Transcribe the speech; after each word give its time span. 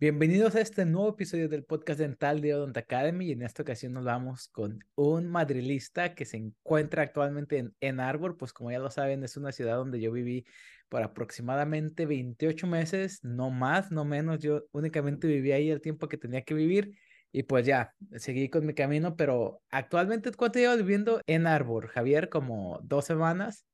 Bienvenidos 0.00 0.54
a 0.54 0.62
este 0.62 0.86
nuevo 0.86 1.10
episodio 1.10 1.46
del 1.50 1.62
podcast 1.62 2.00
dental 2.00 2.40
de 2.40 2.54
Odont 2.54 2.74
Academy 2.74 3.26
y 3.26 3.32
en 3.32 3.42
esta 3.42 3.62
ocasión 3.62 3.92
nos 3.92 4.06
vamos 4.06 4.48
con 4.48 4.82
un 4.94 5.28
madrilista 5.28 6.14
que 6.14 6.24
se 6.24 6.38
encuentra 6.38 7.02
actualmente 7.02 7.58
en 7.58 7.74
en 7.82 8.00
Arbor, 8.00 8.38
pues 8.38 8.54
como 8.54 8.70
ya 8.70 8.78
lo 8.78 8.90
saben 8.90 9.22
es 9.24 9.36
una 9.36 9.52
ciudad 9.52 9.76
donde 9.76 10.00
yo 10.00 10.10
viví 10.10 10.46
por 10.88 11.02
aproximadamente 11.02 12.06
28 12.06 12.66
meses, 12.66 13.22
no 13.22 13.50
más, 13.50 13.92
no 13.92 14.06
menos, 14.06 14.38
yo 14.38 14.62
únicamente 14.72 15.26
viví 15.26 15.52
ahí 15.52 15.68
el 15.68 15.82
tiempo 15.82 16.08
que 16.08 16.16
tenía 16.16 16.44
que 16.44 16.54
vivir 16.54 16.96
y 17.30 17.42
pues 17.42 17.66
ya, 17.66 17.92
seguí 18.16 18.48
con 18.48 18.64
mi 18.64 18.72
camino, 18.72 19.16
pero 19.16 19.60
actualmente 19.68 20.32
¿cuánto 20.32 20.58
llevas 20.58 20.78
viviendo 20.78 21.20
en 21.26 21.46
Arbor, 21.46 21.88
Javier? 21.88 22.30
Como 22.30 22.80
dos 22.82 23.04
semanas. 23.04 23.66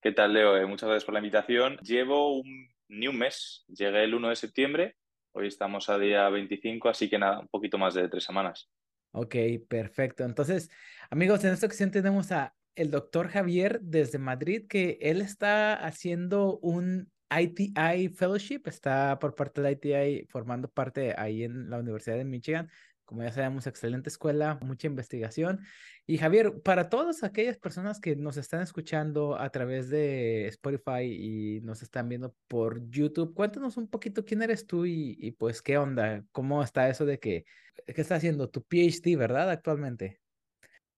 ¿Qué 0.00 0.12
tal, 0.12 0.32
Leo? 0.32 0.56
Eh, 0.56 0.64
muchas 0.64 0.88
gracias 0.88 1.04
por 1.04 1.12
la 1.12 1.20
invitación. 1.20 1.76
Llevo 1.82 2.38
un, 2.38 2.70
ni 2.88 3.06
un 3.06 3.18
mes, 3.18 3.66
llegué 3.68 4.04
el 4.04 4.14
1 4.14 4.30
de 4.30 4.36
septiembre 4.36 4.96
Hoy 5.38 5.46
estamos 5.46 5.88
a 5.88 5.96
día 6.00 6.28
25, 6.28 6.88
así 6.88 7.08
que 7.08 7.16
nada, 7.16 7.38
un 7.38 7.46
poquito 7.46 7.78
más 7.78 7.94
de 7.94 8.08
tres 8.08 8.24
semanas. 8.24 8.68
Ok, 9.12 9.36
perfecto. 9.68 10.24
Entonces, 10.24 10.68
amigos, 11.10 11.44
en 11.44 11.52
esta 11.52 11.66
ocasión 11.66 11.92
tenemos 11.92 12.32
a 12.32 12.56
el 12.74 12.90
doctor 12.90 13.28
Javier 13.28 13.78
desde 13.80 14.18
Madrid, 14.18 14.66
que 14.68 14.98
él 15.00 15.20
está 15.20 15.74
haciendo 15.74 16.58
un 16.58 17.12
ITI 17.30 18.08
Fellowship, 18.08 18.62
está 18.64 19.16
por 19.20 19.36
parte 19.36 19.60
de 19.60 19.68
la 19.68 19.70
ITI 19.70 20.26
formando 20.28 20.68
parte 20.68 21.14
ahí 21.16 21.44
en 21.44 21.70
la 21.70 21.78
Universidad 21.78 22.16
de 22.16 22.24
Michigan 22.24 22.68
como 23.08 23.22
ya 23.22 23.32
sabemos, 23.32 23.66
excelente 23.66 24.10
escuela, 24.10 24.58
mucha 24.60 24.86
investigación. 24.86 25.60
Y 26.06 26.18
Javier, 26.18 26.60
para 26.62 26.90
todas 26.90 27.24
aquellas 27.24 27.56
personas 27.56 28.00
que 28.00 28.14
nos 28.16 28.36
están 28.36 28.60
escuchando 28.60 29.40
a 29.40 29.48
través 29.48 29.88
de 29.88 30.46
Spotify 30.48 31.04
y 31.04 31.60
nos 31.62 31.80
están 31.80 32.10
viendo 32.10 32.34
por 32.48 32.86
YouTube, 32.90 33.32
cuéntanos 33.34 33.78
un 33.78 33.88
poquito 33.88 34.26
quién 34.26 34.42
eres 34.42 34.66
tú 34.66 34.84
y, 34.84 35.34
pues 35.38 35.62
qué 35.62 35.78
onda, 35.78 36.22
cómo 36.32 36.62
está 36.62 36.90
eso 36.90 37.06
de 37.06 37.18
que, 37.18 37.46
¿qué 37.86 38.02
está 38.02 38.16
haciendo? 38.16 38.50
Tu 38.50 38.62
PhD, 38.62 39.16
¿verdad? 39.16 39.48
Actualmente. 39.48 40.20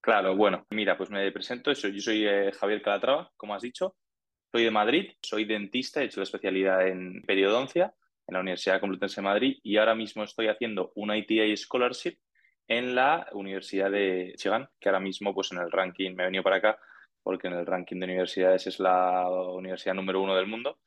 Claro, 0.00 0.34
bueno, 0.34 0.66
mira, 0.70 0.98
pues 0.98 1.10
me 1.10 1.30
presento, 1.30 1.72
yo 1.72 2.00
soy 2.00 2.26
eh, 2.26 2.50
Javier 2.58 2.82
Calatrava, 2.82 3.30
como 3.36 3.54
has 3.54 3.62
dicho, 3.62 3.94
soy 4.50 4.64
de 4.64 4.72
Madrid, 4.72 5.12
soy 5.22 5.44
dentista, 5.44 6.02
he 6.02 6.06
hecho 6.06 6.18
la 6.18 6.24
especialidad 6.24 6.88
en 6.88 7.22
periodoncia 7.22 7.94
en 8.30 8.34
la 8.34 8.40
Universidad 8.40 8.80
Complutense 8.80 9.20
de 9.20 9.24
Madrid 9.24 9.58
y 9.62 9.76
ahora 9.76 9.94
mismo 9.94 10.22
estoy 10.22 10.46
haciendo 10.46 10.92
una 10.94 11.16
ITI 11.18 11.56
Scholarship 11.56 12.16
en 12.68 12.94
la 12.94 13.26
Universidad 13.32 13.90
de 13.90 14.30
Michigan, 14.32 14.68
que 14.78 14.88
ahora 14.88 15.00
mismo 15.00 15.34
pues 15.34 15.50
en 15.50 15.58
el 15.58 15.70
ranking, 15.70 16.14
me 16.14 16.22
he 16.22 16.26
venido 16.26 16.44
para 16.44 16.56
acá 16.56 16.78
porque 17.22 17.48
en 17.48 17.54
el 17.54 17.66
ranking 17.66 17.98
de 17.98 18.04
universidades 18.04 18.68
es 18.68 18.78
la 18.78 19.28
universidad 19.28 19.94
número 19.94 20.22
uno 20.22 20.36
del 20.36 20.46
mundo. 20.46 20.78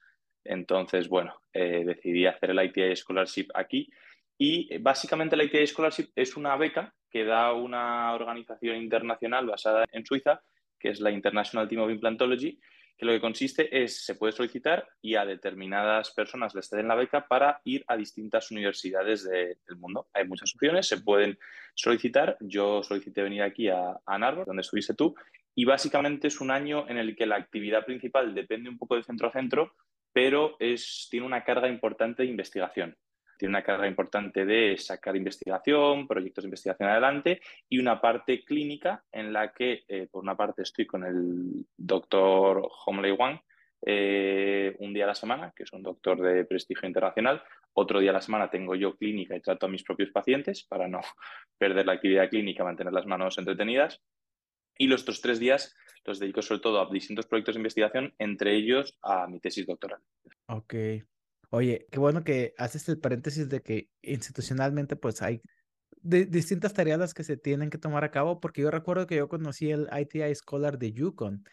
Entonces, 0.45 1.09
bueno, 1.09 1.41
eh, 1.51 1.83
decidí 1.85 2.25
hacer 2.25 2.51
el 2.51 2.63
ITI 2.63 2.95
Scholarship 2.95 3.47
aquí 3.53 3.89
y 4.37 4.77
básicamente 4.77 5.35
la 5.35 5.43
ITI 5.43 5.67
Scholarship 5.67 6.11
es 6.15 6.37
una 6.37 6.55
beca 6.55 6.93
que 7.11 7.25
da 7.25 7.53
una 7.53 8.13
organización 8.13 8.77
internacional 8.77 9.45
basada 9.45 9.85
en 9.91 10.05
Suiza, 10.05 10.41
que 10.79 10.89
es 10.89 11.01
la 11.01 11.11
International 11.11 11.67
Team 11.67 11.81
of 11.81 11.91
Implantology, 11.91 12.57
que 12.97 13.05
lo 13.05 13.11
que 13.11 13.21
consiste 13.21 13.83
es, 13.83 14.05
se 14.05 14.15
puede 14.15 14.33
solicitar 14.33 14.87
y 15.01 15.15
a 15.15 15.25
determinadas 15.25 16.11
personas 16.11 16.53
les 16.55 16.69
ceden 16.69 16.87
la 16.87 16.95
beca 16.95 17.27
para 17.27 17.61
ir 17.63 17.83
a 17.87 17.97
distintas 17.97 18.51
universidades 18.51 19.23
del 19.23 19.77
mundo. 19.77 20.07
Hay 20.13 20.27
muchas 20.27 20.53
opciones, 20.53 20.87
se 20.87 21.01
pueden 21.01 21.37
solicitar. 21.73 22.37
Yo 22.39 22.83
solicité 22.83 23.23
venir 23.23 23.41
aquí 23.41 23.69
a, 23.69 23.99
a 24.05 24.31
donde 24.45 24.61
estuviste 24.61 24.93
tú, 24.93 25.15
y 25.55 25.65
básicamente 25.65 26.27
es 26.27 26.41
un 26.41 26.51
año 26.51 26.87
en 26.89 26.97
el 26.97 27.15
que 27.15 27.25
la 27.25 27.35
actividad 27.35 27.85
principal 27.85 28.33
depende 28.33 28.69
un 28.69 28.77
poco 28.77 28.95
de 28.95 29.03
centro 29.03 29.27
a 29.27 29.31
centro, 29.31 29.75
pero 30.11 30.55
es, 30.59 31.07
tiene 31.09 31.25
una 31.25 31.43
carga 31.43 31.67
importante 31.67 32.23
de 32.23 32.29
investigación 32.29 32.95
tiene 33.43 33.57
una 33.57 33.63
carga 33.65 33.89
importante 33.89 34.45
de 34.45 34.77
sacar 34.77 35.17
investigación, 35.17 36.07
proyectos 36.07 36.45
de 36.45 36.47
investigación 36.47 36.87
adelante 36.87 37.41
y 37.67 37.77
una 37.77 37.99
parte 37.99 38.45
clínica 38.45 39.03
en 39.11 39.33
la 39.33 39.51
que, 39.51 39.83
eh, 39.85 40.07
por 40.09 40.23
una 40.23 40.37
parte, 40.37 40.61
estoy 40.61 40.85
con 40.85 41.03
el 41.03 41.65
doctor 41.75 42.65
Homley 42.85 43.11
Wang 43.11 43.41
eh, 43.85 44.77
un 44.79 44.93
día 44.93 45.03
a 45.03 45.07
la 45.07 45.15
semana, 45.15 45.51
que 45.53 45.63
es 45.63 45.73
un 45.73 45.83
doctor 45.83 46.21
de 46.21 46.45
prestigio 46.45 46.87
internacional. 46.87 47.43
Otro 47.73 47.99
día 47.99 48.11
a 48.11 48.13
la 48.13 48.21
semana 48.21 48.49
tengo 48.49 48.75
yo 48.75 48.95
clínica 48.95 49.35
y 49.35 49.41
trato 49.41 49.65
a 49.65 49.69
mis 49.69 49.83
propios 49.83 50.11
pacientes 50.11 50.63
para 50.63 50.87
no 50.87 51.01
perder 51.57 51.85
la 51.85 51.91
actividad 51.91 52.29
clínica, 52.29 52.63
mantener 52.63 52.93
las 52.93 53.05
manos 53.05 53.37
entretenidas. 53.37 54.01
Y 54.77 54.87
los 54.87 55.01
otros 55.01 55.19
tres 55.19 55.37
días 55.41 55.75
los 56.05 56.17
dedico 56.17 56.41
sobre 56.41 56.61
todo 56.61 56.79
a 56.79 56.89
distintos 56.89 57.25
proyectos 57.25 57.55
de 57.55 57.59
investigación, 57.59 58.13
entre 58.19 58.55
ellos 58.55 58.97
a 59.01 59.27
mi 59.27 59.41
tesis 59.41 59.67
doctoral. 59.67 59.99
Ok, 60.47 60.75
Oye, 61.55 61.85
qué 61.91 61.99
bueno 61.99 62.23
que 62.23 62.55
haces 62.57 62.89
el 62.89 62.99
paréntesis 62.99 63.47
de 63.47 63.61
que 63.61 63.87
institucionalmente 64.01 64.95
pues 64.95 65.21
hay 65.21 65.39
distintas 66.01 66.73
tareas 66.73 67.13
que 67.13 67.23
se 67.23 67.37
tienen 67.37 67.69
que 67.69 67.77
tomar 67.77 68.03
a 68.03 68.09
cabo, 68.09 68.39
porque 68.39 68.63
yo 68.63 68.71
recuerdo 68.71 69.05
que 69.05 69.17
yo 69.17 69.29
conocí 69.29 69.69
el 69.69 69.87
ITI 69.95 70.33
Scholar 70.33 70.79
de 70.79 70.93
Yukon 70.93 71.43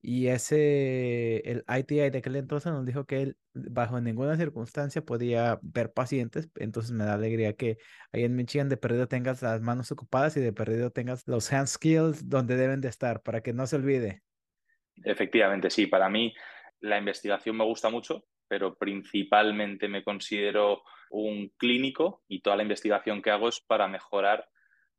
y 0.00 0.28
ese, 0.28 1.38
el 1.38 1.64
ITI 1.68 2.10
de 2.10 2.18
aquel 2.18 2.36
entonces 2.36 2.70
nos 2.70 2.86
dijo 2.86 3.04
que 3.04 3.20
él 3.20 3.36
bajo 3.52 4.00
ninguna 4.00 4.36
circunstancia 4.36 5.04
podía 5.04 5.58
ver 5.60 5.92
pacientes, 5.92 6.48
entonces 6.54 6.92
me 6.92 7.02
da 7.02 7.14
alegría 7.14 7.54
que 7.54 7.78
ahí 8.12 8.22
en 8.22 8.36
Michigan 8.36 8.68
de 8.68 8.76
perdido 8.76 9.08
tengas 9.08 9.42
las 9.42 9.60
manos 9.60 9.90
ocupadas 9.90 10.36
y 10.36 10.40
de 10.40 10.52
perdido 10.52 10.92
tengas 10.92 11.26
los 11.26 11.52
hand 11.52 11.66
skills 11.66 12.28
donde 12.28 12.54
deben 12.54 12.80
de 12.80 12.90
estar 12.90 13.22
para 13.22 13.40
que 13.40 13.52
no 13.52 13.66
se 13.66 13.74
olvide. 13.74 14.22
Efectivamente, 15.02 15.68
sí, 15.68 15.88
para 15.88 16.08
mí 16.08 16.32
la 16.78 16.96
investigación 16.96 17.56
me 17.56 17.64
gusta 17.64 17.90
mucho, 17.90 18.24
pero 18.48 18.76
principalmente 18.76 19.88
me 19.88 20.02
considero 20.02 20.82
un 21.10 21.50
clínico 21.56 22.22
y 22.28 22.40
toda 22.40 22.56
la 22.56 22.62
investigación 22.62 23.22
que 23.22 23.30
hago 23.30 23.48
es 23.48 23.60
para 23.60 23.86
mejorar 23.88 24.48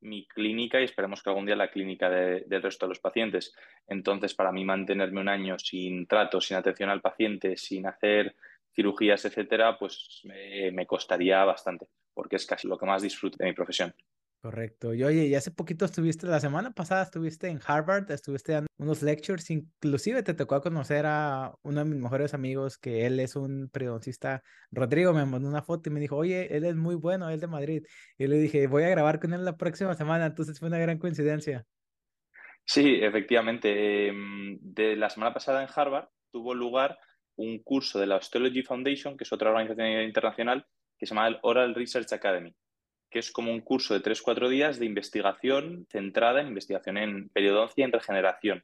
mi 0.02 0.26
clínica 0.28 0.80
y 0.80 0.86
esperemos 0.86 1.22
que 1.22 1.30
algún 1.30 1.46
día 1.46 1.56
la 1.56 1.72
clínica 1.72 2.10
del 2.10 2.62
resto 2.62 2.86
de 2.86 2.90
los 2.90 3.00
pacientes. 3.00 3.54
Entonces, 3.88 4.34
para 4.34 4.52
mí 4.52 4.64
mantenerme 4.64 5.20
un 5.20 5.28
año 5.28 5.60
sin 5.60 6.08
trato, 6.08 6.40
sin 6.40 6.56
atención 6.58 6.90
al 6.90 7.02
paciente, 7.02 7.58
sin 7.58 7.86
hacer 7.86 8.36
cirugías, 8.74 9.26
etcétera, 9.26 9.78
pues 9.78 10.22
me 10.24 10.86
costaría 10.86 11.44
bastante, 11.44 11.90
porque 12.14 12.38
es 12.38 12.46
casi 12.46 12.68
lo 12.68 12.78
que 12.78 12.86
más 12.86 13.02
disfruto 13.02 13.38
de 13.40 13.46
mi 13.46 13.54
profesión. 13.54 13.94
Correcto. 14.42 14.94
Y 14.94 15.04
oye, 15.04 15.36
hace 15.36 15.52
poquito 15.52 15.84
estuviste, 15.84 16.26
la 16.26 16.40
semana 16.40 16.72
pasada 16.72 17.04
estuviste 17.04 17.50
en 17.50 17.60
Harvard, 17.66 18.10
estuviste 18.10 18.54
dando 18.54 18.70
unos 18.78 19.02
lectures, 19.02 19.50
inclusive 19.50 20.24
te 20.24 20.34
tocó 20.34 20.62
conocer 20.62 21.06
a 21.06 21.54
uno 21.62 21.84
de 21.84 21.86
mis 21.86 22.00
mejores 22.00 22.34
amigos, 22.34 22.78
que 22.78 23.06
él 23.06 23.20
es 23.20 23.36
un 23.36 23.70
periodoncista, 23.70 24.42
Rodrigo, 24.72 25.12
me 25.12 25.26
mandó 25.26 25.50
una 25.50 25.62
foto 25.62 25.90
y 25.90 25.94
me 25.94 26.00
dijo, 26.00 26.16
oye, 26.16 26.56
él 26.56 26.64
es 26.64 26.78
muy 26.78 26.96
bueno, 26.96 27.30
él 27.30 27.42
de 27.42 27.48
Madrid. 27.48 27.84
Y 28.18 28.28
le 28.28 28.38
dije, 28.38 28.68
voy 28.68 28.84
a 28.84 28.90
grabar 28.90 29.20
con 29.20 29.34
él 29.34 29.44
la 29.44 29.58
próxima 29.58 29.94
semana, 29.96 30.28
entonces 30.28 30.58
fue 30.58 30.70
una 30.70 30.80
gran 30.80 31.00
coincidencia. 31.00 31.66
Sí, 32.64 32.98
efectivamente. 33.02 34.08
Em, 34.08 34.58
de 34.62 34.96
la 34.96 35.10
semana 35.10 35.34
pasada 35.34 35.62
en 35.64 35.70
Harvard 35.76 36.08
tuvo 36.32 36.54
lugar 36.54 36.98
un 37.36 37.62
curso 37.62 38.00
de 38.00 38.08
la 38.08 38.16
Osteology 38.16 38.64
Foundation, 38.64 39.18
que 39.18 39.26
es 39.26 39.34
otra 39.34 39.50
organización 39.50 40.04
internacional, 40.04 40.66
que 40.98 41.06
se 41.06 41.14
llama 41.14 41.28
el 41.28 41.40
Oral 41.42 41.76
Research 41.76 42.14
Academy 42.14 42.56
que 43.10 43.20
es 43.20 43.32
como 43.32 43.52
un 43.52 43.62
curso 43.62 43.94
de 43.94 44.02
3-4 44.02 44.50
días 44.50 44.80
de 44.80 44.86
investigación 44.86 45.88
centrada 45.90 46.42
en 46.42 46.48
investigación 46.48 46.98
en 46.98 47.30
periodoncia 47.30 47.82
y 47.82 47.86
en 47.86 47.92
regeneración, 47.92 48.64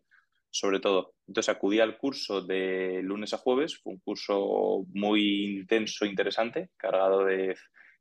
sobre 0.50 0.80
todo. 0.80 1.16
Entonces 1.28 1.54
acudí 1.54 1.80
al 1.80 1.98
curso 1.98 2.42
de 2.42 3.02
lunes 3.04 3.34
a 3.34 3.38
jueves, 3.38 3.78
fue 3.78 3.94
un 3.94 4.00
curso 4.00 4.86
muy 4.94 5.58
intenso, 5.58 6.06
interesante, 6.06 6.70
cargado 6.78 7.26
de 7.26 7.56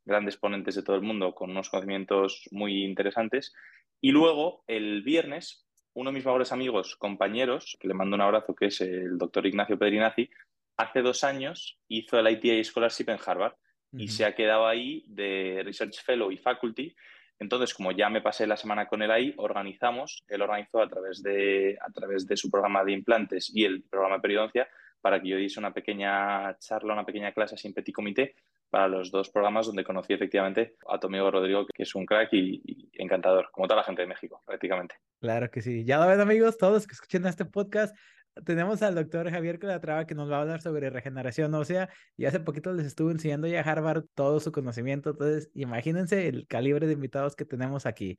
grandes 0.05 0.37
ponentes 0.37 0.75
de 0.75 0.83
todo 0.83 0.95
el 0.95 1.01
mundo 1.01 1.33
con 1.33 1.49
unos 1.49 1.69
conocimientos 1.69 2.47
muy 2.51 2.83
interesantes. 2.83 3.53
Y 3.99 4.11
luego, 4.11 4.63
el 4.67 5.01
viernes, 5.01 5.67
uno 5.93 6.11
de 6.11 6.15
mis 6.15 6.25
mejores 6.25 6.51
amigos, 6.51 6.95
compañeros, 6.95 7.75
que 7.79 7.87
le 7.87 7.95
mando 7.95 8.15
un 8.15 8.21
abrazo, 8.21 8.53
que 8.53 8.67
es 8.67 8.81
el 8.81 9.17
doctor 9.17 9.47
Ignacio 9.47 9.79
Pedrinazzi, 9.79 10.29
hace 10.77 11.01
dos 11.01 11.23
años 11.23 11.79
hizo 11.87 12.19
el 12.19 12.29
ITA 12.29 12.63
Scholarship 12.63 13.09
en 13.09 13.19
Harvard 13.25 13.55
y 13.97 14.07
se 14.07 14.25
ha 14.25 14.35
quedado 14.35 14.67
ahí 14.67 15.03
de 15.07 15.61
Research 15.63 16.03
Fellow 16.03 16.31
y 16.31 16.37
Faculty. 16.37 16.95
Entonces, 17.39 17.73
como 17.73 17.91
ya 17.91 18.09
me 18.09 18.21
pasé 18.21 18.47
la 18.47 18.57
semana 18.57 18.87
con 18.87 19.01
él 19.01 19.11
ahí, 19.11 19.33
organizamos, 19.37 20.23
él 20.27 20.41
organizó 20.41 20.81
a 20.81 20.87
través 20.87 21.21
de, 21.21 21.77
a 21.81 21.91
través 21.91 22.25
de 22.25 22.37
su 22.37 22.49
programa 22.49 22.83
de 22.83 22.93
implantes 22.93 23.51
y 23.53 23.65
el 23.65 23.83
programa 23.83 24.15
de 24.15 24.21
periodoncia 24.21 24.67
para 25.01 25.21
que 25.21 25.29
yo 25.29 25.37
diese 25.37 25.59
una 25.59 25.73
pequeña 25.73 26.57
charla, 26.59 26.93
una 26.93 27.05
pequeña 27.05 27.31
clase 27.33 27.57
sin 27.57 27.73
petit 27.73 27.93
comité 27.93 28.35
para 28.69 28.87
los 28.87 29.11
dos 29.11 29.29
programas 29.29 29.67
donde 29.67 29.83
conocí 29.83 30.13
efectivamente 30.13 30.77
a 30.89 30.99
tu 30.99 31.07
amigo 31.07 31.29
Rodrigo, 31.29 31.65
que 31.67 31.83
es 31.83 31.93
un 31.93 32.05
crack 32.05 32.33
y, 32.33 32.61
y, 32.65 32.89
encantador, 32.93 33.49
como 33.51 33.67
toda 33.67 33.81
la 33.81 33.85
gente 33.85 34.01
de 34.01 34.07
México, 34.07 34.41
prácticamente. 34.45 34.95
Claro 35.19 35.51
que 35.51 35.61
sí. 35.61 35.85
Ya 35.85 35.99
lo 35.99 36.07
ven, 36.07 36.19
amigos, 36.21 36.57
todos 36.57 36.87
que 36.87 36.93
escuchen 36.93 37.25
este 37.25 37.45
podcast 37.45 37.95
tenemos 38.43 38.81
al 38.81 38.95
doctor 38.95 39.29
Javier 39.29 39.59
Calatrava 39.59 40.05
que 40.05 40.15
nos 40.15 40.29
va 40.29 40.37
a 40.37 40.41
hablar 40.41 40.61
sobre 40.61 40.89
regeneración 40.89 41.53
ósea 41.53 41.89
y 42.17 42.25
hace 42.25 42.39
poquito 42.39 42.73
les 42.73 42.85
estuve 42.85 43.11
enseñando 43.11 43.47
ya 43.47 43.61
a 43.61 43.63
Harvard 43.63 44.05
todo 44.13 44.39
su 44.39 44.51
conocimiento, 44.51 45.11
entonces 45.11 45.49
imagínense 45.53 46.27
el 46.27 46.47
calibre 46.47 46.87
de 46.87 46.93
invitados 46.93 47.35
que 47.35 47.45
tenemos 47.45 47.85
aquí. 47.85 48.17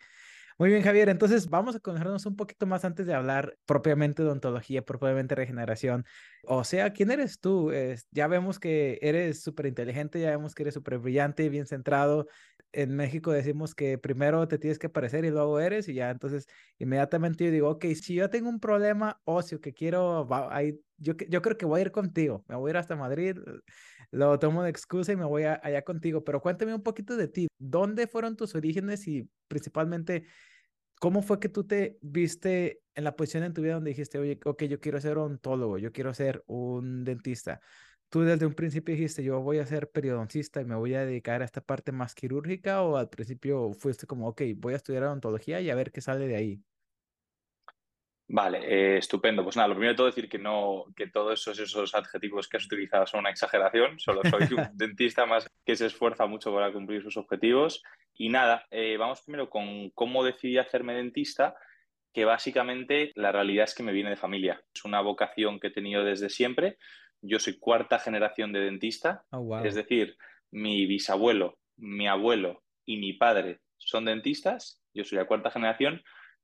Muy 0.59 0.71
bien, 0.71 0.83
Javier. 0.83 1.11
Entonces 1.11 1.51
vamos 1.51 1.77
a 1.77 1.81
conocernos 1.81 2.25
un 2.25 2.35
poquito 2.35 2.67
más 2.67 2.85
antes 2.87 3.07
de 3.07 3.13
hablar 3.13 3.59
propiamente 3.67 4.23
de 4.23 4.29
odontología, 4.29 4.83
propiamente 4.83 5.35
regeneración. 5.35 6.07
O 6.45 6.65
sea, 6.65 6.95
¿quién 6.95 7.11
eres 7.11 7.41
tú? 7.41 7.71
ya 8.11 8.27
vemos 8.27 8.59
que 8.59 8.99
eres 9.03 9.43
súper 9.43 9.67
inteligente, 9.67 10.19
ya 10.19 10.31
vemos 10.31 10.55
que 10.55 10.63
eres 10.63 10.75
súper 10.75 10.99
brillante, 10.99 11.51
bien 11.51 11.67
centrado. 11.67 12.27
En 12.73 12.97
México 12.97 13.33
decimos 13.33 13.75
que 13.75 13.99
primero 13.99 14.49
te 14.49 14.59
tienes 14.59 14.79
que 14.79 14.89
parecer 14.89 15.27
y 15.27 15.31
luego 15.31 15.61
eres 15.61 15.89
y 15.89 15.95
ya. 15.95 16.11
Entonces, 16.11 16.47
inmediatamente 16.79 17.45
yo 17.45 17.51
digo, 17.51 17.69
ok, 17.71 17.85
si 17.95 18.15
yo 18.15 18.31
tengo 18.31 18.49
un 18.49 18.61
problema 18.61 19.21
óseo 19.25 19.61
que 19.61 19.75
quiero, 19.75 20.27
ahí, 20.51 20.81
yo, 20.97 21.13
yo 21.29 21.43
creo 21.43 21.59
que 21.59 21.67
voy 21.67 21.81
a 21.81 21.83
ir 21.83 21.93
contigo. 21.93 22.45
Me 22.49 22.57
voy 22.57 22.71
a 22.71 22.73
ir 22.73 22.77
hasta 22.79 22.97
Madrid 22.97 23.37
lo 24.11 24.39
tomo 24.39 24.63
de 24.63 24.71
excusa 24.71 25.13
y 25.13 25.17
me 25.17 25.25
voy 25.25 25.45
allá 25.45 25.83
contigo, 25.83 26.25
pero 26.25 26.41
cuéntame 26.41 26.75
un 26.75 26.83
poquito 26.83 27.17
de 27.17 27.29
ti. 27.29 27.49
¿Dónde 27.59 28.07
fueron 28.07 28.37
tus 28.37 28.55
orígenes 28.55 29.07
y 29.09 29.29
principalmente 29.49 30.25
cómo 31.01 31.23
fue 31.23 31.41
que 31.41 31.49
tú 31.49 31.65
te 31.67 31.99
viste 32.03 32.83
en 32.95 33.05
la 33.05 33.17
posición 33.17 33.45
en 33.45 33.55
tu 33.55 33.63
vida 33.63 33.75
donde 33.75 33.91
dijiste, 33.91 34.19
oye, 34.19 34.39
ok, 34.45 34.65
yo 34.65 34.81
quiero 34.81 35.01
ser 35.01 35.19
odontólogo, 35.19 35.79
yo 35.79 35.93
quiero 35.93 36.15
ser 36.15 36.43
un 36.47 37.05
dentista? 37.05 37.61
¿Tú 38.09 38.23
desde 38.23 38.47
un 38.47 38.55
principio 38.55 38.95
dijiste, 38.95 39.23
yo 39.25 39.41
voy 39.41 39.59
a 39.59 39.67
ser 39.67 39.91
periodoncista 39.91 40.61
y 40.61 40.65
me 40.65 40.77
voy 40.77 40.95
a 40.95 41.05
dedicar 41.05 41.43
a 41.43 41.45
esta 41.45 41.61
parte 41.61 41.93
más 41.93 42.15
quirúrgica 42.15 42.83
o 42.83 42.97
al 42.97 43.09
principio 43.09 43.73
fuiste 43.75 44.07
como, 44.07 44.29
ok, 44.29 44.43
voy 44.57 44.75
a 44.75 44.77
estudiar 44.77 45.05
odontología 45.05 45.61
y 45.61 45.71
a 45.71 45.75
ver 45.75 45.93
qué 45.93 46.01
sale 46.01 46.27
de 46.29 46.37
ahí? 46.37 46.63
Vale, 48.29 48.59
eh, 48.65 48.99
estupendo. 48.99 49.45
Pues 49.45 49.57
nada, 49.57 49.69
lo 49.69 49.75
primero 49.75 49.93
de 49.93 49.97
todo 49.97 50.07
decir 50.07 50.29
que 50.29 50.39
no, 50.39 50.87
que 50.97 51.07
todos 51.07 51.41
esos, 51.41 51.59
esos 51.61 51.95
adjetivos 51.95 52.49
que 52.49 52.57
has 52.57 52.67
utilizado 52.67 53.07
son 53.07 53.21
una 53.21 53.31
exageración. 53.31 53.99
Solo 54.01 54.23
soy 54.29 54.41
un 54.59 54.77
dentista 54.77 55.27
más 55.27 55.49
que 55.65 55.77
se 55.77 55.87
esfuerza 55.87 56.27
mucho 56.27 56.53
para 56.53 56.73
cumplir 56.73 57.03
sus 57.03 57.17
objetivos. 57.17 57.83
Y 58.15 58.29
nada, 58.29 58.67
eh, 58.71 58.97
vamos 58.97 59.23
primero 59.23 59.49
con 59.49 59.91
cómo 59.91 60.25
decidí 60.25 60.59
hacerme 60.59 60.95
dentista, 60.95 61.55
que 62.13 62.25
básicamente 62.25 63.13
la 63.15 63.31
realidad 63.31 63.65
es 63.65 63.75
que 63.75 63.85
me 63.85 63.93
viene 63.93 64.11
de 64.11 64.17
familia. 64.17 64.61
Es 64.75 64.85
una 64.85 65.01
vocación 65.01 65.61
que 65.61 65.69
he 65.69 65.73
tenido 65.73 66.03
desde 66.03 66.29
siempre. 66.29 66.79
Yo 67.23 67.39
soy 67.39 67.59
cuarta 67.59 67.99
generación 67.99 68.53
de 68.53 68.61
dentista, 68.61 69.25
oh, 69.31 69.61
es 69.65 69.75
decir, 69.75 70.17
mi 70.51 70.87
bisabuelo, 70.87 71.59
mi 71.77 72.09
abuelo 72.09 72.63
y 72.85 72.99
mi 72.99 73.13
padre 73.13 73.61
son 73.79 74.05
dentistas. 74.05 74.83
Yo 74.95 75.05
soy 75.05 75.19
la 75.19 75.27
cuarta 75.27 75.51
generación 75.51 76.03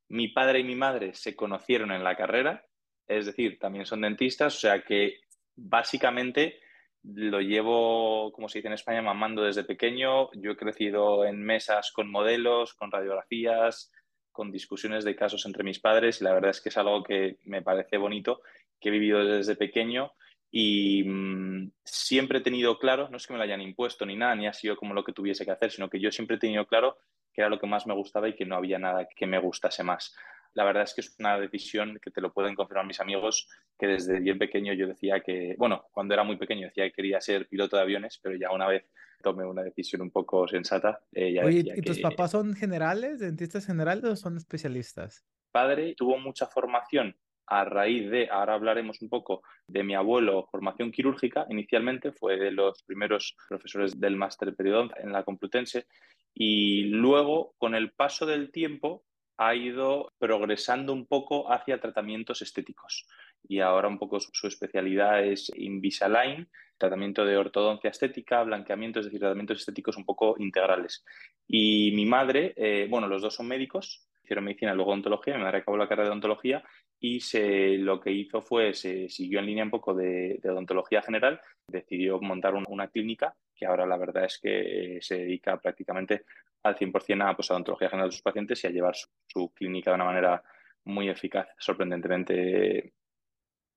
mi 0.09 0.29
padre 0.29 0.59
y 0.59 0.63
mi 0.63 0.75
madre 0.75 1.13
se 1.13 1.35
conocieron 1.35 1.91
en 1.91 2.03
la 2.03 2.15
carrera, 2.15 2.65
es 3.07 3.25
decir, 3.25 3.59
también 3.59 3.85
son 3.85 4.01
dentistas, 4.01 4.55
o 4.55 4.59
sea 4.59 4.83
que 4.83 5.21
básicamente 5.55 6.59
lo 7.03 7.41
llevo, 7.41 8.31
como 8.31 8.47
se 8.47 8.59
dice 8.59 8.67
en 8.67 8.75
España, 8.75 9.01
mamando 9.01 9.43
desde 9.43 9.65
pequeño. 9.65 10.31
Yo 10.33 10.51
he 10.51 10.57
crecido 10.57 11.25
en 11.25 11.43
mesas 11.43 11.91
con 11.91 12.09
modelos, 12.09 12.73
con 12.75 12.91
radiografías, 12.91 13.91
con 14.31 14.51
discusiones 14.51 15.03
de 15.03 15.15
casos 15.15 15.45
entre 15.45 15.63
mis 15.63 15.79
padres 15.79 16.21
y 16.21 16.23
la 16.23 16.33
verdad 16.33 16.51
es 16.51 16.61
que 16.61 16.69
es 16.69 16.77
algo 16.77 17.03
que 17.03 17.37
me 17.43 17.61
parece 17.61 17.97
bonito, 17.97 18.41
que 18.79 18.89
he 18.89 18.91
vivido 18.91 19.23
desde 19.23 19.55
pequeño 19.55 20.13
y 20.49 21.03
mm, 21.03 21.71
siempre 21.83 22.39
he 22.39 22.41
tenido 22.41 22.77
claro, 22.79 23.09
no 23.09 23.17
es 23.17 23.27
que 23.27 23.33
me 23.33 23.37
lo 23.37 23.43
hayan 23.43 23.61
impuesto 23.61 24.05
ni 24.05 24.15
nada, 24.15 24.35
ni 24.35 24.47
ha 24.47 24.53
sido 24.53 24.75
como 24.75 24.93
lo 24.93 25.03
que 25.03 25.13
tuviese 25.13 25.45
que 25.45 25.51
hacer, 25.51 25.71
sino 25.71 25.89
que 25.89 25.99
yo 25.99 26.11
siempre 26.11 26.37
he 26.37 26.39
tenido 26.39 26.65
claro 26.67 26.97
que 27.33 27.41
era 27.41 27.49
lo 27.49 27.59
que 27.59 27.67
más 27.67 27.87
me 27.87 27.93
gustaba 27.93 28.29
y 28.29 28.35
que 28.35 28.45
no 28.45 28.55
había 28.55 28.79
nada 28.79 29.07
que 29.07 29.25
me 29.25 29.39
gustase 29.39 29.83
más. 29.83 30.15
La 30.53 30.63
verdad 30.63 30.83
es 30.83 30.93
que 30.93 31.01
es 31.01 31.15
una 31.19 31.39
decisión 31.39 31.99
que 32.01 32.11
te 32.11 32.21
lo 32.21 32.31
pueden 32.31 32.53
confirmar 32.53 32.85
mis 32.85 32.99
amigos, 32.99 33.49
que 33.77 33.87
desde 33.87 34.19
bien 34.19 34.37
pequeño 34.37 34.73
yo 34.73 34.87
decía 34.87 35.19
que, 35.21 35.55
bueno, 35.57 35.85
cuando 35.91 36.13
era 36.13 36.23
muy 36.23 36.37
pequeño 36.37 36.67
decía 36.67 36.85
que 36.85 36.93
quería 36.93 37.19
ser 37.21 37.47
piloto 37.47 37.75
de 37.75 37.81
aviones, 37.81 38.19
pero 38.21 38.35
ya 38.35 38.51
una 38.51 38.67
vez 38.67 38.85
tomé 39.23 39.45
una 39.45 39.63
decisión 39.63 40.01
un 40.03 40.11
poco 40.11 40.47
sensata. 40.47 41.01
Eh, 41.11 41.43
Oye, 41.43 41.63
¿y 41.75 41.81
tus 41.81 41.99
papás 41.99 42.31
son 42.31 42.53
generales, 42.53 43.19
dentistas 43.19 43.65
generales 43.65 44.03
o 44.03 44.15
son 44.15 44.37
especialistas? 44.37 45.25
Padre 45.51 45.95
tuvo 45.95 46.19
mucha 46.19 46.45
formación 46.45 47.15
a 47.47 47.65
raíz 47.65 48.09
de, 48.09 48.29
ahora 48.29 48.53
hablaremos 48.53 49.01
un 49.01 49.09
poco 49.09 49.43
de 49.67 49.83
mi 49.83 49.95
abuelo, 49.95 50.47
formación 50.49 50.91
quirúrgica, 50.91 51.45
inicialmente 51.49 52.11
fue 52.11 52.37
de 52.37 52.51
los 52.51 52.83
primeros 52.83 53.35
profesores 53.49 53.99
del 53.99 54.15
máster 54.15 54.55
periodo 54.55 54.89
en 54.97 55.11
la 55.11 55.23
Complutense 55.23 55.87
y 56.33 56.83
luego, 56.85 57.53
con 57.57 57.75
el 57.75 57.91
paso 57.91 58.25
del 58.25 58.51
tiempo, 58.51 59.03
ha 59.37 59.55
ido 59.55 60.13
progresando 60.19 60.93
un 60.93 61.05
poco 61.05 61.51
hacia 61.51 61.79
tratamientos 61.79 62.41
estéticos. 62.41 63.07
Y 63.47 63.59
ahora 63.59 63.87
un 63.87 63.99
poco 63.99 64.19
su, 64.19 64.47
especialidad 64.47 65.23
es 65.25 65.51
Invisalign, 65.55 66.49
tratamiento 66.77 67.25
de 67.25 67.37
ortodoncia 67.37 67.89
estética, 67.89 68.43
blanqueamiento, 68.43 68.99
es 68.99 69.05
decir, 69.05 69.19
tratamientos 69.19 69.59
estéticos 69.59 69.97
un 69.97 70.05
poco 70.05 70.35
integrales. 70.39 71.03
Y 71.47 71.91
mi 71.93 72.05
madre, 72.05 72.53
eh, 72.55 72.87
bueno, 72.89 73.07
los 73.07 73.21
dos 73.21 73.35
son 73.35 73.47
médicos, 73.47 74.07
hicieron 74.33 74.45
medicina, 74.45 74.73
luego 74.73 74.91
odontología, 74.91 75.35
mi 75.35 75.43
madre 75.43 75.59
acabó 75.59 75.77
la 75.77 75.87
carrera 75.87 76.05
de 76.05 76.11
odontología 76.11 76.63
y 76.99 77.19
se, 77.19 77.77
lo 77.77 77.99
que 77.99 78.11
hizo 78.11 78.41
fue, 78.41 78.73
se 78.73 79.09
siguió 79.09 79.39
en 79.39 79.45
línea 79.45 79.63
un 79.63 79.69
poco 79.69 79.93
de, 79.93 80.39
odontología 80.43 81.01
general, 81.01 81.39
decidió 81.67 82.19
montar 82.19 82.53
una 82.55 82.87
clínica 82.87 83.35
que 83.55 83.65
ahora 83.65 83.85
la 83.85 83.97
verdad 83.97 84.25
es 84.25 84.39
que 84.39 84.97
eh, 84.97 85.01
se 85.01 85.19
dedica 85.19 85.57
prácticamente 85.57 86.25
al 86.63 86.75
100% 86.75 87.29
a, 87.29 87.35
pues, 87.35 87.51
odontología 87.51 87.89
general 87.89 88.09
de 88.09 88.13
sus 88.13 88.21
pacientes 88.21 88.63
y 88.63 88.67
a 88.67 88.71
llevar 88.71 88.95
su, 88.95 89.53
clínica 89.53 89.91
de 89.91 89.95
una 89.95 90.05
manera 90.05 90.43
muy 90.85 91.09
eficaz. 91.09 91.47
Sorprendentemente 91.57 92.93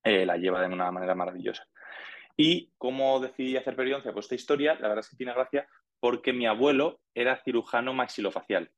eh, 0.05 0.26
la 0.26 0.37
lleva 0.37 0.61
de 0.62 0.73
una 0.73 0.91
manera 0.91 1.14
maravillosa. 1.14 1.67
¿Y 2.37 2.73
cómo 2.79 3.20
decidí 3.20 3.56
hacer 3.56 3.76
periodoncia? 3.76 4.12
Pues 4.12 4.26
esta 4.26 4.35
historia, 4.35 4.75
la 4.75 4.88
verdad 4.88 5.00
es 5.00 5.11
que 5.11 5.17
tiene 5.17 5.35
gracia 5.35 5.69
porque 6.00 6.32
mi 6.32 6.47
abuelo 6.47 7.00
era 7.14 7.43
cirujano 7.43 7.94
maxilofacial. 7.94 8.70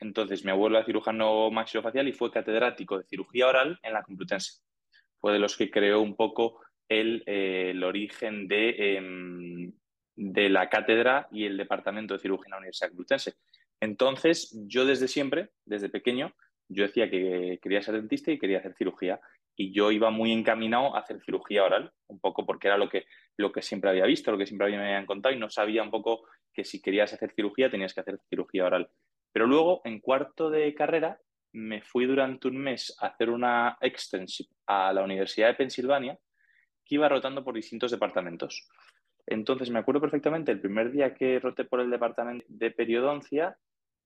Entonces, 0.00 0.44
mi 0.44 0.50
abuelo 0.50 0.76
era 0.76 0.86
cirujano 0.86 1.50
maxilofacial 1.50 2.08
y 2.08 2.12
fue 2.12 2.30
catedrático 2.30 2.98
de 2.98 3.04
cirugía 3.04 3.48
oral 3.48 3.78
en 3.82 3.92
la 3.92 4.02
Complutense. 4.02 4.60
Fue 5.18 5.32
de 5.32 5.38
los 5.38 5.56
que 5.56 5.70
creó 5.70 6.00
un 6.00 6.14
poco 6.14 6.60
el, 6.88 7.22
eh, 7.26 7.78
origen 7.84 8.46
de, 8.46 8.96
em, 8.96 9.72
de, 10.14 10.48
la 10.48 10.68
cátedra 10.68 11.28
y 11.32 11.44
el 11.44 11.56
departamento 11.56 12.14
de 12.14 12.20
cirugía 12.20 12.46
en 12.46 12.50
la 12.52 12.58
Universidad 12.58 12.88
Complutense. 12.88 13.34
Entonces, 13.80 14.56
yo 14.66 14.84
desde 14.84 15.08
siempre, 15.08 15.50
desde 15.64 15.88
pequeño, 15.88 16.34
yo 16.68 16.84
decía 16.84 17.10
que 17.10 17.58
quería 17.62 17.82
ser 17.82 17.94
dentista 17.94 18.30
y 18.30 18.38
quería 18.38 18.58
hacer 18.58 18.74
cirugía. 18.74 19.20
Y 19.56 19.72
yo 19.72 19.90
iba 19.90 20.10
muy 20.10 20.30
encaminado 20.32 20.94
a 20.94 21.00
hacer 21.00 21.20
cirugía 21.24 21.64
oral, 21.64 21.92
un 22.06 22.20
poco 22.20 22.46
porque 22.46 22.68
era 22.68 22.76
lo 22.76 22.88
que, 22.88 23.06
lo 23.36 23.50
que 23.50 23.62
siempre 23.62 23.90
había 23.90 24.06
visto, 24.06 24.30
lo 24.30 24.38
que 24.38 24.46
siempre 24.46 24.70
me 24.70 24.84
habían 24.84 25.06
contado 25.06 25.34
y 25.34 25.38
no 25.38 25.50
sabía 25.50 25.82
un 25.82 25.90
poco 25.90 26.28
que 26.52 26.64
si 26.64 26.80
querías 26.80 27.12
hacer 27.12 27.32
cirugía 27.32 27.70
tenías 27.70 27.92
que 27.92 28.00
hacer 28.00 28.20
cirugía 28.28 28.66
oral. 28.66 28.90
Pero 29.38 29.46
luego, 29.46 29.82
en 29.84 30.00
cuarto 30.00 30.50
de 30.50 30.74
carrera, 30.74 31.16
me 31.52 31.80
fui 31.80 32.06
durante 32.06 32.48
un 32.48 32.56
mes 32.56 32.92
a 32.98 33.06
hacer 33.06 33.30
una 33.30 33.78
extensión 33.80 34.48
a 34.66 34.92
la 34.92 35.04
Universidad 35.04 35.46
de 35.46 35.54
Pensilvania, 35.54 36.18
que 36.84 36.96
iba 36.96 37.08
rotando 37.08 37.44
por 37.44 37.54
distintos 37.54 37.92
departamentos. 37.92 38.66
Entonces, 39.24 39.70
me 39.70 39.78
acuerdo 39.78 40.00
perfectamente 40.00 40.50
el 40.50 40.60
primer 40.60 40.90
día 40.90 41.14
que 41.14 41.38
roté 41.38 41.64
por 41.66 41.78
el 41.78 41.88
departamento 41.88 42.44
de 42.48 42.72
periodoncia, 42.72 43.56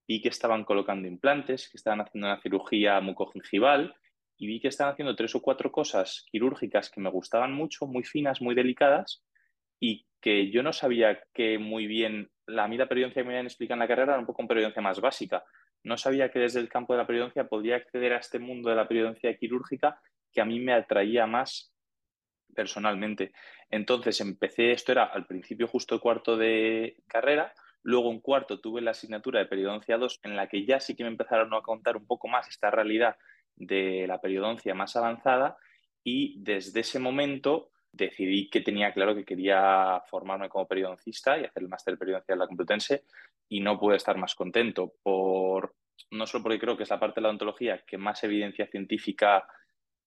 vi 0.06 0.20
que 0.20 0.28
estaban 0.28 0.64
colocando 0.64 1.08
implantes, 1.08 1.70
que 1.70 1.78
estaban 1.78 2.02
haciendo 2.02 2.26
una 2.26 2.42
cirugía 2.42 3.00
mucogingival 3.00 3.96
y 4.36 4.46
vi 4.46 4.60
que 4.60 4.68
estaban 4.68 4.92
haciendo 4.92 5.16
tres 5.16 5.34
o 5.34 5.40
cuatro 5.40 5.72
cosas 5.72 6.26
quirúrgicas 6.30 6.90
que 6.90 7.00
me 7.00 7.08
gustaban 7.08 7.54
mucho, 7.54 7.86
muy 7.86 8.04
finas, 8.04 8.42
muy 8.42 8.54
delicadas 8.54 9.24
y 9.82 10.06
que 10.20 10.48
yo 10.52 10.62
no 10.62 10.72
sabía 10.72 11.24
que 11.34 11.58
muy 11.58 11.88
bien 11.88 12.30
la 12.46 12.68
mí 12.68 12.76
la 12.76 12.88
periodoncia 12.88 13.20
que 13.20 13.26
me 13.26 13.34
habían 13.34 13.46
explicado 13.46 13.74
en 13.74 13.80
la 13.80 13.88
carrera 13.88 14.12
era 14.12 14.20
un 14.20 14.26
poco 14.26 14.42
una 14.42 14.48
periodoncia 14.48 14.80
más 14.80 15.00
básica. 15.00 15.44
No 15.82 15.96
sabía 15.96 16.30
que 16.30 16.38
desde 16.38 16.60
el 16.60 16.68
campo 16.68 16.92
de 16.92 17.00
la 17.00 17.06
periodoncia 17.06 17.48
podía 17.48 17.74
acceder 17.74 18.12
a 18.12 18.18
este 18.18 18.38
mundo 18.38 18.70
de 18.70 18.76
la 18.76 18.86
periodoncia 18.86 19.36
quirúrgica 19.36 20.00
que 20.32 20.40
a 20.40 20.44
mí 20.44 20.60
me 20.60 20.72
atraía 20.72 21.26
más 21.26 21.74
personalmente. 22.54 23.32
Entonces 23.70 24.20
empecé, 24.20 24.70
esto 24.70 24.92
era 24.92 25.02
al 25.02 25.26
principio 25.26 25.66
justo 25.66 25.98
cuarto 25.98 26.36
de 26.36 27.02
carrera, 27.08 27.52
luego 27.82 28.12
en 28.12 28.20
cuarto 28.20 28.60
tuve 28.60 28.82
la 28.82 28.92
asignatura 28.92 29.40
de 29.40 29.46
periodoncia 29.46 29.98
2 29.98 30.20
en 30.22 30.36
la 30.36 30.46
que 30.46 30.64
ya 30.64 30.78
sí 30.78 30.94
que 30.94 31.02
me 31.02 31.10
empezaron 31.10 31.52
a 31.54 31.60
contar 31.60 31.96
un 31.96 32.06
poco 32.06 32.28
más 32.28 32.46
esta 32.46 32.70
realidad 32.70 33.16
de 33.56 34.06
la 34.06 34.20
periodoncia 34.20 34.76
más 34.76 34.94
avanzada 34.94 35.56
y 36.04 36.40
desde 36.40 36.80
ese 36.80 37.00
momento 37.00 37.71
decidí 37.92 38.48
que 38.48 38.62
tenía 38.62 38.92
claro 38.92 39.14
que 39.14 39.24
quería 39.24 40.02
formarme 40.08 40.48
como 40.48 40.66
periodoncista 40.66 41.38
y 41.38 41.44
hacer 41.44 41.62
el 41.62 41.68
máster 41.68 41.98
de 41.98 42.22
en 42.26 42.38
la 42.38 42.46
Complutense 42.46 43.04
y 43.48 43.60
no 43.60 43.78
pude 43.78 43.96
estar 43.96 44.16
más 44.16 44.34
contento 44.34 44.94
por 45.02 45.74
no 46.10 46.26
solo 46.26 46.42
porque 46.42 46.58
creo 46.58 46.76
que 46.76 46.82
es 46.82 46.90
la 46.90 46.98
parte 46.98 47.16
de 47.16 47.22
la 47.22 47.28
odontología 47.28 47.82
que 47.86 47.98
más 47.98 48.24
evidencia 48.24 48.66
científica 48.66 49.46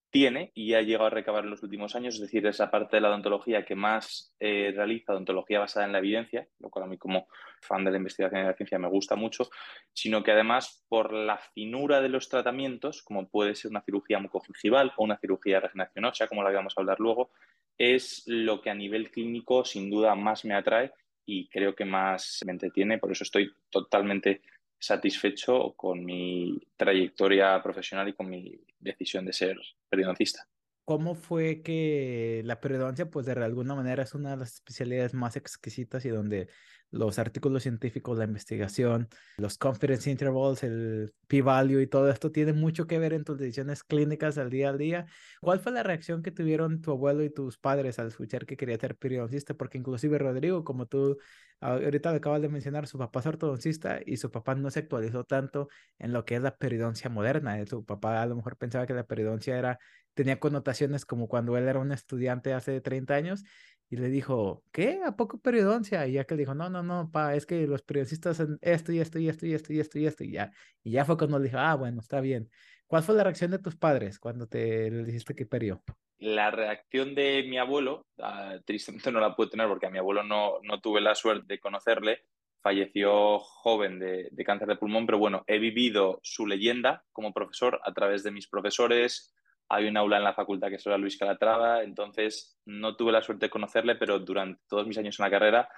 tiene 0.09 0.51
y 0.55 0.73
ha 0.73 0.81
llegado 0.81 1.07
a 1.07 1.09
recabar 1.09 1.43
en 1.43 1.49
los 1.49 1.61
últimos 1.61 1.93
años, 1.95 2.15
es 2.15 2.21
decir, 2.21 2.45
esa 2.47 2.71
parte 2.71 2.95
de 2.95 3.01
la 3.01 3.09
odontología 3.09 3.65
que 3.65 3.75
más 3.75 4.33
eh, 4.39 4.71
realiza 4.73 5.11
odontología 5.11 5.59
basada 5.59 5.85
en 5.85 5.91
la 5.91 5.97
evidencia, 5.97 6.47
lo 6.59 6.69
cual 6.69 6.85
a 6.85 6.87
mí 6.87 6.97
como 6.97 7.27
fan 7.61 7.83
de 7.83 7.91
la 7.91 7.97
investigación 7.97 8.39
y 8.39 8.43
de 8.43 8.49
la 8.49 8.55
ciencia 8.55 8.79
me 8.79 8.87
gusta 8.87 9.15
mucho, 9.15 9.49
sino 9.91 10.23
que 10.23 10.31
además 10.31 10.85
por 10.87 11.11
la 11.11 11.37
finura 11.37 11.99
de 11.99 12.07
los 12.09 12.29
tratamientos, 12.29 13.01
como 13.01 13.27
puede 13.27 13.55
ser 13.55 13.71
una 13.71 13.81
cirugía 13.81 14.19
mucogingival 14.19 14.93
o 14.95 15.03
una 15.03 15.17
cirugía 15.17 15.59
regeneración 15.59 16.29
como 16.29 16.43
la 16.43 16.51
vamos 16.51 16.75
a 16.77 16.81
hablar 16.81 16.99
luego, 16.99 17.31
es 17.77 18.23
lo 18.25 18.61
que 18.61 18.69
a 18.69 18.75
nivel 18.75 19.11
clínico 19.11 19.65
sin 19.65 19.89
duda 19.89 20.15
más 20.15 20.45
me 20.45 20.53
atrae 20.53 20.91
y 21.25 21.49
creo 21.49 21.75
que 21.75 21.85
más 21.85 22.39
me 22.45 22.51
entretiene. 22.51 22.97
Por 22.97 23.11
eso 23.11 23.23
estoy 23.23 23.51
totalmente 23.69 24.41
satisfecho 24.79 25.73
con 25.75 26.03
mi 26.03 26.59
trayectoria 26.77 27.61
profesional 27.61 28.09
y 28.09 28.13
con 28.13 28.29
mi 28.29 28.59
decisión 28.79 29.25
de 29.25 29.33
ser 29.33 29.57
periodoncista. 29.89 30.47
¿Cómo 30.85 31.15
fue 31.15 31.63
que 31.63 32.43
la 32.45 32.61
periodoncia, 32.61 33.09
pues 33.09 33.25
de 33.25 33.31
alguna 33.31 33.73
manera 33.73 34.03
es 34.03 34.13
una 34.13 34.31
de 34.31 34.37
las 34.37 34.53
especialidades 34.53 35.15
más 35.15 35.35
exquisitas 35.35 36.05
y 36.05 36.09
donde 36.09 36.47
los 36.95 37.19
artículos 37.19 37.63
científicos, 37.63 38.17
la 38.17 38.23
investigación, 38.23 39.09
los 39.37 39.57
confidence 39.57 40.09
intervals, 40.09 40.63
el 40.63 41.13
p-value 41.27 41.81
y 41.81 41.87
todo 41.87 42.09
esto 42.09 42.31
tiene 42.31 42.53
mucho 42.53 42.87
que 42.87 42.97
ver 42.99 43.13
en 43.13 43.23
tus 43.23 43.37
decisiones 43.37 43.83
clínicas 43.83 44.37
al 44.37 44.49
día 44.49 44.69
al 44.69 44.77
día. 44.77 45.05
¿Cuál 45.41 45.59
fue 45.59 45.73
la 45.73 45.83
reacción 45.83 46.23
que 46.23 46.31
tuvieron 46.31 46.81
tu 46.81 46.91
abuelo 46.91 47.23
y 47.23 47.29
tus 47.29 47.57
padres 47.57 47.99
al 47.99 48.07
escuchar 48.07 48.45
que 48.45 48.55
quería 48.55 48.77
ser 48.77 48.95
periodoncista? 48.95 49.53
Porque 49.53 49.77
inclusive 49.77 50.17
Rodrigo, 50.17 50.63
como 50.63 50.85
tú 50.87 51.17
ahorita 51.59 52.11
acabas 52.11 52.41
de 52.41 52.49
mencionar, 52.49 52.87
su 52.87 52.97
papá 52.97 53.19
es 53.19 53.25
ortodoncista 53.25 53.99
y 54.05 54.17
su 54.17 54.31
papá 54.31 54.55
no 54.55 54.71
se 54.71 54.79
actualizó 54.79 55.25
tanto 55.25 55.67
en 55.99 56.13
lo 56.13 56.23
que 56.23 56.35
es 56.35 56.41
la 56.41 56.55
periodoncia 56.57 57.09
moderna. 57.09 57.63
Su 57.65 57.83
papá 57.83 58.21
a 58.21 58.25
lo 58.25 58.35
mejor 58.35 58.57
pensaba 58.57 58.85
que 58.85 58.93
la 58.93 59.05
periodoncia 59.05 59.57
era 59.57 59.79
tenía 60.15 60.39
connotaciones 60.39 61.05
como 61.05 61.27
cuando 61.27 61.57
él 61.57 61.67
era 61.67 61.79
un 61.79 61.91
estudiante 61.91 62.53
hace 62.53 62.81
30 62.81 63.13
años 63.15 63.43
y 63.89 63.97
le 63.97 64.09
dijo, 64.09 64.63
¿qué? 64.71 65.01
¿A 65.05 65.15
poco 65.15 65.37
periodoncia? 65.37 66.07
Y 66.07 66.13
ya 66.13 66.23
que 66.25 66.35
le 66.35 66.41
dijo, 66.41 66.55
no, 66.55 66.69
no, 66.69 66.81
no, 66.81 67.11
pa, 67.11 67.35
es 67.35 67.45
que 67.45 67.67
los 67.67 67.81
periodistas 67.83 68.39
hacen 68.39 68.57
esto 68.61 68.91
y 68.91 68.99
esto 68.99 69.19
y 69.19 69.29
esto 69.29 69.45
y 69.45 69.53
esto 69.53 69.73
y 69.73 69.79
esto 69.79 69.99
y 69.99 70.05
esto 70.07 70.23
y 70.23 70.31
ya. 70.31 70.51
Y 70.83 70.91
ya 70.91 71.05
fue 71.05 71.17
cuando 71.17 71.37
le 71.37 71.45
dijo, 71.45 71.59
ah, 71.59 71.75
bueno, 71.75 72.01
está 72.01 72.19
bien. 72.19 72.49
¿Cuál 72.87 73.03
fue 73.03 73.15
la 73.15 73.23
reacción 73.23 73.51
de 73.51 73.59
tus 73.59 73.75
padres 73.75 74.19
cuando 74.19 74.47
te 74.47 74.89
le 74.89 75.03
dijiste 75.03 75.35
que 75.35 75.45
perió? 75.45 75.83
La 76.19 76.49
reacción 76.49 77.13
de 77.13 77.43
mi 77.47 77.57
abuelo, 77.57 78.07
uh, 78.17 78.59
tristemente 78.65 79.11
no 79.11 79.19
la 79.19 79.35
pude 79.35 79.49
tener 79.49 79.67
porque 79.67 79.87
a 79.87 79.91
mi 79.91 79.97
abuelo 79.97 80.23
no, 80.23 80.59
no 80.63 80.79
tuve 80.81 81.01
la 81.01 81.13
suerte 81.13 81.45
de 81.47 81.59
conocerle, 81.59 82.23
falleció 82.61 83.39
joven 83.39 83.99
de, 83.99 84.29
de 84.31 84.43
cáncer 84.43 84.67
de 84.67 84.77
pulmón, 84.77 85.05
pero 85.05 85.19
bueno, 85.19 85.43
he 85.45 85.59
vivido 85.59 86.19
su 86.23 86.47
leyenda 86.47 87.03
como 87.11 87.33
profesor 87.33 87.79
a 87.83 87.93
través 87.93 88.23
de 88.23 88.31
mis 88.31 88.47
profesores, 88.47 89.35
hay 89.69 89.87
un 89.87 89.97
aula 89.97 90.17
en 90.17 90.23
la 90.23 90.33
facultad 90.33 90.69
que 90.69 90.75
es 90.75 90.85
la 90.85 90.97
Luis 90.97 91.17
Calatrava, 91.17 91.83
entonces 91.83 92.59
no 92.65 92.95
tuve 92.95 93.11
la 93.11 93.21
suerte 93.21 93.47
de 93.47 93.49
conocerle, 93.49 93.95
pero 93.95 94.19
durante 94.19 94.61
todos 94.67 94.85
mis 94.87 94.97
años 94.97 95.19
en 95.19 95.23
la 95.23 95.31
carrera 95.31 95.69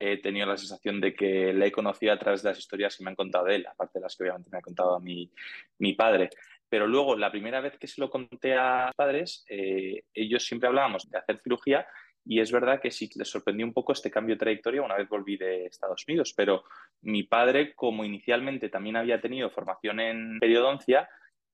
he 0.00 0.18
tenido 0.18 0.46
la 0.46 0.56
sensación 0.56 1.00
de 1.00 1.14
que 1.14 1.52
le 1.52 1.66
he 1.66 1.72
conocido 1.72 2.12
a 2.12 2.18
través 2.18 2.42
de 2.42 2.50
las 2.50 2.58
historias 2.58 2.96
que 2.96 3.04
me 3.04 3.10
han 3.10 3.16
contado 3.16 3.46
de 3.46 3.56
él, 3.56 3.66
aparte 3.66 3.98
de 3.98 4.04
las 4.04 4.16
que 4.16 4.24
obviamente 4.24 4.50
me 4.50 4.58
ha 4.58 4.62
contado 4.62 5.00
mi, 5.00 5.30
mi 5.78 5.94
padre. 5.94 6.30
Pero 6.68 6.86
luego, 6.86 7.16
la 7.16 7.30
primera 7.30 7.60
vez 7.60 7.78
que 7.78 7.86
se 7.86 8.00
lo 8.00 8.10
conté 8.10 8.54
a 8.54 8.86
los 8.86 8.94
padres, 8.94 9.44
eh, 9.48 10.04
ellos 10.14 10.44
siempre 10.44 10.68
hablábamos 10.68 11.08
de 11.10 11.18
hacer 11.18 11.40
cirugía 11.42 11.86
y 12.24 12.40
es 12.40 12.52
verdad 12.52 12.80
que 12.80 12.90
sí 12.90 13.08
les 13.16 13.30
sorprendió 13.30 13.64
un 13.64 13.72
poco 13.72 13.92
este 13.92 14.10
cambio 14.10 14.34
de 14.34 14.40
trayectoria 14.40 14.82
una 14.82 14.96
vez 14.96 15.08
volví 15.08 15.36
de 15.36 15.64
Estados 15.64 16.04
Unidos, 16.06 16.34
pero 16.36 16.64
mi 17.00 17.22
padre, 17.22 17.74
como 17.74 18.04
inicialmente 18.04 18.68
también 18.68 18.96
había 18.96 19.20
tenido 19.20 19.50
formación 19.50 19.98
en 19.98 20.38
periodoncia, 20.38 21.08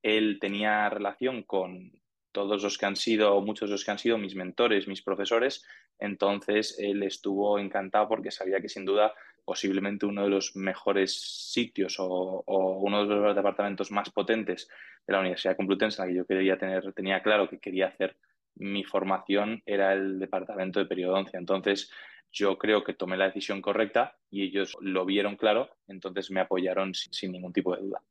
él 0.05 0.39
tenía 0.39 0.91
relación 0.91 1.43
con 1.43 1.91
todos 2.31 2.63
los 2.63 2.77
que 2.77 2.85
han 2.85 2.97
sido, 2.97 3.41
muchos 3.41 3.71
de 3.71 3.73
los 3.73 3.85
que 3.85 3.91
han 3.91 3.99
sido 3.99 4.19
mis 4.19 4.35
mentores, 4.35 4.87
mis 4.87 5.03
profesores, 5.03 5.65
entonces 5.99 6.77
él 6.79 7.03
estuvo 7.03 7.59
encantado 7.59 8.07
porque 8.09 8.31
sabía 8.31 8.61
que 8.61 8.69
sin 8.69 8.85
duda 8.85 9.15
posiblemente 9.45 10.05
uno 10.05 10.25
de 10.25 10.29
los 10.29 10.57
mejores 10.57 11.15
sitios 11.53 11.97
o, 11.99 12.45
uno 12.47 13.07
de 13.07 13.15
los 13.15 13.35
departamentos 13.35 13.91
más 13.91 14.11
potentes 14.11 14.69
de 15.07 15.13
la 15.13 15.21
Universidad 15.21 15.57
Complutense 15.57 16.03
en 16.03 16.09
la 16.09 16.13
que 16.13 16.19
yo 16.19 16.27
quería 16.27 16.59
tener, 16.59 16.93
tenía 16.93 17.23
claro 17.23 17.49
que 17.49 17.59
quería 17.59 17.87
hacer 17.87 18.17
mi 18.57 18.85
formación 18.85 19.63
era 19.67 19.95
el 19.95 20.19
departamento 20.19 20.79
de 20.79 20.87
periodoncia. 20.87 21.39
Entonces, 21.39 21.91
yo 22.31 22.57
creo 22.57 22.85
que 22.85 22.95
tomé 22.95 23.17
la 23.17 23.27
decisión 23.27 23.61
correcta 23.61 24.17
y 24.31 24.43
ellos 24.45 24.77
lo 24.81 25.05
vieron 25.05 25.37
claro, 25.37 25.71
entonces 25.89 26.31
me 26.31 26.41
apoyaron 26.41 26.95
sin 26.95 27.33
ningún 27.33 27.53
tipo 27.53 27.75
de 27.75 27.83
duda. 27.83 28.03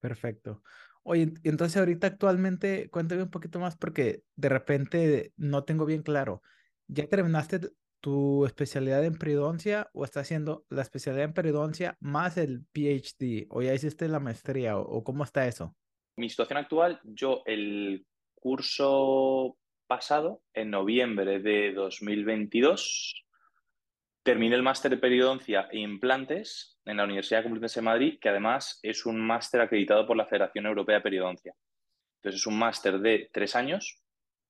Perfecto. 0.00 0.62
Oye, 1.04 1.32
entonces 1.42 1.76
ahorita 1.76 2.06
actualmente, 2.06 2.88
cuéntame 2.90 3.24
un 3.24 3.30
poquito 3.30 3.58
más 3.58 3.76
porque 3.76 4.22
de 4.36 4.48
repente 4.48 5.32
no 5.36 5.64
tengo 5.64 5.84
bien 5.84 6.02
claro. 6.02 6.42
¿Ya 6.86 7.08
terminaste 7.08 7.60
tu 8.00 8.44
especialidad 8.46 9.04
en 9.04 9.14
periodoncia 9.14 9.88
o 9.94 10.04
estás 10.04 10.22
haciendo 10.22 10.64
la 10.68 10.82
especialidad 10.82 11.24
en 11.24 11.34
periodoncia 11.34 11.96
más 12.00 12.36
el 12.36 12.64
PhD 12.72 13.46
o 13.48 13.62
ya 13.62 13.74
hiciste 13.74 14.08
la 14.08 14.20
maestría 14.20 14.76
o, 14.76 15.02
cómo 15.04 15.24
está 15.24 15.46
eso? 15.46 15.74
Mi 16.16 16.28
situación 16.28 16.58
actual, 16.58 17.00
yo 17.04 17.42
el 17.46 18.04
curso 18.34 19.56
pasado, 19.86 20.42
en 20.52 20.70
noviembre 20.70 21.40
de 21.40 21.72
2022, 21.72 23.24
terminé 24.22 24.54
el 24.54 24.62
máster 24.62 24.90
de 24.90 24.98
periodoncia 24.98 25.68
e 25.70 25.78
implantes 25.78 26.78
en 26.84 26.96
la 26.96 27.04
Universidad 27.04 27.42
Complutense 27.42 27.80
de 27.80 27.84
Madrid, 27.84 28.18
que 28.20 28.28
además 28.28 28.78
es 28.82 29.04
un 29.06 29.20
máster 29.20 29.60
acreditado 29.60 30.06
por 30.06 30.16
la 30.16 30.26
Federación 30.26 30.66
Europea 30.66 30.96
de 30.96 31.02
Periodoncia. 31.02 31.54
Entonces 32.16 32.40
es 32.40 32.46
un 32.46 32.58
máster 32.58 33.00
de 33.00 33.30
tres 33.32 33.56
años 33.56 34.00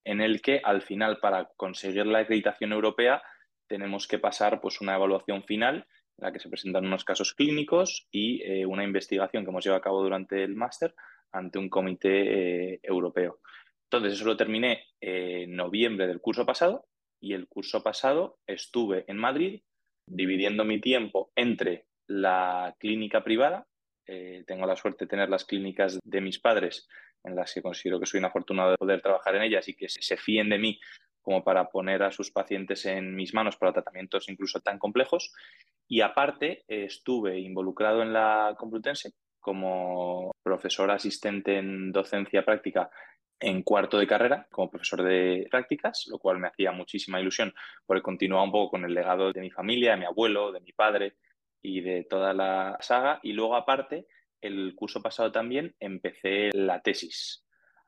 en 0.05 0.21
el 0.21 0.43
que 0.43 0.61
al 0.63 0.83
final 0.83 1.19
para 1.21 1.51
conseguir 1.57 2.07
la 2.07 2.21
acreditación 2.21 2.73
europea 2.73 3.23
tenemos 3.67 4.07
que 4.07 4.19
pasar 4.19 4.61
pues, 4.61 4.81
una 4.81 4.95
evaluación 4.95 5.45
final 5.45 5.87
en 6.19 6.25
la 6.25 6.33
que 6.33 6.41
se 6.41 6.51
presentan 6.51 6.85
unos 6.85 7.05
casos 7.05 7.33
clínicos 7.33 8.09
y 8.11 8.43
eh, 8.43 8.67
una 8.67 8.85
investigación 8.85 9.45
que 9.45 9.51
hemos 9.51 9.65
llevado 9.65 9.79
a 9.79 9.85
cabo 9.85 10.03
durante 10.03 10.43
el 10.45 10.55
máster 10.55 10.95
ante 11.31 11.59
un 11.59 11.71
comité 11.71 12.75
eh, 12.75 12.81
europeo. 12.83 13.41
Entonces 13.85 14.15
eso 14.15 14.27
lo 14.27 14.37
terminé 14.37 14.87
en 15.01 15.57
noviembre 15.57 16.07
del 16.07 16.21
curso 16.21 16.45
pasado 16.45 16.87
y 17.23 17.35
el 17.35 17.47
curso 17.47 17.83
pasado 17.83 18.41
estuve 18.47 19.05
en 19.07 19.17
Madrid 19.17 19.63
dividiendo 20.07 20.65
mi 20.65 20.81
tiempo 20.81 21.31
entre 21.37 21.87
la 22.09 22.75
clínica 22.79 23.23
privada. 23.23 23.67
Eh, 24.07 24.43
tengo 24.47 24.67
la 24.67 24.77
suerte 24.77 25.05
de 25.05 25.09
tener 25.09 25.31
las 25.31 25.45
clínicas 25.45 26.01
de 26.03 26.21
mis 26.21 26.41
padres, 26.41 26.89
en 27.23 27.37
las 27.37 27.55
que 27.55 27.63
considero 27.63 28.01
que 28.01 28.07
soy 28.07 28.19
un 28.19 28.27
afortunado 28.27 28.73
de 28.73 28.77
poder 28.77 29.01
trabajar 29.01 29.37
en 29.37 29.43
ellas 29.43 29.69
y 29.69 29.75
que 29.75 29.89
se 29.89 30.17
fíen 30.17 30.51
de 30.51 30.59
mí 30.59 30.81
como 31.23 31.45
para 31.45 31.71
poner 31.71 32.03
a 32.03 32.11
sus 32.11 32.33
pacientes 32.33 32.85
en 32.85 33.15
mis 33.15 33.33
manos 33.33 33.57
para 33.57 33.73
tratamientos 33.73 34.29
incluso 34.29 34.61
tan 34.61 34.81
complejos. 34.81 35.33
Y 35.87 36.01
aparte, 36.01 36.65
estuve 36.67 37.39
involucrado 37.39 38.03
en 38.03 38.13
la 38.13 38.57
Complutense 38.59 39.13
como 39.39 40.33
profesor 40.43 40.91
asistente 40.91 41.59
en 41.59 41.93
docencia 41.93 42.45
práctica 42.45 42.91
en 43.43 43.63
cuarto 43.63 43.99
de 43.99 44.07
carrera 44.07 44.47
como 44.51 44.71
profesor 44.71 45.03
de 45.03 45.47
prácticas, 45.51 46.07
lo 46.09 46.19
cual 46.19 46.39
me 46.39 46.49
hacía 46.49 46.73
muchísima 46.73 47.21
ilusión 47.21 47.53
porque 47.85 48.03
continuaba 48.03 48.45
un 48.45 48.53
poco 48.53 48.71
con 48.71 48.85
el 48.85 48.95
legado 48.95 49.33
de 49.33 49.41
mi 49.41 49.51
familia, 49.51 49.93
de 49.93 49.97
mi 49.99 50.05
abuelo, 50.05 50.53
de 50.53 50.61
mi 50.61 50.73
padre, 50.73 51.17
y 51.63 51.81
de 51.81 52.05
toda 52.05 52.35
la 52.35 52.77
saga. 52.81 53.21
Y 53.23 53.33
luego, 53.33 53.57
aparte, 53.57 54.07
el 54.41 54.75
curso 54.75 55.01
pasado 55.01 55.31
también 55.31 55.75
empecé 55.79 56.51
la 56.53 56.83
tesis. 56.83 57.45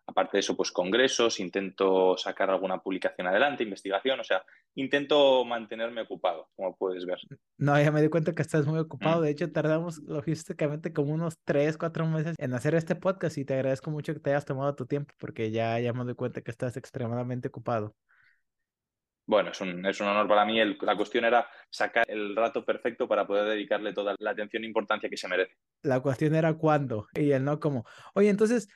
Aparte 0.07 0.37
de 0.37 0.41
eso, 0.41 0.57
pues 0.57 0.71
congresos, 0.71 1.41
intento 1.41 2.17
sacar 2.19 2.51
alguna 2.51 2.83
publicación 2.83 3.27
adelante, 3.27 3.63
investigación, 3.63 4.21
o 4.21 4.25
sea, 4.25 4.45
intento 4.75 5.45
mantenerme 5.45 6.03
ocupado, 6.03 6.51
como 6.55 6.77
puedes 6.77 7.07
ver. 7.07 7.19
No, 7.57 7.81
ya 7.81 7.91
me 7.91 8.03
di 8.03 8.09
cuenta 8.09 8.35
que 8.35 8.43
estás 8.43 8.67
muy 8.67 8.79
ocupado. 8.79 9.21
Mm. 9.21 9.25
De 9.25 9.31
hecho, 9.31 9.53
tardamos 9.53 9.99
logísticamente 10.01 10.93
como 10.93 11.15
unos 11.15 11.39
tres, 11.45 11.79
cuatro 11.79 12.07
meses 12.07 12.37
en 12.39 12.53
hacer 12.53 12.75
este 12.75 12.97
podcast 12.97 13.39
y 13.39 13.45
te 13.45 13.55
agradezco 13.55 13.91
mucho 13.91 14.13
que 14.13 14.21
te 14.21 14.31
hayas 14.31 14.45
tomado 14.45 14.75
tu 14.75 14.87
tiempo 14.87 15.15
porque 15.19 15.51
ya, 15.51 15.81
ya 15.81 15.93
me 15.93 16.05
doy 16.05 16.15
cuenta 16.15 16.43
que 16.43 16.51
estás 16.51 16.77
extremadamente 16.77 17.49
ocupado 17.49 17.95
bueno, 19.27 19.51
es 19.51 19.61
un, 19.61 19.85
es 19.87 20.01
un 20.01 20.09
honor 20.09 20.29
para 20.29 20.45
mí. 20.45 20.59
la 20.83 20.97
cuestión 20.97 21.25
era 21.25 21.49
sacar 21.71 22.05
el 22.09 22.37
rato 22.37 22.65
perfecto 22.65 23.09
para 23.09 23.27
poder 23.27 23.49
dedicarle 23.49 23.93
toda 23.93 24.15
la 24.19 24.31
atención 24.31 24.65
e 24.65 24.67
importancia 24.67 25.09
que 25.09 25.17
se 25.17 25.29
merece. 25.29 25.57
La 25.83 26.01
cuestión 26.01 26.35
era 26.35 26.55
cuándo 26.55 27.09
y 27.15 27.31
el 27.31 27.45
no 27.45 27.59
cómo. 27.59 27.85
Oye, 28.15 28.29
entonces, 28.29 28.69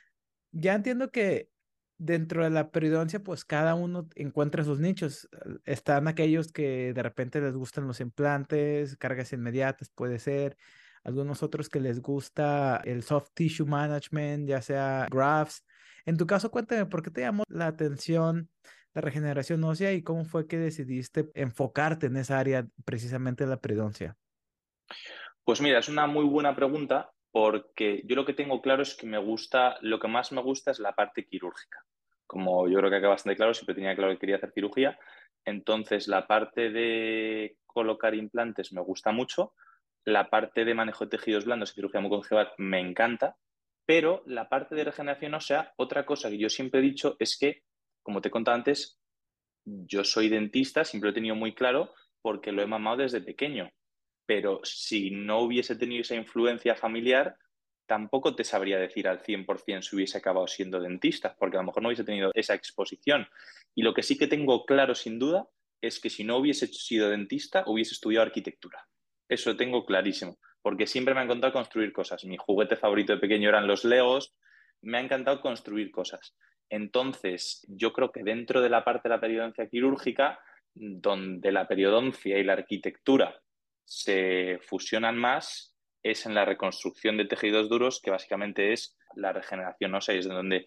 ya 0.52 0.74
entiendo 0.74 1.10
que 1.10 1.50
dentro 1.98 2.44
de 2.44 2.50
la 2.50 2.70
periodoncia, 2.70 3.20
pues 3.20 3.44
cada 3.44 3.74
uno 3.74 4.08
encuentra 4.14 4.64
sus 4.64 4.78
nichos. 4.78 5.28
Están 5.64 6.08
aquellos 6.08 6.52
que 6.52 6.92
de 6.94 7.02
repente 7.02 7.40
les 7.40 7.54
gustan 7.54 7.86
los 7.86 8.00
implantes, 8.00 8.96
cargas 8.96 9.32
inmediatas, 9.32 9.90
puede 9.90 10.18
ser. 10.18 10.56
Algunos 11.02 11.42
otros 11.42 11.68
que 11.68 11.80
les 11.80 12.00
gusta 12.00 12.80
el 12.84 13.02
soft 13.02 13.30
tissue 13.34 13.66
management, 13.66 14.48
ya 14.48 14.62
sea 14.62 15.06
grafts. 15.10 15.64
En 16.06 16.16
tu 16.16 16.26
caso, 16.26 16.50
cuéntame, 16.50 16.86
¿por 16.86 17.02
qué 17.02 17.10
te 17.10 17.20
llamó 17.22 17.44
la 17.48 17.66
atención 17.66 18.48
la 18.94 19.02
regeneración 19.02 19.62
ósea 19.64 19.92
y 19.92 20.02
cómo 20.02 20.24
fue 20.24 20.46
que 20.46 20.58
decidiste 20.58 21.30
enfocarte 21.34 22.06
en 22.06 22.16
esa 22.16 22.38
área 22.38 22.66
precisamente 22.84 23.46
la 23.46 23.60
periodoncia? 23.60 24.16
Pues 25.44 25.60
mira, 25.60 25.78
es 25.78 25.88
una 25.88 26.06
muy 26.06 26.24
buena 26.24 26.54
pregunta 26.54 27.10
porque 27.30 28.02
yo 28.04 28.16
lo 28.16 28.24
que 28.24 28.34
tengo 28.34 28.60
claro 28.62 28.82
es 28.82 28.94
que 28.94 29.06
me 29.06 29.18
gusta, 29.18 29.78
lo 29.82 29.98
que 29.98 30.08
más 30.08 30.32
me 30.32 30.42
gusta 30.42 30.70
es 30.70 30.78
la 30.78 30.94
parte 30.94 31.26
quirúrgica. 31.26 31.84
Como 32.26 32.68
yo 32.68 32.78
creo 32.78 32.90
que 32.90 32.98
queda 32.98 33.08
bastante 33.08 33.36
claro, 33.36 33.54
siempre 33.54 33.74
tenía 33.74 33.94
claro 33.94 34.12
que 34.12 34.18
quería 34.18 34.36
hacer 34.36 34.52
cirugía. 34.52 34.98
Entonces, 35.44 36.08
la 36.08 36.26
parte 36.26 36.70
de 36.70 37.56
colocar 37.66 38.14
implantes 38.14 38.72
me 38.72 38.80
gusta 38.80 39.12
mucho. 39.12 39.54
La 40.04 40.30
parte 40.30 40.64
de 40.64 40.74
manejo 40.74 41.04
de 41.04 41.16
tejidos 41.16 41.44
blandos 41.44 41.70
y 41.70 41.74
cirugía 41.74 42.00
mucoconjugal 42.00 42.52
me 42.58 42.80
encanta. 42.80 43.36
Pero 43.86 44.22
la 44.26 44.48
parte 44.48 44.74
de 44.74 44.84
regeneración 44.84 45.34
ósea, 45.34 45.72
otra 45.76 46.04
cosa 46.04 46.28
que 46.28 46.38
yo 46.38 46.50
siempre 46.50 46.80
he 46.80 46.82
dicho 46.82 47.16
es 47.18 47.38
que 47.38 47.62
como 48.08 48.22
te 48.22 48.28
he 48.28 48.30
contado 48.30 48.54
antes, 48.54 48.98
yo 49.66 50.02
soy 50.02 50.30
dentista, 50.30 50.82
siempre 50.82 51.08
lo 51.08 51.10
he 51.10 51.14
tenido 51.14 51.34
muy 51.34 51.54
claro 51.54 51.92
porque 52.22 52.52
lo 52.52 52.62
he 52.62 52.66
mamado 52.66 53.02
desde 53.02 53.20
pequeño. 53.20 53.70
Pero 54.28 54.60
si 54.62 55.10
no 55.10 55.40
hubiese 55.40 55.74
tenido 55.74 56.02
esa 56.02 56.14
influencia 56.14 56.74
familiar, 56.74 57.38
tampoco 57.86 58.36
te 58.36 58.44
sabría 58.44 58.78
decir 58.78 59.08
al 59.08 59.22
100% 59.22 59.80
si 59.80 59.96
hubiese 59.96 60.18
acabado 60.18 60.46
siendo 60.46 60.78
dentista, 60.80 61.34
porque 61.38 61.56
a 61.56 61.60
lo 61.60 61.66
mejor 61.68 61.82
no 61.82 61.88
hubiese 61.88 62.04
tenido 62.04 62.30
esa 62.34 62.52
exposición. 62.52 63.26
Y 63.74 63.80
lo 63.80 63.94
que 63.94 64.02
sí 64.02 64.18
que 64.18 64.26
tengo 64.26 64.66
claro, 64.66 64.94
sin 64.94 65.18
duda, 65.18 65.48
es 65.80 65.98
que 65.98 66.10
si 66.10 66.24
no 66.24 66.36
hubiese 66.36 66.66
sido 66.66 67.08
dentista, 67.08 67.64
hubiese 67.66 67.94
estudiado 67.94 68.26
arquitectura. 68.26 68.86
Eso 69.30 69.56
tengo 69.56 69.86
clarísimo, 69.86 70.38
porque 70.60 70.86
siempre 70.86 71.14
me 71.14 71.20
ha 71.20 71.24
encantado 71.24 71.54
construir 71.54 71.90
cosas. 71.94 72.26
Mi 72.26 72.36
juguete 72.36 72.76
favorito 72.76 73.14
de 73.14 73.20
pequeño 73.20 73.48
eran 73.48 73.66
los 73.66 73.86
Legos, 73.86 74.34
me 74.82 74.98
ha 74.98 75.00
encantado 75.00 75.40
construir 75.40 75.90
cosas. 75.90 76.36
Entonces, 76.68 77.64
yo 77.66 77.94
creo 77.94 78.12
que 78.12 78.22
dentro 78.22 78.60
de 78.60 78.68
la 78.68 78.84
parte 78.84 79.08
de 79.08 79.14
la 79.14 79.22
periodoncia 79.22 79.70
quirúrgica, 79.70 80.38
donde 80.74 81.50
la 81.50 81.66
periodoncia 81.66 82.38
y 82.38 82.44
la 82.44 82.52
arquitectura 82.52 83.40
se 83.88 84.60
fusionan 84.62 85.16
más, 85.16 85.74
es 86.02 86.26
en 86.26 86.34
la 86.34 86.44
reconstrucción 86.44 87.16
de 87.16 87.24
tejidos 87.24 87.68
duros, 87.68 88.00
que 88.02 88.10
básicamente 88.10 88.72
es 88.72 88.96
la 89.16 89.32
regeneración 89.32 89.90
no 89.90 90.00
sé, 90.00 90.18
es 90.18 90.28
donde 90.28 90.66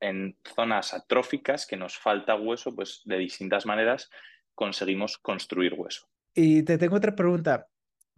en 0.00 0.36
zonas 0.54 0.94
atróficas 0.94 1.66
que 1.66 1.76
nos 1.76 1.98
falta 1.98 2.36
hueso, 2.36 2.74
pues 2.74 3.02
de 3.04 3.18
distintas 3.18 3.66
maneras 3.66 4.10
conseguimos 4.54 5.18
construir 5.18 5.74
hueso. 5.74 6.08
Y 6.34 6.62
te 6.62 6.78
tengo 6.78 6.96
otra 6.96 7.14
pregunta. 7.14 7.68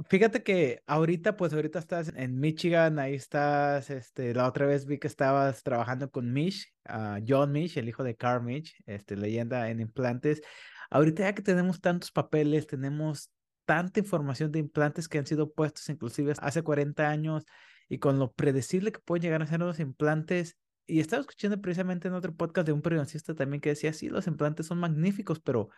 Fíjate 0.08 0.42
que 0.42 0.82
ahorita, 0.86 1.36
pues 1.36 1.52
ahorita 1.52 1.78
estás 1.78 2.12
en 2.14 2.38
Michigan, 2.38 2.98
ahí 2.98 3.14
estás, 3.14 3.90
este, 3.90 4.32
la 4.32 4.46
otra 4.46 4.64
vez 4.64 4.86
vi 4.86 4.98
que 4.98 5.08
estabas 5.08 5.62
trabajando 5.62 6.10
con 6.10 6.32
Mish, 6.32 6.72
uh, 6.88 7.22
John 7.26 7.52
Mish, 7.52 7.76
el 7.76 7.88
hijo 7.88 8.04
de 8.04 8.16
Carl 8.16 8.42
Mish, 8.42 8.76
este, 8.86 9.16
leyenda 9.16 9.68
en 9.68 9.80
implantes. 9.80 10.40
Ahorita 10.88 11.24
ya 11.24 11.34
que 11.34 11.42
tenemos 11.42 11.80
tantos 11.80 12.12
papeles, 12.12 12.66
tenemos 12.66 13.30
tanta 13.70 14.00
información 14.00 14.50
de 14.50 14.58
implantes 14.58 15.06
que 15.06 15.18
han 15.18 15.26
sido 15.26 15.52
puestos 15.52 15.88
inclusive 15.88 16.32
hace 16.40 16.60
40 16.60 17.08
años 17.08 17.44
y 17.88 17.98
con 17.98 18.18
lo 18.18 18.32
predecible 18.32 18.90
que 18.90 18.98
pueden 18.98 19.22
llegar 19.22 19.42
a 19.42 19.46
ser 19.46 19.60
los 19.60 19.78
implantes. 19.78 20.56
Y 20.88 20.98
estaba 20.98 21.20
escuchando 21.20 21.60
precisamente 21.60 22.08
en 22.08 22.14
otro 22.14 22.34
podcast 22.34 22.66
de 22.66 22.72
un 22.72 22.82
periodoncista 22.82 23.32
también 23.36 23.60
que 23.60 23.68
decía, 23.68 23.92
sí, 23.92 24.08
los 24.08 24.26
implantes 24.26 24.66
son 24.66 24.78
magníficos, 24.78 25.38
pero 25.38 25.68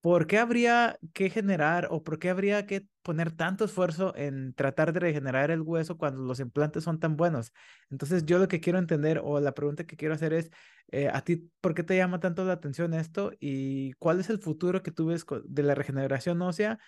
¿por 0.00 0.26
qué 0.26 0.38
habría 0.38 0.98
que 1.12 1.30
generar 1.30 1.88
o 1.90 2.02
por 2.02 2.18
qué 2.18 2.30
habría 2.30 2.66
que 2.66 2.86
poner 3.02 3.32
tanto 3.32 3.64
esfuerzo 3.64 4.14
en 4.16 4.54
tratar 4.54 4.92
de 4.92 5.00
regenerar 5.00 5.50
el 5.50 5.62
hueso 5.62 5.98
cuando 5.98 6.22
los 6.22 6.40
implantes 6.40 6.84
son 6.84 6.98
tan 7.00 7.16
buenos? 7.16 7.52
Entonces 7.90 8.24
yo 8.24 8.38
lo 8.38 8.48
que 8.48 8.60
quiero 8.60 8.78
entender 8.78 9.20
o 9.22 9.40
la 9.40 9.52
pregunta 9.52 9.84
que 9.84 9.96
quiero 9.96 10.14
hacer 10.14 10.32
es, 10.32 10.50
eh, 10.90 11.10
¿a 11.12 11.22
ti 11.22 11.50
por 11.60 11.74
qué 11.74 11.82
te 11.82 11.96
llama 11.96 12.20
tanto 12.20 12.44
la 12.44 12.54
atención 12.54 12.94
esto 12.94 13.32
y 13.40 13.92
cuál 13.94 14.20
es 14.20 14.30
el 14.30 14.38
futuro 14.38 14.82
que 14.82 14.90
tú 14.90 15.06
ves 15.06 15.26
de 15.44 15.62
la 15.62 15.74
regeneración 15.74 16.40
ósea 16.42 16.78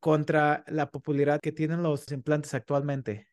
contra 0.00 0.64
la 0.68 0.90
popularidad 0.90 1.40
que 1.40 1.52
tienen 1.52 1.82
los 1.82 2.10
implantes 2.10 2.54
actualmente? 2.54 3.26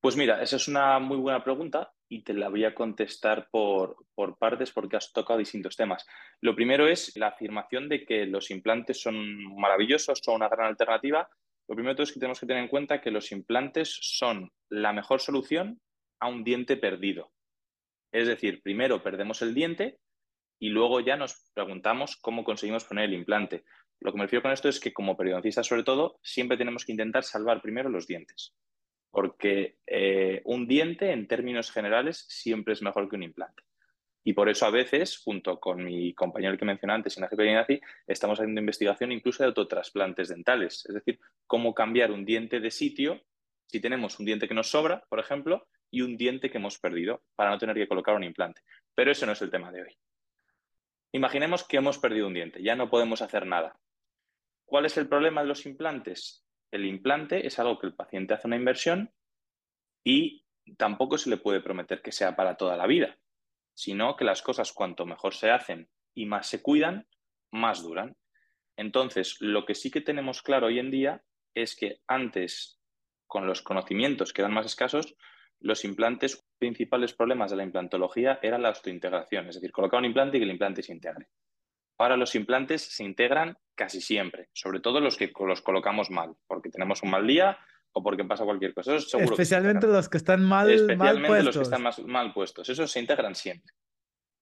Pues 0.00 0.16
mira, 0.16 0.42
esa 0.42 0.56
es 0.56 0.68
una 0.68 0.98
muy 1.00 1.18
buena 1.18 1.42
pregunta 1.42 1.92
y 2.08 2.22
te 2.22 2.32
la 2.32 2.48
voy 2.48 2.64
a 2.64 2.74
contestar 2.74 3.48
por, 3.50 3.96
por, 4.14 4.38
partes 4.38 4.72
porque 4.72 4.96
has 4.96 5.12
tocado 5.12 5.38
distintos 5.38 5.76
temas. 5.76 6.06
Lo 6.40 6.54
primero 6.54 6.88
es 6.88 7.14
la 7.16 7.28
afirmación 7.28 7.88
de 7.88 8.04
que 8.04 8.26
los 8.26 8.50
implantes 8.50 9.00
son 9.00 9.54
maravillosos, 9.56 10.20
son 10.22 10.36
una 10.36 10.48
gran 10.48 10.68
alternativa. 10.68 11.28
Lo 11.68 11.74
primero 11.74 12.02
es 12.02 12.12
que 12.12 12.20
tenemos 12.20 12.40
que 12.40 12.46
tener 12.46 12.62
en 12.62 12.70
cuenta 12.70 13.00
que 13.00 13.10
los 13.10 13.30
implantes 13.30 13.98
son 14.00 14.50
la 14.70 14.92
mejor 14.92 15.20
solución 15.20 15.80
a 16.20 16.28
un 16.28 16.44
diente 16.44 16.76
perdido. 16.76 17.30
Es 18.10 18.26
decir, 18.26 18.62
primero 18.62 19.02
perdemos 19.02 19.42
el 19.42 19.54
diente 19.54 19.98
y 20.58 20.70
luego 20.70 21.00
ya 21.00 21.16
nos 21.16 21.50
preguntamos 21.54 22.16
cómo 22.16 22.42
conseguimos 22.42 22.84
poner 22.84 23.04
el 23.04 23.14
implante. 23.14 23.64
Lo 24.00 24.12
que 24.12 24.18
me 24.18 24.24
refiero 24.24 24.42
con 24.42 24.52
esto 24.52 24.68
es 24.68 24.80
que 24.80 24.94
como 24.94 25.16
periodistas 25.16 25.66
sobre 25.66 25.82
todo, 25.82 26.18
siempre 26.22 26.56
tenemos 26.56 26.86
que 26.86 26.92
intentar 26.92 27.22
salvar 27.22 27.60
primero 27.60 27.90
los 27.90 28.06
dientes 28.06 28.54
porque 29.10 29.78
eh, 29.86 30.42
un 30.44 30.66
diente 30.66 31.12
en 31.12 31.26
términos 31.26 31.70
generales 31.70 32.24
siempre 32.28 32.74
es 32.74 32.82
mejor 32.82 33.08
que 33.08 33.16
un 33.16 33.22
implante. 33.22 33.62
Y 34.24 34.34
por 34.34 34.48
eso 34.48 34.66
a 34.66 34.70
veces, 34.70 35.16
junto 35.18 35.58
con 35.58 35.82
mi 35.82 36.12
compañero 36.12 36.58
que 36.58 36.64
mencioné 36.64 36.92
antes, 36.92 37.16
Ignacio 37.16 37.80
estamos 38.06 38.38
haciendo 38.38 38.60
investigación 38.60 39.12
incluso 39.12 39.42
de 39.42 39.48
autotrasplantes 39.48 40.28
dentales, 40.28 40.84
es 40.86 40.94
decir, 40.94 41.18
cómo 41.46 41.72
cambiar 41.72 42.12
un 42.12 42.26
diente 42.26 42.60
de 42.60 42.70
sitio 42.70 43.22
si 43.68 43.80
tenemos 43.80 44.18
un 44.18 44.26
diente 44.26 44.48
que 44.48 44.54
nos 44.54 44.70
sobra, 44.70 45.04
por 45.08 45.20
ejemplo, 45.20 45.68
y 45.90 46.00
un 46.00 46.16
diente 46.16 46.50
que 46.50 46.58
hemos 46.58 46.78
perdido, 46.78 47.22
para 47.36 47.50
no 47.50 47.58
tener 47.58 47.76
que 47.76 47.88
colocar 47.88 48.14
un 48.14 48.24
implante. 48.24 48.62
Pero 48.94 49.12
ese 49.12 49.26
no 49.26 49.32
es 49.32 49.42
el 49.42 49.50
tema 49.50 49.70
de 49.70 49.82
hoy. 49.82 49.98
Imaginemos 51.12 51.64
que 51.64 51.78
hemos 51.78 51.98
perdido 51.98 52.26
un 52.26 52.34
diente, 52.34 52.62
ya 52.62 52.76
no 52.76 52.90
podemos 52.90 53.22
hacer 53.22 53.46
nada. 53.46 53.78
¿Cuál 54.64 54.84
es 54.84 54.96
el 54.98 55.08
problema 55.08 55.42
de 55.42 55.48
los 55.48 55.64
implantes? 55.64 56.44
El 56.70 56.84
implante 56.84 57.46
es 57.46 57.58
algo 57.58 57.78
que 57.78 57.86
el 57.86 57.94
paciente 57.94 58.34
hace 58.34 58.46
una 58.46 58.56
inversión 58.56 59.12
y 60.04 60.44
tampoco 60.76 61.18
se 61.18 61.30
le 61.30 61.36
puede 61.36 61.60
prometer 61.60 62.02
que 62.02 62.12
sea 62.12 62.36
para 62.36 62.56
toda 62.56 62.76
la 62.76 62.86
vida, 62.86 63.18
sino 63.74 64.16
que 64.16 64.24
las 64.24 64.42
cosas 64.42 64.72
cuanto 64.72 65.06
mejor 65.06 65.34
se 65.34 65.50
hacen 65.50 65.88
y 66.14 66.26
más 66.26 66.46
se 66.46 66.62
cuidan, 66.62 67.08
más 67.50 67.82
duran. 67.82 68.16
Entonces, 68.76 69.36
lo 69.40 69.64
que 69.64 69.74
sí 69.74 69.90
que 69.90 70.00
tenemos 70.00 70.42
claro 70.42 70.66
hoy 70.66 70.78
en 70.78 70.90
día 70.90 71.24
es 71.54 71.74
que 71.74 72.00
antes, 72.06 72.80
con 73.26 73.46
los 73.46 73.62
conocimientos 73.62 74.32
que 74.32 74.42
eran 74.42 74.54
más 74.54 74.66
escasos, 74.66 75.16
los 75.60 75.84
implantes 75.84 76.46
principales 76.58 77.12
problemas 77.12 77.50
de 77.50 77.56
la 77.56 77.64
implantología 77.64 78.38
eran 78.42 78.62
la 78.62 78.70
osteointegración, 78.70 79.48
es 79.48 79.56
decir, 79.56 79.72
colocar 79.72 79.98
un 79.98 80.06
implante 80.06 80.36
y 80.36 80.40
que 80.40 80.44
el 80.44 80.52
implante 80.52 80.82
se 80.82 80.92
integre. 80.92 81.28
Ahora 81.98 82.16
los 82.16 82.34
implantes 82.34 82.82
se 82.82 83.04
integran 83.04 83.58
casi 83.74 84.00
siempre, 84.00 84.48
sobre 84.52 84.80
todo 84.80 85.00
los 85.00 85.16
que 85.16 85.32
los 85.46 85.62
colocamos 85.62 86.10
mal, 86.10 86.34
porque 86.46 86.70
tenemos 86.70 87.02
un 87.02 87.10
mal 87.10 87.26
día 87.26 87.58
o 87.92 88.02
porque 88.02 88.24
pasa 88.24 88.44
cualquier 88.44 88.72
cosa. 88.72 88.96
Especialmente 88.96 89.86
los 89.86 90.08
que 90.08 90.18
están 90.18 90.44
mal, 90.44 90.70
Especialmente 90.70 91.28
mal 91.28 91.44
los 91.44 91.56
que 91.56 91.62
están 91.62 91.84
mal 92.06 92.32
puestos. 92.32 92.68
Esos 92.68 92.90
se 92.90 93.00
integran 93.00 93.34
siempre. 93.34 93.72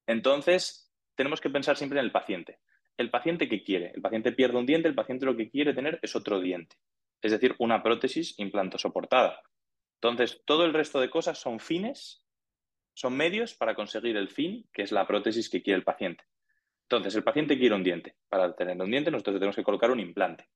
Entonces, 0.07 0.93
tenemos 1.15 1.41
que 1.41 1.51
pensar 1.51 1.77
siempre 1.77 1.99
en 1.99 2.05
el 2.05 2.13
paciente. 2.13 2.59
El 2.97 3.11
paciente 3.11 3.49
que 3.49 3.63
quiere. 3.63 3.93
El 3.95 4.03
paciente 4.03 4.33
pierde 4.33 4.59
un 4.59 4.67
diente, 4.67 4.89
el 4.89 4.95
paciente 4.95 5.27
lo 5.27 5.37
que 5.37 5.51
quiere 5.51 5.75
tener 5.75 5.99
es 6.03 6.15
otro 6.15 6.41
diente. 6.41 6.77
Es 7.23 7.33
decir, 7.33 7.55
una 7.59 7.83
prótesis 7.83 8.39
implantosoportada. 8.39 9.41
Entonces, 10.01 10.43
todo 10.45 10.65
el 10.65 10.75
resto 10.75 11.01
de 11.01 11.11
cosas 11.11 11.39
son 11.39 11.59
fines, 11.59 12.23
son 12.95 13.17
medios 13.17 13.55
para 13.55 13.75
conseguir 13.75 14.17
el 14.17 14.29
fin, 14.29 14.69
que 14.73 14.83
es 14.83 14.93
la 14.93 15.07
prótesis 15.07 15.51
que 15.51 15.63
quiere 15.63 15.79
el 15.79 15.85
paciente. 15.85 16.25
Entonces, 16.89 17.17
el 17.17 17.25
paciente 17.25 17.59
quiere 17.59 17.75
un 17.75 17.83
diente. 17.83 18.15
Para 18.29 18.55
tener 18.55 18.81
un 18.81 18.91
diente, 18.91 19.11
nosotros 19.11 19.37
tenemos 19.37 19.57
que 19.57 19.65
colocar 19.65 19.91
un 19.91 20.01
implante. 20.01 20.49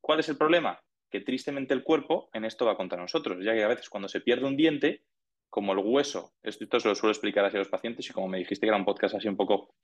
¿Cuál 0.00 0.20
es 0.20 0.28
el 0.28 0.36
problema? 0.36 0.78
Que 1.10 1.20
tristemente 1.20 1.72
el 1.72 1.82
cuerpo 1.82 2.28
en 2.34 2.44
esto 2.44 2.66
va 2.66 2.76
contra 2.76 3.00
nosotros, 3.00 3.42
ya 3.42 3.54
que 3.54 3.64
a 3.64 3.68
veces 3.68 3.88
cuando 3.88 4.08
se 4.08 4.20
pierde 4.20 4.44
un 4.44 4.56
diente, 4.56 5.04
como 5.48 5.72
el 5.72 5.78
hueso, 5.78 6.34
esto, 6.42 6.80
se 6.80 6.88
lo 6.88 6.94
suelo 6.94 7.12
explicar 7.12 7.44
así 7.44 7.56
a 7.56 7.60
los 7.60 7.68
pacientes 7.68 8.10
y 8.10 8.12
como 8.12 8.28
me 8.28 8.38
dijiste 8.38 8.66
que 8.66 8.70
era 8.70 8.76
un 8.76 8.84
podcast 8.84 9.14
así 9.14 9.28
un 9.28 9.36
poco 9.36 9.76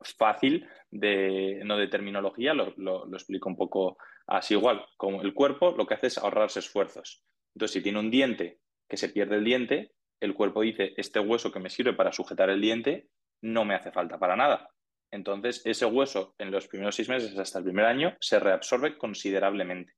fácil 0.00 0.68
de 0.90 1.62
no 1.64 1.78
de 1.78 1.86
terminología, 1.86 2.54
lo, 2.54 2.74
lo, 2.76 3.06
explico 3.12 3.48
un 3.48 3.56
poco 3.56 3.96
así 4.26 4.54
igual. 4.54 4.84
Como 4.96 5.22
el 5.22 5.32
cuerpo 5.32 5.70
lo 5.76 5.86
que 5.86 5.94
hace 5.94 6.08
es 6.08 6.18
ahorrarse 6.18 6.58
esfuerzos. 6.58 7.24
Entonces, 7.54 7.74
si 7.74 7.82
tiene 7.82 8.00
un 8.00 8.10
diente 8.10 8.58
que 8.88 8.96
se 8.96 9.08
pierde 9.08 9.36
el 9.36 9.44
diente, 9.44 9.92
el 10.20 10.34
cuerpo 10.34 10.60
dice, 10.60 10.92
este 10.96 11.20
hueso 11.20 11.52
que 11.52 11.60
me 11.60 11.70
sirve 11.70 11.94
para 11.94 12.12
sujetar 12.12 12.50
el 12.50 12.60
diente 12.60 13.08
no 13.40 13.64
me 13.64 13.74
hace 13.74 13.92
falta 13.92 14.18
para 14.18 14.36
nada. 14.36 14.70
Entonces, 15.12 15.62
ese 15.64 15.86
hueso 15.86 16.34
en 16.38 16.50
los 16.50 16.68
primeros 16.68 16.94
seis 16.94 17.08
meses 17.08 17.36
hasta 17.38 17.58
el 17.58 17.64
primer 17.64 17.84
año 17.84 18.16
se 18.20 18.38
reabsorbe 18.38 18.96
considerablemente. 18.96 19.94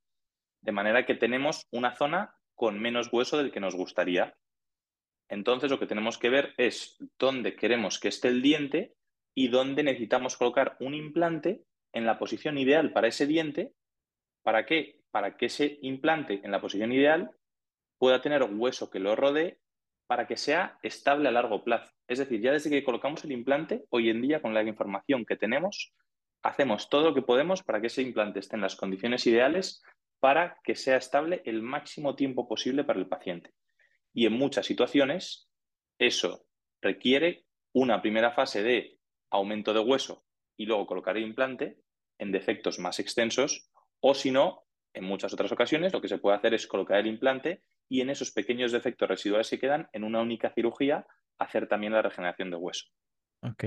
De 0.62 0.72
manera 0.72 1.04
que 1.04 1.14
tenemos 1.14 1.66
una 1.70 1.94
zona 1.96 2.34
con 2.54 2.80
menos 2.80 3.12
hueso 3.12 3.36
del 3.38 3.52
que 3.52 3.60
nos 3.60 3.74
gustaría. 3.74 4.34
Entonces, 5.28 5.70
lo 5.70 5.78
que 5.78 5.86
tenemos 5.86 6.18
que 6.18 6.30
ver 6.30 6.54
es 6.56 6.96
dónde 7.18 7.56
queremos 7.56 7.98
que 7.98 8.08
esté 8.08 8.28
el 8.28 8.42
diente 8.42 8.94
y 9.34 9.48
dónde 9.48 9.82
necesitamos 9.82 10.36
colocar 10.36 10.76
un 10.80 10.94
implante 10.94 11.64
en 11.92 12.06
la 12.06 12.18
posición 12.18 12.58
ideal 12.58 12.92
para 12.92 13.08
ese 13.08 13.26
diente. 13.26 13.72
¿Para 14.42 14.66
qué? 14.66 15.00
Para 15.10 15.36
que 15.36 15.46
ese 15.46 15.78
implante 15.82 16.40
en 16.42 16.50
la 16.50 16.60
posición 16.60 16.92
ideal 16.92 17.30
pueda 17.98 18.20
tener 18.20 18.42
hueso 18.42 18.90
que 18.90 18.98
lo 18.98 19.14
rodee 19.14 19.58
para 20.12 20.26
que 20.26 20.36
sea 20.36 20.78
estable 20.82 21.26
a 21.30 21.32
largo 21.32 21.64
plazo. 21.64 21.90
Es 22.06 22.18
decir, 22.18 22.42
ya 22.42 22.52
desde 22.52 22.68
que 22.68 22.84
colocamos 22.84 23.24
el 23.24 23.32
implante, 23.32 23.86
hoy 23.88 24.10
en 24.10 24.20
día 24.20 24.42
con 24.42 24.52
la 24.52 24.62
información 24.62 25.24
que 25.24 25.36
tenemos, 25.38 25.94
hacemos 26.42 26.90
todo 26.90 27.04
lo 27.04 27.14
que 27.14 27.22
podemos 27.22 27.62
para 27.62 27.80
que 27.80 27.86
ese 27.86 28.02
implante 28.02 28.40
esté 28.40 28.56
en 28.56 28.60
las 28.60 28.76
condiciones 28.76 29.26
ideales 29.26 29.82
para 30.20 30.58
que 30.64 30.74
sea 30.74 30.98
estable 30.98 31.40
el 31.46 31.62
máximo 31.62 32.14
tiempo 32.14 32.46
posible 32.46 32.84
para 32.84 32.98
el 32.98 33.08
paciente. 33.08 33.54
Y 34.12 34.26
en 34.26 34.34
muchas 34.34 34.66
situaciones, 34.66 35.48
eso 35.98 36.44
requiere 36.82 37.46
una 37.72 38.02
primera 38.02 38.32
fase 38.32 38.62
de 38.62 38.98
aumento 39.30 39.72
de 39.72 39.80
hueso 39.80 40.26
y 40.58 40.66
luego 40.66 40.86
colocar 40.86 41.16
el 41.16 41.22
implante 41.22 41.78
en 42.18 42.32
defectos 42.32 42.78
más 42.78 42.98
extensos, 42.98 43.70
o 44.00 44.12
si 44.12 44.30
no, 44.30 44.66
en 44.92 45.04
muchas 45.04 45.32
otras 45.32 45.52
ocasiones 45.52 45.94
lo 45.94 46.02
que 46.02 46.08
se 46.08 46.18
puede 46.18 46.36
hacer 46.36 46.52
es 46.52 46.66
colocar 46.66 46.98
el 46.98 47.06
implante 47.06 47.62
y 47.92 48.00
en 48.00 48.08
esos 48.08 48.30
pequeños 48.30 48.72
defectos 48.72 49.06
residuales 49.06 49.50
que 49.50 49.58
quedan, 49.58 49.86
en 49.92 50.02
una 50.02 50.22
única 50.22 50.50
cirugía, 50.54 51.06
hacer 51.38 51.68
también 51.68 51.92
la 51.92 52.00
regeneración 52.00 52.50
de 52.50 52.56
hueso. 52.56 52.86
Ok. 53.42 53.64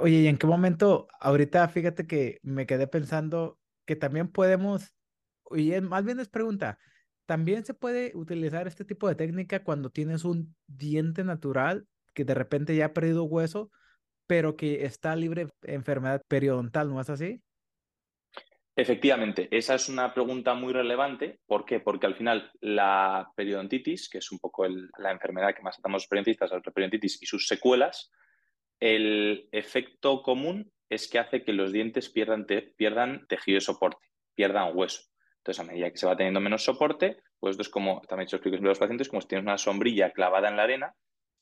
Oye, 0.00 0.16
¿y 0.20 0.26
en 0.28 0.38
qué 0.38 0.46
momento, 0.46 1.06
ahorita 1.20 1.68
fíjate 1.68 2.06
que 2.06 2.38
me 2.42 2.64
quedé 2.64 2.86
pensando, 2.86 3.58
que 3.84 3.96
también 3.96 4.28
podemos, 4.28 4.94
y 5.50 5.78
más 5.82 6.06
bien 6.06 6.20
es 6.20 6.30
pregunta, 6.30 6.78
¿también 7.26 7.66
se 7.66 7.74
puede 7.74 8.12
utilizar 8.14 8.66
este 8.66 8.86
tipo 8.86 9.08
de 9.08 9.14
técnica 9.14 9.62
cuando 9.62 9.90
tienes 9.90 10.24
un 10.24 10.56
diente 10.66 11.22
natural 11.22 11.86
que 12.14 12.24
de 12.24 12.32
repente 12.32 12.74
ya 12.74 12.86
ha 12.86 12.92
perdido 12.94 13.24
hueso, 13.24 13.70
pero 14.26 14.56
que 14.56 14.86
está 14.86 15.14
libre 15.16 15.48
de 15.60 15.74
enfermedad 15.74 16.22
periodontal, 16.28 16.88
¿no 16.88 16.98
es 16.98 17.10
así? 17.10 17.42
Efectivamente, 18.76 19.48
esa 19.52 19.76
es 19.76 19.88
una 19.88 20.12
pregunta 20.12 20.54
muy 20.54 20.72
relevante. 20.72 21.38
¿Por 21.46 21.64
qué? 21.64 21.78
Porque 21.78 22.06
al 22.06 22.16
final 22.16 22.50
la 22.60 23.30
periodontitis, 23.36 24.08
que 24.08 24.18
es 24.18 24.32
un 24.32 24.40
poco 24.40 24.66
la 24.66 25.12
enfermedad 25.12 25.54
que 25.54 25.62
más 25.62 25.76
tratamos 25.76 26.02
los 26.02 26.08
periodontistas, 26.08 26.50
la 26.50 26.60
periodontitis 26.60 27.22
y 27.22 27.26
sus 27.26 27.46
secuelas, 27.46 28.10
el 28.80 29.48
efecto 29.52 30.22
común 30.22 30.72
es 30.88 31.08
que 31.08 31.20
hace 31.20 31.44
que 31.44 31.52
los 31.52 31.72
dientes 31.72 32.10
pierdan, 32.10 32.46
pierdan 32.76 33.26
tejido 33.28 33.56
de 33.56 33.60
soporte, 33.60 34.06
pierdan 34.34 34.76
hueso. 34.76 35.02
Entonces, 35.38 35.60
a 35.60 35.64
medida 35.64 35.90
que 35.90 35.98
se 35.98 36.06
va 36.06 36.16
teniendo 36.16 36.40
menos 36.40 36.64
soporte, 36.64 37.18
pues 37.38 37.52
esto 37.52 37.62
es 37.62 37.68
como, 37.68 38.00
también 38.08 38.28
a 38.32 38.56
los 38.60 38.78
pacientes, 38.78 39.08
como 39.08 39.20
si 39.20 39.28
tienes 39.28 39.44
una 39.44 39.58
sombrilla 39.58 40.10
clavada 40.10 40.48
en 40.48 40.56
la 40.56 40.64
arena, 40.64 40.94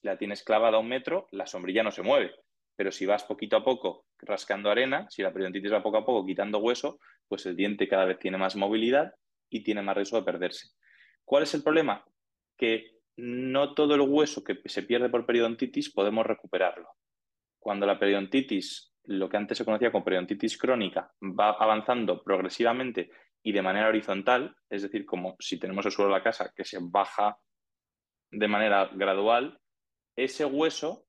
la 0.02 0.18
tienes 0.18 0.42
clavada 0.42 0.76
a 0.76 0.80
un 0.80 0.88
metro, 0.88 1.28
la 1.30 1.46
sombrilla 1.46 1.82
no 1.82 1.92
se 1.92 2.02
mueve. 2.02 2.34
Pero 2.76 2.90
si 2.90 3.06
vas 3.06 3.24
poquito 3.24 3.56
a 3.56 3.64
poco 3.64 4.06
rascando 4.18 4.70
arena, 4.70 5.06
si 5.08 5.22
la 5.22 5.32
periodontitis 5.32 5.72
va 5.72 5.82
poco 5.82 5.98
a 5.98 6.04
poco 6.04 6.26
quitando 6.26 6.58
hueso, 6.58 6.98
pues 7.32 7.46
el 7.46 7.56
diente 7.56 7.88
cada 7.88 8.04
vez 8.04 8.18
tiene 8.18 8.36
más 8.36 8.56
movilidad 8.56 9.14
y 9.48 9.64
tiene 9.64 9.80
más 9.80 9.96
riesgo 9.96 10.18
de 10.18 10.22
perderse. 10.22 10.68
¿Cuál 11.24 11.44
es 11.44 11.54
el 11.54 11.62
problema? 11.62 12.04
Que 12.58 12.98
no 13.16 13.72
todo 13.72 13.94
el 13.94 14.02
hueso 14.02 14.44
que 14.44 14.60
se 14.66 14.82
pierde 14.82 15.08
por 15.08 15.24
periodontitis 15.24 15.94
podemos 15.94 16.26
recuperarlo. 16.26 16.90
Cuando 17.58 17.86
la 17.86 17.98
periodontitis, 17.98 18.92
lo 19.04 19.30
que 19.30 19.38
antes 19.38 19.56
se 19.56 19.64
conocía 19.64 19.90
como 19.90 20.04
periodontitis 20.04 20.58
crónica, 20.58 21.10
va 21.22 21.52
avanzando 21.52 22.22
progresivamente 22.22 23.08
y 23.42 23.52
de 23.52 23.62
manera 23.62 23.88
horizontal, 23.88 24.54
es 24.68 24.82
decir, 24.82 25.06
como 25.06 25.34
si 25.38 25.58
tenemos 25.58 25.86
el 25.86 25.92
suelo 25.92 26.12
de 26.12 26.18
la 26.18 26.22
casa 26.22 26.52
que 26.54 26.66
se 26.66 26.80
baja 26.82 27.38
de 28.30 28.48
manera 28.48 28.90
gradual, 28.92 29.58
ese 30.16 30.44
hueso 30.44 31.06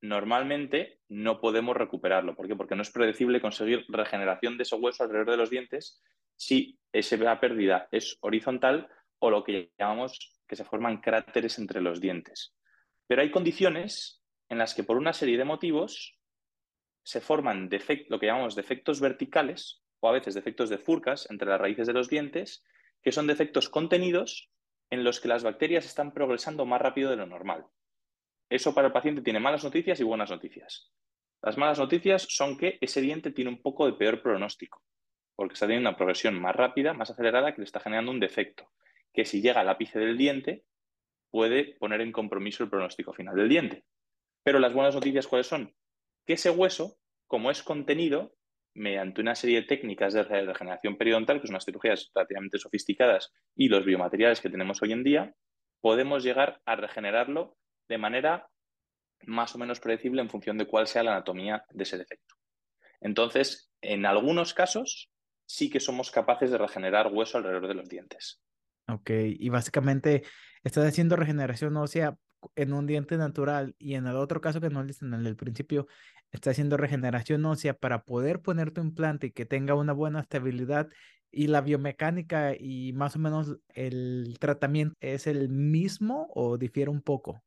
normalmente 0.00 1.00
no 1.08 1.40
podemos 1.40 1.76
recuperarlo. 1.76 2.34
¿Por 2.34 2.46
qué? 2.46 2.56
Porque 2.56 2.76
no 2.76 2.82
es 2.82 2.90
predecible 2.90 3.40
conseguir 3.40 3.84
regeneración 3.88 4.56
de 4.56 4.62
ese 4.62 4.76
hueso 4.76 5.04
alrededor 5.04 5.30
de 5.30 5.36
los 5.36 5.50
dientes 5.50 6.02
si 6.36 6.78
esa 6.92 7.40
pérdida 7.40 7.88
es 7.90 8.18
horizontal 8.20 8.88
o 9.18 9.30
lo 9.30 9.44
que 9.44 9.72
llamamos 9.78 10.34
que 10.46 10.56
se 10.56 10.64
forman 10.64 11.00
cráteres 11.00 11.58
entre 11.58 11.80
los 11.80 12.00
dientes. 12.00 12.54
Pero 13.06 13.22
hay 13.22 13.30
condiciones 13.30 14.22
en 14.48 14.58
las 14.58 14.74
que 14.74 14.84
por 14.84 14.96
una 14.96 15.12
serie 15.12 15.38
de 15.38 15.44
motivos 15.44 16.18
se 17.02 17.20
forman 17.20 17.70
lo 18.08 18.18
que 18.18 18.26
llamamos 18.26 18.56
defectos 18.56 19.00
verticales 19.00 19.82
o 20.00 20.08
a 20.08 20.12
veces 20.12 20.34
defectos 20.34 20.68
de 20.68 20.78
furcas 20.78 21.28
entre 21.30 21.48
las 21.48 21.60
raíces 21.60 21.86
de 21.86 21.92
los 21.92 22.08
dientes, 22.08 22.64
que 23.02 23.12
son 23.12 23.26
defectos 23.26 23.68
contenidos 23.68 24.50
en 24.90 25.04
los 25.04 25.20
que 25.20 25.28
las 25.28 25.42
bacterias 25.42 25.86
están 25.86 26.12
progresando 26.12 26.66
más 26.66 26.80
rápido 26.80 27.10
de 27.10 27.16
lo 27.16 27.26
normal. 27.26 27.66
Eso 28.48 28.74
para 28.74 28.88
el 28.88 28.92
paciente 28.92 29.22
tiene 29.22 29.40
malas 29.40 29.64
noticias 29.64 29.98
y 29.98 30.04
buenas 30.04 30.30
noticias. 30.30 30.92
Las 31.42 31.58
malas 31.58 31.78
noticias 31.78 32.26
son 32.28 32.56
que 32.56 32.78
ese 32.80 33.00
diente 33.00 33.32
tiene 33.32 33.50
un 33.50 33.60
poco 33.60 33.86
de 33.86 33.94
peor 33.94 34.22
pronóstico, 34.22 34.82
porque 35.34 35.54
está 35.54 35.66
teniendo 35.66 35.90
una 35.90 35.96
progresión 35.96 36.40
más 36.40 36.54
rápida, 36.54 36.94
más 36.94 37.10
acelerada, 37.10 37.52
que 37.52 37.60
le 37.60 37.64
está 37.64 37.80
generando 37.80 38.10
un 38.10 38.20
defecto, 38.20 38.70
que 39.12 39.24
si 39.24 39.42
llega 39.42 39.60
al 39.60 39.68
ápice 39.68 39.98
del 39.98 40.16
diente, 40.16 40.64
puede 41.30 41.76
poner 41.78 42.00
en 42.00 42.12
compromiso 42.12 42.62
el 42.62 42.70
pronóstico 42.70 43.12
final 43.12 43.34
del 43.34 43.48
diente. 43.48 43.84
Pero 44.44 44.60
las 44.60 44.72
buenas 44.72 44.94
noticias, 44.94 45.26
¿cuáles 45.26 45.48
son? 45.48 45.74
Que 46.24 46.34
ese 46.34 46.50
hueso, 46.50 46.98
como 47.26 47.50
es 47.50 47.62
contenido, 47.62 48.36
mediante 48.74 49.20
una 49.22 49.34
serie 49.34 49.62
de 49.62 49.66
técnicas 49.66 50.14
de 50.14 50.22
regeneración 50.22 50.96
periodontal, 50.96 51.40
que 51.40 51.48
son 51.48 51.54
unas 51.54 51.64
cirugías 51.64 52.10
relativamente 52.14 52.58
sofisticadas, 52.58 53.32
y 53.56 53.68
los 53.68 53.84
biomateriales 53.84 54.40
que 54.40 54.50
tenemos 54.50 54.82
hoy 54.82 54.92
en 54.92 55.02
día, 55.02 55.34
podemos 55.80 56.22
llegar 56.22 56.60
a 56.64 56.76
regenerarlo 56.76 57.56
de 57.88 57.98
manera 57.98 58.48
más 59.26 59.54
o 59.54 59.58
menos 59.58 59.80
predecible 59.80 60.22
en 60.22 60.30
función 60.30 60.58
de 60.58 60.66
cuál 60.66 60.86
sea 60.86 61.02
la 61.02 61.12
anatomía 61.12 61.64
de 61.70 61.82
ese 61.82 61.98
defecto. 61.98 62.34
Entonces, 63.00 63.70
en 63.80 64.06
algunos 64.06 64.54
casos, 64.54 65.10
sí 65.46 65.70
que 65.70 65.80
somos 65.80 66.10
capaces 66.10 66.50
de 66.50 66.58
regenerar 66.58 67.12
hueso 67.12 67.38
alrededor 67.38 67.68
de 67.68 67.74
los 67.74 67.88
dientes. 67.88 68.40
Ok, 68.88 69.10
y 69.10 69.48
básicamente 69.48 70.22
estás 70.62 70.86
haciendo 70.86 71.16
regeneración 71.16 71.76
ósea 71.76 72.16
en 72.54 72.72
un 72.72 72.86
diente 72.86 73.16
natural 73.16 73.74
y 73.78 73.94
en 73.94 74.06
el 74.06 74.16
otro 74.16 74.40
caso 74.40 74.60
que 74.60 74.70
no 74.70 74.84
dicen 74.84 75.12
en 75.14 75.26
el 75.26 75.36
principio, 75.36 75.88
está 76.30 76.50
haciendo 76.50 76.76
regeneración 76.76 77.44
ósea 77.44 77.74
para 77.74 78.04
poder 78.04 78.40
poner 78.40 78.70
tu 78.70 78.80
implante 78.80 79.28
y 79.28 79.30
que 79.32 79.46
tenga 79.46 79.74
una 79.74 79.92
buena 79.92 80.20
estabilidad 80.20 80.88
y 81.32 81.48
la 81.48 81.60
biomecánica 81.60 82.54
y 82.56 82.92
más 82.92 83.16
o 83.16 83.18
menos 83.18 83.58
el 83.74 84.36
tratamiento 84.38 84.94
es 85.00 85.26
el 85.26 85.48
mismo 85.48 86.28
o 86.34 86.56
difiere 86.56 86.90
un 86.90 87.02
poco 87.02 87.42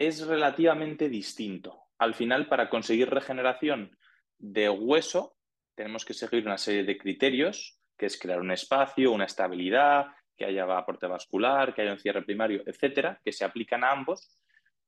es 0.00 0.26
relativamente 0.26 1.10
distinto. 1.10 1.84
Al 1.98 2.14
final, 2.14 2.48
para 2.48 2.70
conseguir 2.70 3.10
regeneración 3.10 3.98
de 4.38 4.70
hueso, 4.70 5.36
tenemos 5.74 6.06
que 6.06 6.14
seguir 6.14 6.46
una 6.46 6.56
serie 6.56 6.84
de 6.84 6.96
criterios, 6.96 7.78
que 7.98 8.06
es 8.06 8.18
crear 8.18 8.40
un 8.40 8.50
espacio, 8.50 9.12
una 9.12 9.26
estabilidad, 9.26 10.06
que 10.34 10.46
haya 10.46 10.64
aporte 10.64 11.06
vascular, 11.06 11.74
que 11.74 11.82
haya 11.82 11.92
un 11.92 11.98
cierre 11.98 12.22
primario, 12.22 12.62
etcétera, 12.64 13.20
que 13.22 13.30
se 13.30 13.44
aplican 13.44 13.84
a 13.84 13.90
ambos, 13.90 14.38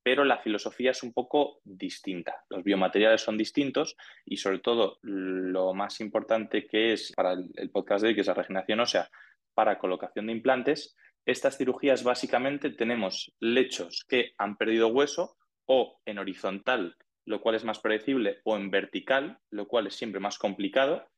pero 0.03 0.25
la 0.25 0.38
filosofía 0.38 0.92
es 0.92 1.03
un 1.03 1.12
poco 1.12 1.61
distinta. 1.62 2.44
Los 2.48 2.64
biomateriales 2.64 3.20
son 3.20 3.37
distintos 3.37 3.98
y, 4.25 4.38
sobre 4.38 4.61
todo, 4.61 4.98
lo 5.03 5.75
más 5.75 6.01
importante 6.01 6.66
que 6.66 6.94
es 6.94 7.12
para 7.14 7.33
el 7.33 7.70
podcast 7.70 8.03
de 8.03 8.09
hoy, 8.09 8.14
que 8.14 8.22
es 8.22 8.27
la 8.29 8.35
regeneración 8.35 8.81
ósea 8.81 9.11
para 9.53 9.79
colocación 9.79 10.29
de 10.29 10.33
implantes, 10.33 10.96
estas 11.26 11.56
cirugías 11.56 12.02
básicamente 12.02 12.70
tenemos 12.70 13.32
lechos 13.40 14.04
que 14.08 14.32
han 14.38 14.56
perdido 14.56 14.88
hueso 14.88 15.37
o 15.66 16.00
en 16.04 16.18
horizontal, 16.18 16.96
lo 17.24 17.40
cual 17.40 17.54
es 17.54 17.64
más 17.64 17.78
predecible, 17.78 18.40
o 18.44 18.56
en 18.56 18.70
vertical, 18.70 19.38
lo 19.50 19.68
cual 19.68 19.87
es 19.87 19.94
siempre 19.94 20.20
más 20.20 20.38
complicado, 20.38 21.08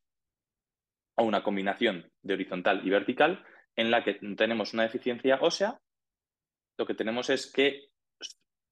o 1.16 1.24
una 1.24 1.42
combinación 1.42 2.10
de 2.22 2.34
horizontal 2.34 2.86
y 2.86 2.90
vertical, 2.90 3.44
en 3.76 3.90
la 3.90 4.04
que 4.04 4.14
tenemos 4.36 4.74
una 4.74 4.82
deficiencia 4.82 5.38
ósea, 5.40 5.80
lo 6.76 6.86
que 6.86 6.94
tenemos 6.94 7.30
es 7.30 7.50
que 7.50 7.88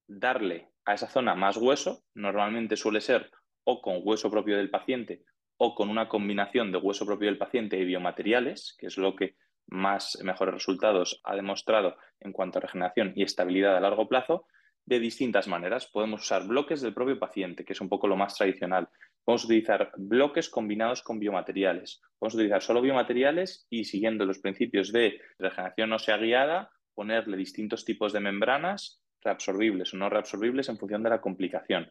darle 0.07 0.69
a 0.85 0.95
esa 0.95 1.09
zona 1.09 1.35
más 1.35 1.57
hueso, 1.57 2.05
normalmente 2.15 2.77
suele 2.77 3.01
ser 3.01 3.31
o 3.65 3.81
con 3.81 4.01
hueso 4.03 4.31
propio 4.31 4.57
del 4.57 4.71
paciente 4.71 5.25
o 5.57 5.75
con 5.75 5.89
una 5.89 6.09
combinación 6.09 6.73
de 6.73 6.79
hueso 6.79 7.07
propio 7.07 7.29
del 7.29 7.39
paciente 7.39 7.79
y 7.79 7.85
biomateriales, 7.85 8.75
que 8.79 8.87
es 8.87 8.99
lo 8.99 9.15
que 9.15 9.37
más 9.67 10.19
mejores 10.23 10.55
resultados 10.55 11.21
ha 11.25 11.35
demostrado 11.35 11.97
en 12.21 12.33
cuanto 12.33 12.59
a 12.59 12.63
regeneración 12.63 13.13
y 13.17 13.23
estabilidad 13.23 13.77
a 13.77 13.81
largo 13.81 14.09
plazo 14.09 14.47
de 14.85 14.99
distintas 14.99 15.49
maneras. 15.49 15.87
Podemos 15.87 16.23
usar 16.23 16.47
bloques 16.47 16.81
del 16.81 16.95
propio 16.95 17.19
paciente, 17.19 17.65
que 17.65 17.73
es 17.73 17.81
un 17.81 17.89
poco 17.89 18.07
lo 18.07 18.17
más 18.17 18.35
tradicional. 18.35 18.89
Podemos 19.25 19.45
utilizar 19.45 19.93
bloques 19.97 20.49
combinados 20.49 21.03
con 21.03 21.19
biomateriales. 21.19 22.03
Podemos 22.19 22.35
utilizar 22.35 22.63
solo 22.63 22.81
biomateriales 22.81 23.67
y 23.71 23.85
siguiendo 23.85 24.25
los 24.25 24.41
principios 24.41 24.93
de 24.93 25.21
regeneración 25.39 25.91
no 25.91 25.99
sea 25.99 26.17
guiada, 26.17 26.71
ponerle 26.95 27.37
distintos 27.37 27.85
tipos 27.85 28.13
de 28.13 28.21
membranas 28.21 29.03
reabsorbibles 29.23 29.95
o 29.95 29.97
no 29.97 30.11
reabsorbibles 30.11 30.69
en 30.69 30.79
función 30.79 31.03
de 31.03 31.11
la 31.11 31.21
complicación. 31.21 31.91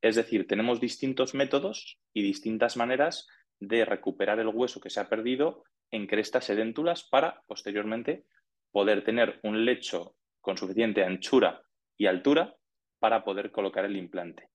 Es 0.00 0.16
decir, 0.16 0.46
tenemos 0.46 0.80
distintos 0.80 1.34
métodos 1.34 1.98
y 2.14 2.22
distintas 2.22 2.76
maneras 2.78 3.28
de 3.60 3.84
recuperar 3.84 4.40
el 4.40 4.48
hueso 4.48 4.80
que 4.80 4.90
se 4.90 5.00
ha 5.00 5.08
perdido 5.08 5.64
en 5.90 6.06
crestas 6.06 6.48
edéntulas 6.50 7.04
para 7.04 7.42
posteriormente 7.46 8.24
poder 8.72 9.04
tener 9.04 9.38
un 9.42 9.64
lecho 9.64 10.14
con 10.40 10.56
suficiente 10.56 11.04
anchura 11.04 11.62
y 11.96 12.06
altura 12.06 12.56
para 12.98 13.24
poder 13.24 13.50
colocar 13.50 13.84
el 13.84 13.96
implante 13.96 14.48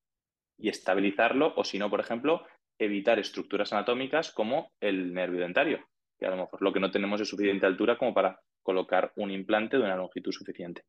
y 0.58 0.70
estabilizarlo 0.70 1.54
o 1.56 1.64
si 1.64 1.78
no, 1.78 1.90
por 1.90 2.00
ejemplo, 2.00 2.46
evitar 2.80 3.20
estructuras 3.20 3.74
anatómicas 3.74 4.32
como 4.32 4.72
el 4.80 5.14
nervio 5.14 5.42
dentario, 5.42 5.86
que 6.18 6.26
a 6.26 6.30
lo 6.30 6.38
mejor 6.38 6.62
lo 6.62 6.74
que 6.74 6.80
no 6.80 6.92
tenemos 6.92 7.22
es 7.22 7.30
suficiente 7.30 7.66
altura 7.66 7.98
como 7.98 8.14
para 8.14 8.40
colocar 8.64 9.12
un 9.16 9.32
implante 9.32 9.78
de 9.78 9.84
una 9.84 9.96
longitud 9.96 10.32
suficiente. 10.32 10.84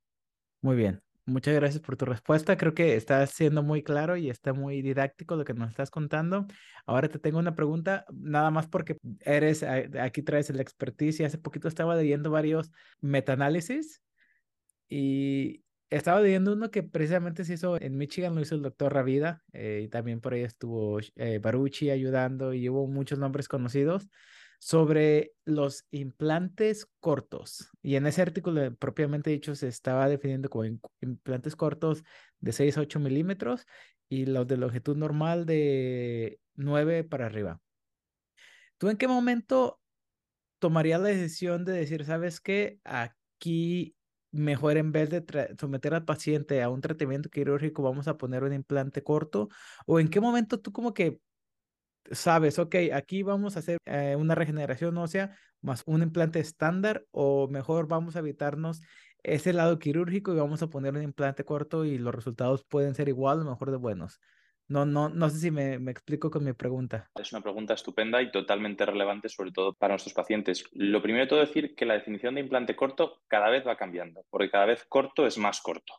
Muy 0.62 0.76
bien. 0.76 1.02
Muchas 1.28 1.54
gracias 1.56 1.82
por 1.82 1.96
tu 1.96 2.04
respuesta. 2.04 2.56
Creo 2.56 2.72
que 2.72 2.94
estás 2.94 3.30
siendo 3.30 3.64
muy 3.64 3.82
claro 3.82 4.16
y 4.16 4.30
está 4.30 4.52
muy 4.52 4.80
didáctico 4.80 5.34
lo 5.34 5.44
que 5.44 5.54
nos 5.54 5.70
estás 5.70 5.90
contando. 5.90 6.46
Ahora 6.86 7.08
te 7.08 7.18
tengo 7.18 7.40
una 7.40 7.56
pregunta, 7.56 8.04
nada 8.12 8.52
más 8.52 8.68
porque 8.68 8.96
eres, 9.22 9.64
aquí 9.64 10.22
traes 10.22 10.50
la 10.50 10.62
expertise 10.62 11.18
y 11.18 11.24
hace 11.24 11.38
poquito 11.38 11.66
estaba 11.66 11.96
leyendo 11.96 12.30
varios 12.30 12.70
metaanálisis 13.00 14.02
y 14.88 15.64
estaba 15.90 16.20
leyendo 16.20 16.52
uno 16.52 16.70
que 16.70 16.84
precisamente 16.84 17.44
se 17.44 17.54
hizo 17.54 17.80
en 17.80 17.96
Michigan, 17.98 18.36
lo 18.36 18.40
hizo 18.40 18.54
el 18.54 18.62
doctor 18.62 18.94
Ravida 18.94 19.42
eh, 19.52 19.82
y 19.84 19.88
también 19.88 20.20
por 20.20 20.34
ahí 20.34 20.42
estuvo 20.42 21.00
eh, 21.16 21.40
Baruchi 21.40 21.90
ayudando 21.90 22.54
y 22.54 22.68
hubo 22.68 22.86
muchos 22.86 23.18
nombres 23.18 23.48
conocidos 23.48 24.08
sobre 24.58 25.32
los 25.44 25.86
implantes 25.90 26.86
cortos. 27.00 27.70
Y 27.82 27.96
en 27.96 28.06
ese 28.06 28.22
artículo 28.22 28.74
propiamente 28.76 29.30
dicho 29.30 29.54
se 29.54 29.68
estaba 29.68 30.08
definiendo 30.08 30.48
como 30.48 30.64
implantes 31.00 31.56
cortos 31.56 32.04
de 32.40 32.52
6 32.52 32.78
a 32.78 32.82
8 32.82 33.00
milímetros 33.00 33.66
y 34.08 34.26
los 34.26 34.46
de 34.46 34.56
longitud 34.56 34.96
normal 34.96 35.46
de 35.46 36.40
9 36.54 37.04
para 37.04 37.26
arriba. 37.26 37.60
¿Tú 38.78 38.88
en 38.88 38.96
qué 38.96 39.08
momento 39.08 39.80
tomaría 40.58 40.98
la 40.98 41.08
decisión 41.08 41.64
de 41.64 41.72
decir, 41.72 42.04
¿sabes 42.04 42.40
qué? 42.40 42.80
Aquí 42.84 43.96
mejor 44.32 44.76
en 44.76 44.92
vez 44.92 45.10
de 45.10 45.24
someter 45.58 45.94
al 45.94 46.04
paciente 46.04 46.62
a 46.62 46.68
un 46.68 46.80
tratamiento 46.80 47.30
quirúrgico, 47.30 47.82
vamos 47.82 48.08
a 48.08 48.16
poner 48.18 48.44
un 48.44 48.52
implante 48.52 49.02
corto? 49.02 49.48
¿O 49.86 49.98
en 50.00 50.08
qué 50.08 50.20
momento 50.20 50.60
tú 50.60 50.72
como 50.72 50.94
que 50.94 51.20
sabes, 52.10 52.58
ok, 52.58 52.74
aquí 52.92 53.22
vamos 53.22 53.56
a 53.56 53.60
hacer 53.60 53.78
eh, 53.86 54.16
una 54.16 54.34
regeneración 54.34 54.96
ósea 54.98 55.36
más 55.60 55.82
un 55.86 56.02
implante 56.02 56.38
estándar 56.38 57.04
o 57.10 57.48
mejor 57.48 57.88
vamos 57.88 58.16
a 58.16 58.20
evitarnos 58.20 58.82
ese 59.22 59.52
lado 59.52 59.78
quirúrgico 59.78 60.32
y 60.32 60.36
vamos 60.36 60.62
a 60.62 60.68
poner 60.68 60.94
un 60.94 61.02
implante 61.02 61.44
corto 61.44 61.84
y 61.84 61.98
los 61.98 62.14
resultados 62.14 62.64
pueden 62.64 62.94
ser 62.94 63.08
igual 63.08 63.44
mejor 63.44 63.70
de 63.70 63.76
buenos? 63.76 64.20
No, 64.68 64.84
no, 64.84 65.08
no 65.08 65.30
sé 65.30 65.38
si 65.38 65.50
me, 65.52 65.78
me, 65.78 65.92
explico 65.92 66.28
con 66.28 66.44
mi 66.44 66.52
pregunta. 66.52 67.08
Es 67.14 67.32
una 67.32 67.40
pregunta 67.40 67.74
estupenda 67.74 68.20
y 68.20 68.32
totalmente 68.32 68.84
relevante, 68.84 69.28
sobre 69.28 69.52
todo 69.52 69.74
para 69.74 69.92
nuestros 69.92 70.14
pacientes. 70.14 70.64
Lo 70.72 71.00
primero 71.00 71.24
de 71.24 71.28
todo 71.28 71.40
decir 71.40 71.76
que 71.76 71.86
la 71.86 71.94
definición 71.94 72.34
de 72.34 72.40
implante 72.40 72.74
corto 72.74 73.22
cada 73.28 73.48
vez 73.48 73.64
va 73.64 73.76
cambiando, 73.76 74.24
porque 74.28 74.50
cada 74.50 74.66
vez 74.66 74.84
corto 74.88 75.24
es 75.24 75.38
más 75.38 75.60
corto. 75.60 75.94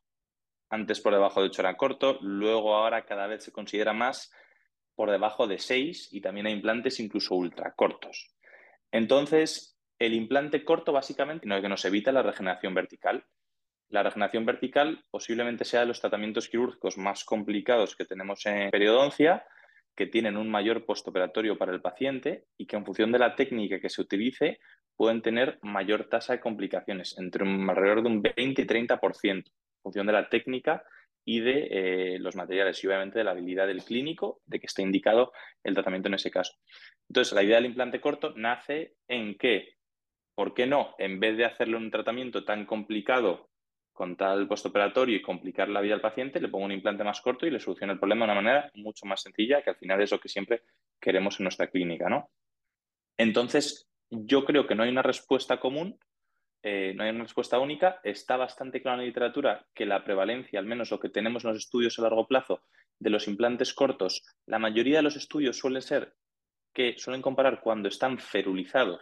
Antes 0.70 1.00
por 1.00 1.13
debajo 1.13 1.39
de 1.39 1.48
8 1.48 1.62
era 1.62 1.78
corto, 1.78 2.17
luego 2.22 2.76
ahora 2.76 3.06
cada 3.06 3.28
vez 3.28 3.43
se 3.43 3.54
considera 3.54 3.93
más 3.93 4.32
por 4.97 5.12
debajo 5.12 5.45
de 5.45 5.60
6 5.60 6.10
y 6.12 6.21
también 6.21 6.47
hay 6.47 6.53
implantes 6.53 6.99
incluso 6.99 7.36
ultra 7.36 7.75
cortos. 7.75 8.33
Entonces, 8.91 9.77
el 9.99 10.15
implante 10.15 10.65
corto 10.65 10.91
básicamente 10.91 11.45
no 11.45 11.62
que 11.62 11.69
nos 11.69 11.86
evita 11.86 12.12
la 12.12 12.23
regeneración 12.23 12.73
vertical. 12.73 13.23
La 13.89 14.01
regeneración 14.01 14.43
vertical 14.43 15.05
posiblemente 15.12 15.65
sea 15.65 15.81
de 15.81 15.86
los 15.86 16.01
tratamientos 16.01 16.49
quirúrgicos 16.49 16.97
más 16.97 17.23
complicados 17.23 17.95
que 17.95 18.05
tenemos 18.05 18.43
en 18.47 18.71
periodoncia, 18.71 19.45
que 19.95 20.07
tienen 20.07 20.36
un 20.36 20.49
mayor 20.49 20.83
postoperatorio 20.83 21.60
para 21.60 21.73
el 21.73 21.81
paciente 21.81 22.45
y 22.57 22.65
que 22.65 22.75
en 22.75 22.86
función 22.86 23.12
de 23.12 23.19
la 23.19 23.36
técnica 23.36 23.79
que 23.79 23.89
se 23.89 24.01
utilice 24.01 24.60
pueden 24.95 25.21
tener 25.21 25.60
mayor 25.62 26.05
tasa 26.10 26.33
de 26.33 26.39
complicaciones, 26.39 27.15
entre 27.19 27.47
alrededor 27.47 28.01
de 28.01 28.10
un 28.10 28.21
20 28.23 28.63
y 28.63 28.65
30%, 28.65 29.29
en 29.29 29.43
función 29.83 30.07
de 30.07 30.13
la 30.13 30.27
técnica 30.27 30.83
y 31.29 31.41
de 31.41 31.67
eh, 31.69 32.19
los 32.19 32.37
materiales 32.37 32.81
y 32.81 32.87
obviamente 32.87 33.19
de 33.19 33.25
la 33.25 33.31
habilidad 33.31 33.67
del 33.67 33.83
clínico 33.83 34.39
de 34.45 34.61
que 34.61 34.65
esté 34.65 34.81
indicado 34.81 35.33
el 35.61 35.73
tratamiento 35.73 36.07
en 36.07 36.13
ese 36.13 36.31
caso. 36.31 36.53
Entonces, 37.09 37.33
la 37.33 37.43
idea 37.43 37.57
del 37.57 37.65
implante 37.65 37.99
corto 37.99 38.33
nace 38.37 38.93
en 39.09 39.37
que, 39.37 39.73
¿por 40.35 40.53
qué 40.53 40.67
no? 40.67 40.95
En 40.97 41.19
vez 41.19 41.35
de 41.35 41.43
hacerle 41.43 41.75
un 41.75 41.91
tratamiento 41.91 42.45
tan 42.45 42.65
complicado 42.65 43.49
con 43.91 44.15
tal 44.15 44.47
postoperatorio 44.47 45.17
y 45.17 45.21
complicar 45.21 45.67
la 45.67 45.81
vida 45.81 45.95
al 45.95 46.01
paciente, 46.01 46.39
le 46.39 46.47
pongo 46.47 46.63
un 46.63 46.71
implante 46.71 47.03
más 47.03 47.19
corto 47.19 47.45
y 47.45 47.51
le 47.51 47.59
soluciono 47.59 47.91
el 47.91 47.99
problema 47.99 48.25
de 48.25 48.31
una 48.31 48.41
manera 48.41 48.71
mucho 48.75 49.05
más 49.05 49.21
sencilla, 49.21 49.61
que 49.61 49.71
al 49.71 49.75
final 49.75 50.01
es 50.01 50.11
lo 50.11 50.21
que 50.21 50.29
siempre 50.29 50.61
queremos 50.97 51.41
en 51.41 51.43
nuestra 51.43 51.67
clínica, 51.67 52.07
¿no? 52.07 52.29
Entonces, 53.17 53.89
yo 54.09 54.45
creo 54.45 54.65
que 54.65 54.75
no 54.75 54.83
hay 54.83 54.91
una 54.91 55.01
respuesta 55.01 55.59
común, 55.59 55.99
eh, 56.63 56.93
no 56.96 57.04
hay 57.04 57.12
una 57.12 57.24
respuesta 57.24 57.60
única. 57.60 58.00
Está 58.04 58.38
bastante 58.38 58.82
claro 58.82 58.96
en 58.96 59.02
la 59.02 59.08
literatura 59.08 59.65
que 59.74 59.86
la 59.86 60.04
prevalencia, 60.04 60.60
al 60.60 60.65
menos 60.65 60.91
lo 60.91 61.00
que 61.00 61.10
tenemos 61.10 61.43
en 61.43 61.52
los 61.52 61.60
estudios 61.60 61.98
a 61.98 62.02
largo 62.04 62.28
plazo, 62.28 62.62
de 63.00 63.10
los 63.10 63.28
implantes 63.28 63.74
cortos, 63.74 64.24
la 64.46 64.60
mayoría 64.60 64.98
de 64.98 65.04
los 65.04 65.15
estudios 65.15 65.58
suelen 65.58 65.82
ser 65.82 66.13
que 66.74 66.96
suelen 66.98 67.22
comparar 67.22 67.62
cuando 67.62 67.89
están 67.89 68.20
ferulizados, 68.20 69.02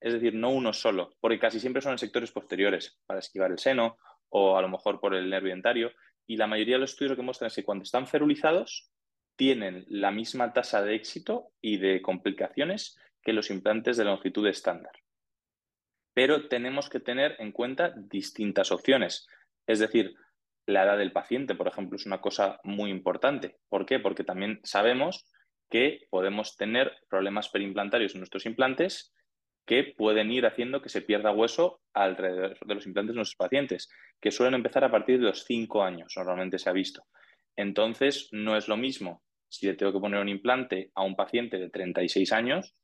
es 0.00 0.12
decir, 0.12 0.34
no 0.34 0.50
uno 0.50 0.72
solo, 0.72 1.14
porque 1.20 1.38
casi 1.38 1.60
siempre 1.60 1.82
son 1.82 1.92
en 1.92 1.98
sectores 1.98 2.32
posteriores, 2.32 2.98
para 3.06 3.20
esquivar 3.20 3.50
el 3.50 3.58
seno 3.58 3.96
o 4.28 4.56
a 4.56 4.62
lo 4.62 4.68
mejor 4.68 5.00
por 5.00 5.14
el 5.14 5.30
nervio 5.30 5.50
dentario. 5.52 5.92
Y 6.26 6.36
la 6.36 6.46
mayoría 6.46 6.76
de 6.76 6.80
los 6.80 6.90
estudios 6.90 7.10
lo 7.10 7.16
que 7.16 7.22
muestran 7.22 7.48
es 7.48 7.54
que 7.54 7.64
cuando 7.64 7.84
están 7.84 8.06
ferulizados 8.06 8.90
tienen 9.36 9.84
la 9.88 10.10
misma 10.10 10.52
tasa 10.52 10.82
de 10.82 10.94
éxito 10.94 11.52
y 11.60 11.78
de 11.78 12.02
complicaciones 12.02 12.98
que 13.22 13.32
los 13.32 13.50
implantes 13.50 13.96
de 13.96 14.04
longitud 14.04 14.46
estándar. 14.46 14.92
Pero 16.14 16.48
tenemos 16.48 16.88
que 16.88 17.00
tener 17.00 17.36
en 17.38 17.52
cuenta 17.52 17.92
distintas 17.96 18.72
opciones. 18.72 19.26
Es 19.66 19.80
decir, 19.80 20.14
la 20.66 20.84
edad 20.84 20.98
del 20.98 21.12
paciente, 21.12 21.54
por 21.54 21.68
ejemplo, 21.68 21.96
es 21.96 22.06
una 22.06 22.20
cosa 22.20 22.58
muy 22.64 22.90
importante. 22.90 23.56
¿Por 23.68 23.84
qué? 23.84 23.98
Porque 23.98 24.24
también 24.24 24.60
sabemos 24.62 25.26
que 25.70 26.06
podemos 26.10 26.56
tener 26.56 26.92
problemas 27.08 27.48
perimplantarios 27.48 28.14
en 28.14 28.20
nuestros 28.20 28.46
implantes 28.46 29.12
que 29.66 29.94
pueden 29.96 30.30
ir 30.30 30.46
haciendo 30.46 30.82
que 30.82 30.88
se 30.88 31.02
pierda 31.02 31.32
hueso 31.32 31.80
alrededor 31.94 32.58
de 32.66 32.74
los 32.74 32.86
implantes 32.86 33.14
de 33.14 33.16
nuestros 33.16 33.36
pacientes, 33.36 33.88
que 34.20 34.30
suelen 34.30 34.54
empezar 34.54 34.84
a 34.84 34.90
partir 34.90 35.18
de 35.18 35.26
los 35.26 35.44
5 35.44 35.82
años, 35.82 36.12
normalmente 36.16 36.58
se 36.58 36.68
ha 36.68 36.72
visto. 36.72 37.06
Entonces, 37.56 38.28
no 38.32 38.56
es 38.56 38.68
lo 38.68 38.76
mismo 38.76 39.22
si 39.48 39.66
le 39.66 39.74
tengo 39.74 39.92
que 39.92 40.00
poner 40.00 40.20
un 40.20 40.28
implante 40.28 40.90
a 40.94 41.02
un 41.02 41.16
paciente 41.16 41.58
de 41.58 41.70
36 41.70 42.32
años, 42.32 42.74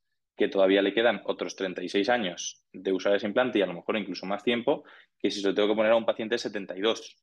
que 0.41 0.49
todavía 0.49 0.81
le 0.81 0.95
quedan 0.95 1.21
otros 1.27 1.55
36 1.55 2.09
años 2.09 2.65
de 2.73 2.95
usar 2.95 3.15
ese 3.15 3.27
implante 3.27 3.59
y 3.59 3.63
a 3.63 3.67
lo 3.67 3.75
mejor 3.75 3.99
incluso 3.99 4.25
más 4.25 4.43
tiempo, 4.43 4.85
que 5.19 5.31
si 5.31 5.43
se 5.43 5.49
lo 5.49 5.55
tengo 5.55 5.69
que 5.69 5.75
poner 5.75 5.93
a 5.93 5.97
un 5.97 6.07
paciente 6.07 6.37
de 6.37 6.39
72. 6.39 7.19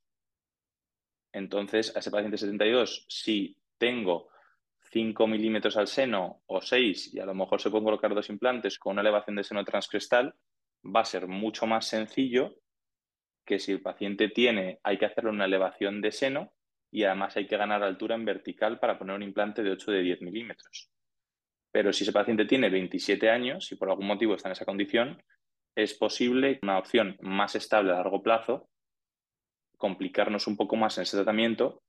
Entonces, 1.33 1.95
a 1.95 1.99
ese 1.99 2.11
paciente 2.11 2.35
de 2.35 2.37
72, 2.37 3.07
si 3.09 3.57
tengo 3.79 4.29
5 4.91 5.25
milímetros 5.25 5.77
al 5.77 5.87
seno 5.87 6.43
o 6.45 6.61
6 6.61 7.15
y 7.15 7.19
a 7.19 7.25
lo 7.25 7.33
mejor 7.33 7.59
se 7.59 7.71
pueden 7.71 7.85
colocar 7.85 8.13
dos 8.13 8.29
implantes 8.29 8.77
con 8.77 8.91
una 8.91 9.01
elevación 9.01 9.35
de 9.35 9.43
seno 9.43 9.65
transcrestal, 9.65 10.35
va 10.85 10.99
a 10.99 11.05
ser 11.05 11.27
mucho 11.27 11.65
más 11.65 11.87
sencillo 11.87 12.59
que 13.43 13.57
si 13.57 13.71
el 13.71 13.81
paciente 13.81 14.29
tiene, 14.29 14.79
hay 14.83 14.99
que 14.99 15.07
hacerle 15.07 15.31
una 15.31 15.45
elevación 15.45 16.01
de 16.01 16.11
seno 16.11 16.53
y 16.91 17.05
además 17.05 17.35
hay 17.35 17.47
que 17.47 17.57
ganar 17.57 17.81
altura 17.81 18.13
en 18.13 18.25
vertical 18.25 18.77
para 18.77 18.99
poner 18.99 19.15
un 19.15 19.23
implante 19.23 19.63
de 19.63 19.71
8 19.71 19.91
de 19.91 20.01
10 20.03 20.21
milímetros. 20.21 20.91
Pero 21.71 21.93
si 21.93 22.03
ese 22.03 22.13
paciente 22.13 22.45
tiene 22.45 22.69
27 22.69 23.29
años 23.29 23.71
y 23.71 23.75
por 23.75 23.89
algún 23.89 24.07
motivo 24.07 24.35
está 24.35 24.49
en 24.49 24.53
esa 24.53 24.65
condición, 24.65 25.21
es 25.75 25.93
posible 25.93 26.59
una 26.63 26.79
opción 26.79 27.17
más 27.21 27.55
estable 27.55 27.91
a 27.91 27.95
largo 27.95 28.23
plazo, 28.23 28.69
complicarnos 29.77 30.47
un 30.47 30.57
poco 30.57 30.75
más 30.75 30.97
en 30.97 31.03
ese 31.03 31.17
tratamiento 31.17 31.83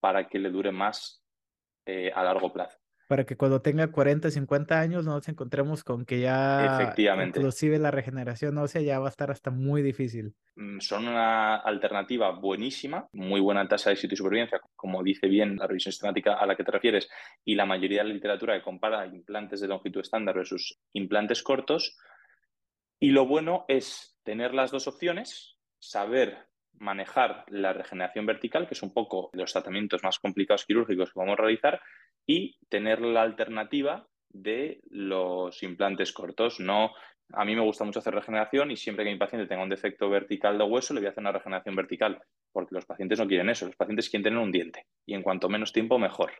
para 0.00 0.28
que 0.28 0.38
le 0.38 0.50
dure 0.50 0.72
más 0.72 1.22
eh, 1.86 2.10
a 2.14 2.22
largo 2.22 2.52
plazo. 2.52 2.78
Para 3.06 3.24
que 3.24 3.36
cuando 3.36 3.60
tenga 3.60 3.88
40, 3.88 4.30
50 4.30 4.80
años 4.80 5.04
nos 5.04 5.28
encontremos 5.28 5.84
con 5.84 6.04
que 6.04 6.20
ya 6.20 6.80
Efectivamente. 6.80 7.38
inclusive 7.38 7.78
la 7.78 7.90
regeneración 7.90 8.56
ósea 8.58 8.80
ya 8.80 8.98
va 8.98 9.06
a 9.06 9.10
estar 9.10 9.30
hasta 9.30 9.50
muy 9.50 9.82
difícil. 9.82 10.34
Mm, 10.56 10.80
son 10.80 11.08
una 11.08 11.56
alternativa 11.56 12.30
buenísima, 12.30 13.08
muy 13.12 13.40
buena 13.40 13.66
tasa 13.68 13.90
de 13.90 13.94
éxito 13.94 14.14
y 14.14 14.16
supervivencia, 14.16 14.60
como 14.74 15.02
dice 15.02 15.28
bien 15.28 15.56
la 15.56 15.66
revisión 15.66 15.92
sistemática 15.92 16.34
a 16.34 16.46
la 16.46 16.56
que 16.56 16.64
te 16.64 16.72
refieres, 16.72 17.08
y 17.44 17.54
la 17.54 17.66
mayoría 17.66 18.02
de 18.02 18.08
la 18.08 18.14
literatura 18.14 18.54
que 18.54 18.62
compara 18.62 19.06
implantes 19.06 19.60
de 19.60 19.68
longitud 19.68 20.00
estándar 20.00 20.34
versus 20.34 20.78
implantes 20.92 21.42
cortos. 21.42 21.96
Y 22.98 23.10
lo 23.10 23.26
bueno 23.26 23.64
es 23.68 24.18
tener 24.22 24.54
las 24.54 24.70
dos 24.70 24.86
opciones, 24.88 25.58
saber 25.78 26.48
manejar 26.78 27.44
la 27.48 27.72
regeneración 27.72 28.26
vertical, 28.26 28.66
que 28.66 28.74
es 28.74 28.82
un 28.82 28.92
poco 28.92 29.30
los 29.32 29.52
tratamientos 29.52 30.02
más 30.02 30.18
complicados 30.18 30.64
quirúrgicos 30.64 31.12
que 31.12 31.18
vamos 31.18 31.34
a 31.34 31.42
realizar, 31.42 31.80
y 32.26 32.56
tener 32.68 33.00
la 33.00 33.22
alternativa 33.22 34.08
de 34.30 34.80
los 34.90 35.62
implantes 35.62 36.12
cortos. 36.12 36.60
No, 36.60 36.92
a 37.32 37.44
mí 37.44 37.54
me 37.54 37.62
gusta 37.62 37.84
mucho 37.84 38.00
hacer 38.00 38.14
regeneración 38.14 38.70
y 38.70 38.76
siempre 38.76 39.04
que 39.04 39.12
mi 39.12 39.18
paciente 39.18 39.46
tenga 39.46 39.62
un 39.62 39.68
defecto 39.68 40.08
vertical 40.10 40.58
de 40.58 40.64
hueso 40.64 40.94
le 40.94 41.00
voy 41.00 41.06
a 41.06 41.10
hacer 41.10 41.22
una 41.22 41.32
regeneración 41.32 41.76
vertical, 41.76 42.20
porque 42.52 42.74
los 42.74 42.86
pacientes 42.86 43.18
no 43.18 43.26
quieren 43.26 43.48
eso, 43.50 43.66
los 43.66 43.76
pacientes 43.76 44.10
quieren 44.10 44.24
tener 44.24 44.38
un 44.38 44.52
diente 44.52 44.86
y 45.06 45.14
en 45.14 45.22
cuanto 45.22 45.48
menos 45.48 45.72
tiempo 45.72 45.98
mejor. 45.98 46.32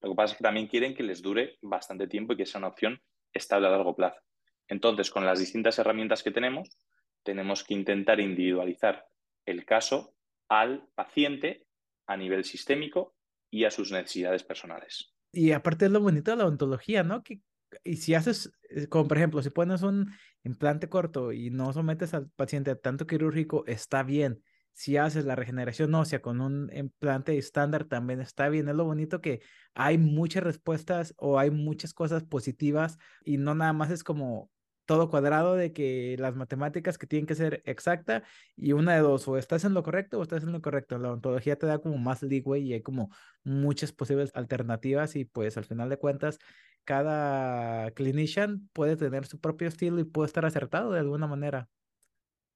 Lo 0.00 0.10
que 0.10 0.16
pasa 0.16 0.32
es 0.32 0.38
que 0.38 0.44
también 0.44 0.66
quieren 0.66 0.94
que 0.94 1.02
les 1.02 1.22
dure 1.22 1.58
bastante 1.62 2.08
tiempo 2.08 2.32
y 2.32 2.36
que 2.36 2.46
sea 2.46 2.58
una 2.58 2.68
opción 2.68 3.00
estable 3.32 3.68
a 3.68 3.70
largo 3.70 3.94
plazo. 3.94 4.20
Entonces, 4.68 5.10
con 5.10 5.24
las 5.24 5.38
distintas 5.38 5.78
herramientas 5.78 6.22
que 6.22 6.30
tenemos, 6.30 6.76
tenemos 7.22 7.62
que 7.62 7.74
intentar 7.74 8.20
individualizar 8.20 9.06
el 9.46 9.64
caso 9.64 10.14
al 10.48 10.88
paciente 10.94 11.66
a 12.06 12.16
nivel 12.16 12.44
sistémico 12.44 13.14
y 13.50 13.64
a 13.64 13.70
sus 13.70 13.92
necesidades 13.92 14.42
personales. 14.42 15.11
Y 15.32 15.52
aparte 15.52 15.86
es 15.86 15.90
lo 15.90 16.00
bonito 16.00 16.30
de 16.30 16.36
la 16.36 16.46
ontología, 16.46 17.02
¿no? 17.02 17.22
Que, 17.22 17.40
y 17.84 17.96
si 17.96 18.14
haces, 18.14 18.52
eh, 18.68 18.86
como 18.88 19.08
por 19.08 19.16
ejemplo, 19.16 19.42
si 19.42 19.50
pones 19.50 19.82
un 19.82 20.12
implante 20.44 20.88
corto 20.88 21.32
y 21.32 21.50
no 21.50 21.72
sometes 21.72 22.14
al 22.14 22.28
paciente 22.30 22.70
a 22.70 22.76
tanto 22.76 23.06
quirúrgico, 23.06 23.64
está 23.66 24.02
bien. 24.02 24.42
Si 24.74 24.96
haces 24.96 25.24
la 25.24 25.36
regeneración 25.36 25.94
ósea 25.94 26.22
con 26.22 26.40
un 26.40 26.70
implante 26.74 27.36
estándar, 27.36 27.84
también 27.84 28.20
está 28.20 28.48
bien. 28.48 28.68
Es 28.68 28.74
lo 28.74 28.84
bonito 28.84 29.20
que 29.20 29.40
hay 29.74 29.98
muchas 29.98 30.42
respuestas 30.44 31.14
o 31.18 31.38
hay 31.38 31.50
muchas 31.50 31.92
cosas 31.94 32.24
positivas 32.24 32.98
y 33.24 33.36
no 33.38 33.54
nada 33.54 33.72
más 33.72 33.90
es 33.90 34.04
como 34.04 34.50
todo 34.92 35.08
cuadrado 35.08 35.54
de 35.56 35.72
que 35.72 36.16
las 36.18 36.36
matemáticas 36.36 36.98
que 36.98 37.06
tienen 37.06 37.26
que 37.26 37.34
ser 37.34 37.62
exacta 37.64 38.24
y 38.56 38.72
una 38.72 38.94
de 38.94 39.00
dos, 39.00 39.26
o 39.26 39.38
estás 39.38 39.64
en 39.64 39.72
lo 39.72 39.82
correcto 39.82 40.18
o 40.18 40.22
estás 40.22 40.42
en 40.42 40.52
lo 40.52 40.60
correcto. 40.60 40.98
La 40.98 41.12
ontología 41.12 41.56
te 41.56 41.66
da 41.66 41.78
como 41.78 41.96
más 41.96 42.22
leeway 42.22 42.62
y 42.62 42.74
hay 42.74 42.82
como 42.82 43.08
muchas 43.42 43.90
posibles 43.90 44.32
alternativas 44.34 45.16
y 45.16 45.24
pues 45.24 45.56
al 45.56 45.64
final 45.64 45.88
de 45.88 45.96
cuentas 45.96 46.38
cada 46.84 47.90
clinician 47.92 48.68
puede 48.74 48.96
tener 48.96 49.24
su 49.24 49.40
propio 49.40 49.68
estilo 49.68 49.98
y 49.98 50.04
puede 50.04 50.26
estar 50.26 50.44
acertado 50.44 50.92
de 50.92 51.00
alguna 51.00 51.26
manera. 51.26 51.70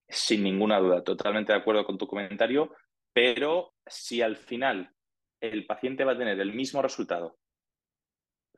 Sin 0.07 0.43
ninguna 0.43 0.79
duda, 0.79 1.03
totalmente 1.03 1.55
de 1.55 1.59
acuerdo 1.59 1.87
con 1.87 1.97
tu 1.97 2.07
comentario, 2.07 2.71
pero 3.15 3.73
si 3.87 4.21
al 4.21 4.37
final 4.37 4.93
el 5.41 5.65
paciente 5.65 6.05
va 6.05 6.13
a 6.13 6.19
tener 6.19 6.39
el 6.39 6.53
mismo 6.53 6.83
resultado, 6.83 7.39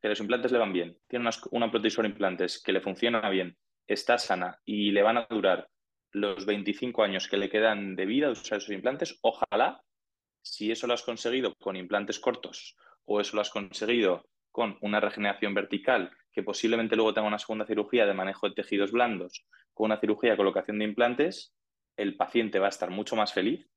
que 0.02 0.08
los 0.08 0.18
implantes 0.18 0.50
le 0.50 0.58
van 0.58 0.72
bien, 0.72 0.98
tiene 1.06 1.28
una, 1.28 1.36
una 1.52 1.90
sobre 1.90 2.08
implantes 2.08 2.60
que 2.60 2.72
le 2.72 2.80
funciona 2.80 3.28
bien, 3.30 3.56
está 3.88 4.18
sana 4.18 4.61
y 4.64 4.92
le 4.92 5.03
van 5.03 5.16
a 5.16 5.27
durar 5.29 5.68
los 6.12 6.46
25 6.46 7.03
años 7.03 7.27
que 7.27 7.37
le 7.37 7.51
quedan 7.51 7.96
de 7.96 8.07
vida 8.07 8.27
de 8.27 8.33
usar 8.33 8.59
esos 8.59 8.70
implantes, 8.70 9.18
ojalá, 9.22 9.83
si 10.42 10.70
eso 10.70 10.87
lo 10.87 10.94
has 10.94 11.03
conseguido 11.03 11.55
con 11.57 11.77
implantes 11.77 12.20
cortos 12.20 12.77
o 13.05 13.20
eso 13.20 13.37
lo 13.37 13.42
has 13.42 13.51
conseguido 13.51 14.29
con 14.53 14.79
una 14.81 15.01
regeneración 15.01 15.55
vertical, 15.55 16.11
que 16.33 16.42
posiblemente 16.42 16.96
luego 16.96 17.14
tenga 17.14 17.29
una 17.29 17.38
segunda 17.38 17.66
cirugía 17.66 18.07
de 18.07 18.14
manejo 18.14 18.48
de 18.48 18.55
tejidos 18.55 18.92
blandos, 18.92 19.44
con 19.74 19.87
una 19.87 20.01
cirugía 20.01 20.33
de 20.33 20.37
colocación 20.37 20.79
de 20.79 20.85
implantes, 20.85 21.55
el 21.96 22.16
paciente 22.16 22.59
va 22.59 22.66
a 22.66 22.70
estar 22.70 22.90
mucho 22.90 23.16
más 23.16 23.33
feliz 23.33 23.68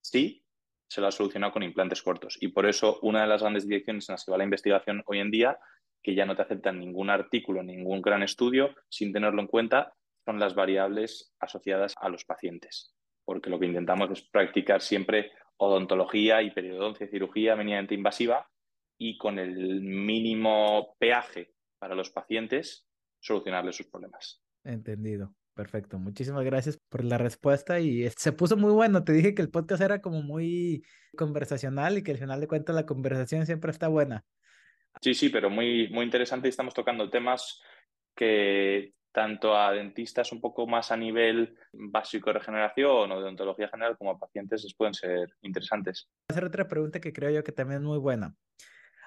si 0.00 0.44
se 0.88 1.00
lo 1.00 1.06
ha 1.06 1.12
solucionado 1.12 1.52
con 1.52 1.62
implantes 1.62 2.02
cortos. 2.02 2.36
Y 2.40 2.48
por 2.48 2.66
eso 2.66 2.98
una 3.02 3.22
de 3.22 3.26
las 3.28 3.40
grandes 3.40 3.66
direcciones 3.66 4.08
en 4.08 4.14
las 4.14 4.24
que 4.24 4.30
va 4.30 4.38
la 4.38 4.44
investigación 4.44 5.02
hoy 5.06 5.20
en 5.20 5.30
día, 5.30 5.58
que 6.02 6.14
ya 6.14 6.26
no 6.26 6.36
te 6.36 6.42
aceptan 6.42 6.80
ningún 6.80 7.10
artículo, 7.10 7.62
ningún 7.62 8.02
gran 8.02 8.22
estudio, 8.22 8.74
sin 8.88 9.12
tenerlo 9.12 9.40
en 9.40 9.46
cuenta, 9.46 9.94
son 10.24 10.38
las 10.38 10.54
variables 10.54 11.34
asociadas 11.38 11.94
a 12.00 12.08
los 12.08 12.24
pacientes. 12.24 12.94
Porque 13.24 13.50
lo 13.50 13.58
que 13.58 13.66
intentamos 13.66 14.10
es 14.10 14.22
practicar 14.22 14.80
siempre 14.80 15.30
odontología 15.56 16.42
y 16.42 16.50
periodoncia 16.50 17.08
cirugía 17.08 17.54
mínimamente 17.56 17.94
invasiva 17.94 18.48
y 18.98 19.16
con 19.16 19.38
el 19.38 19.80
mínimo 19.80 20.94
peaje 20.98 21.54
para 21.78 21.94
los 21.94 22.10
pacientes 22.10 22.86
solucionarles 23.20 23.76
sus 23.76 23.86
problemas. 23.86 24.42
Entendido. 24.64 25.34
Perfecto. 25.54 25.98
Muchísimas 25.98 26.44
gracias 26.44 26.78
por 26.88 27.04
la 27.04 27.18
respuesta 27.18 27.78
y 27.78 28.08
se 28.16 28.32
puso 28.32 28.56
muy 28.56 28.72
bueno. 28.72 29.04
Te 29.04 29.12
dije 29.12 29.34
que 29.34 29.42
el 29.42 29.50
podcast 29.50 29.82
era 29.82 30.00
como 30.00 30.22
muy 30.22 30.82
conversacional 31.16 31.98
y 31.98 32.02
que 32.02 32.12
al 32.12 32.18
final 32.18 32.40
de 32.40 32.48
cuentas 32.48 32.74
la 32.74 32.86
conversación 32.86 33.44
siempre 33.44 33.70
está 33.70 33.88
buena. 33.88 34.24
Sí, 35.00 35.14
sí, 35.14 35.28
pero 35.28 35.50
muy, 35.50 35.88
muy 35.88 36.04
interesante 36.04 36.48
y 36.48 36.50
estamos 36.50 36.74
tocando 36.74 37.10
temas 37.10 37.60
que 38.14 38.94
tanto 39.12 39.56
a 39.56 39.72
dentistas 39.72 40.32
un 40.32 40.40
poco 40.40 40.66
más 40.66 40.90
a 40.90 40.96
nivel 40.96 41.54
básico 41.72 42.30
de 42.30 42.38
regeneración 42.38 43.12
o 43.12 43.16
de 43.16 43.24
odontología 43.24 43.68
general 43.68 43.96
como 43.96 44.10
a 44.10 44.18
pacientes 44.18 44.64
les 44.64 44.74
pueden 44.74 44.94
ser 44.94 45.28
interesantes. 45.42 46.08
Voy 46.08 46.24
a 46.28 46.32
hacer 46.32 46.44
otra 46.44 46.66
pregunta 46.66 47.00
que 47.00 47.12
creo 47.12 47.30
yo 47.30 47.44
que 47.44 47.52
también 47.52 47.82
es 47.82 47.86
muy 47.86 47.98
buena. 47.98 48.34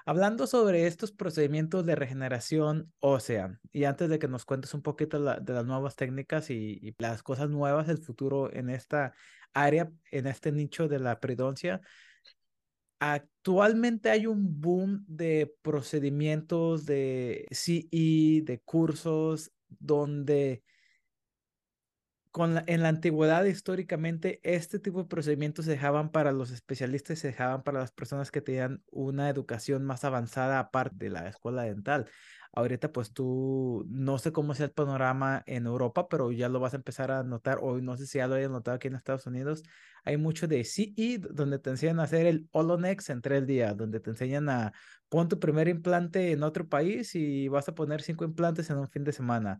Hablando 0.08 0.46
sobre 0.46 0.86
estos 0.86 1.10
procedimientos 1.10 1.84
de 1.84 1.96
regeneración 1.96 2.92
ósea, 3.00 3.58
y 3.72 3.84
antes 3.84 4.08
de 4.08 4.20
que 4.20 4.28
nos 4.28 4.44
cuentes 4.44 4.72
un 4.72 4.82
poquito 4.82 5.18
de 5.18 5.52
las 5.52 5.66
nuevas 5.66 5.96
técnicas 5.96 6.48
y, 6.48 6.94
las 6.98 7.24
cosas 7.24 7.50
nuevas 7.50 7.88
del 7.88 7.98
futuro 7.98 8.52
en 8.52 8.70
esta 8.70 9.14
área, 9.52 9.90
en 10.12 10.28
este 10.28 10.52
nicho 10.52 10.86
de 10.86 11.00
la 11.00 11.18
peridoncia, 11.18 11.80
actualmente 12.98 14.10
hay 14.10 14.26
un 14.26 14.60
boom 14.60 15.04
de 15.08 15.54
procedimientos 15.62 16.86
de 16.86 17.46
CE, 17.50 18.42
de 18.44 18.60
cursos, 18.64 19.52
donde 19.68 20.62
en 22.66 22.82
la 22.82 22.88
antigüedad 22.88 23.44
históricamente 23.44 24.40
este 24.42 24.78
tipo 24.78 25.02
de 25.02 25.08
procedimientos 25.08 25.64
se 25.64 25.70
dejaban 25.72 26.10
para 26.10 26.32
los 26.32 26.50
especialistas, 26.50 27.18
se 27.18 27.28
dejaban 27.28 27.62
para 27.62 27.80
las 27.80 27.92
personas 27.92 28.30
que 28.30 28.42
tenían 28.42 28.82
una 28.90 29.30
educación 29.30 29.84
más 29.84 30.04
avanzada 30.04 30.58
aparte 30.58 31.06
de 31.06 31.10
la 31.10 31.28
escuela 31.28 31.62
dental. 31.62 32.10
Ahorita 32.56 32.90
pues 32.90 33.12
tú, 33.12 33.84
no 33.86 34.18
sé 34.18 34.32
cómo 34.32 34.54
sea 34.54 34.64
el 34.66 34.72
panorama 34.72 35.42
en 35.46 35.66
Europa, 35.66 36.08
pero 36.08 36.32
ya 36.32 36.48
lo 36.48 36.58
vas 36.58 36.72
a 36.72 36.76
empezar 36.76 37.10
a 37.10 37.22
notar, 37.22 37.58
o 37.60 37.78
no 37.82 37.98
sé 37.98 38.06
si 38.06 38.16
ya 38.16 38.26
lo 38.26 38.34
hayas 38.34 38.50
notado 38.50 38.76
aquí 38.76 38.88
en 38.88 38.94
Estados 38.94 39.26
Unidos, 39.26 39.62
hay 40.04 40.16
mucho 40.16 40.48
de 40.48 40.64
CE, 40.64 41.18
donde 41.18 41.58
te 41.58 41.68
enseñan 41.68 42.00
a 42.00 42.04
hacer 42.04 42.24
el 42.26 42.48
Olonex 42.52 43.10
en 43.10 43.20
tres 43.20 43.46
días, 43.46 43.76
donde 43.76 44.00
te 44.00 44.08
enseñan 44.08 44.48
a 44.48 44.72
pon 45.10 45.28
tu 45.28 45.38
primer 45.38 45.68
implante 45.68 46.32
en 46.32 46.42
otro 46.42 46.66
país 46.66 47.14
y 47.14 47.48
vas 47.48 47.68
a 47.68 47.74
poner 47.74 48.00
cinco 48.00 48.24
implantes 48.24 48.70
en 48.70 48.78
un 48.78 48.88
fin 48.88 49.04
de 49.04 49.12
semana. 49.12 49.58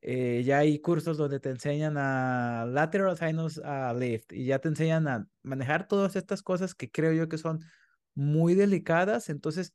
Eh, 0.00 0.42
ya 0.44 0.58
hay 0.58 0.80
cursos 0.80 1.18
donde 1.18 1.40
te 1.40 1.50
enseñan 1.50 1.96
a 1.98 2.64
lateral 2.66 3.18
sinus 3.18 3.58
a 3.58 3.92
lift 3.92 4.32
y 4.32 4.46
ya 4.46 4.58
te 4.58 4.68
enseñan 4.68 5.06
a 5.08 5.26
manejar 5.42 5.86
todas 5.86 6.16
estas 6.16 6.42
cosas 6.42 6.74
que 6.74 6.90
creo 6.90 7.12
yo 7.12 7.28
que 7.28 7.36
son 7.36 7.58
muy 8.14 8.54
delicadas. 8.54 9.28
Entonces, 9.28 9.74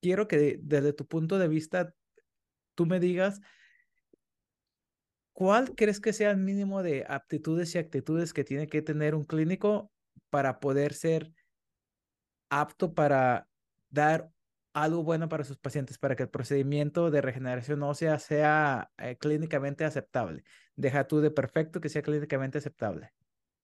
quiero 0.00 0.28
que 0.28 0.58
desde 0.62 0.92
tu 0.92 1.06
punto 1.06 1.38
de 1.38 1.48
vista 1.48 1.94
tú 2.74 2.86
me 2.86 3.00
digas 3.00 3.40
cuál 5.32 5.74
crees 5.74 6.00
que 6.00 6.12
sea 6.12 6.30
el 6.30 6.38
mínimo 6.38 6.82
de 6.82 7.04
aptitudes 7.08 7.74
y 7.74 7.78
actitudes 7.78 8.32
que 8.32 8.44
tiene 8.44 8.68
que 8.68 8.82
tener 8.82 9.14
un 9.14 9.24
clínico 9.24 9.90
para 10.30 10.60
poder 10.60 10.94
ser 10.94 11.32
apto 12.50 12.94
para 12.94 13.48
dar 13.90 14.30
algo 14.74 15.04
bueno 15.04 15.28
para 15.28 15.44
sus 15.44 15.56
pacientes, 15.56 15.98
para 15.98 16.16
que 16.16 16.24
el 16.24 16.28
procedimiento 16.28 17.10
de 17.10 17.20
regeneración 17.20 17.82
ósea 17.82 18.18
sea 18.18 18.90
eh, 18.98 19.16
clínicamente 19.16 19.84
aceptable? 19.84 20.42
Deja 20.74 21.06
tú 21.06 21.20
de 21.20 21.30
perfecto 21.30 21.80
que 21.80 21.88
sea 21.88 22.02
clínicamente 22.02 22.58
aceptable. 22.58 23.12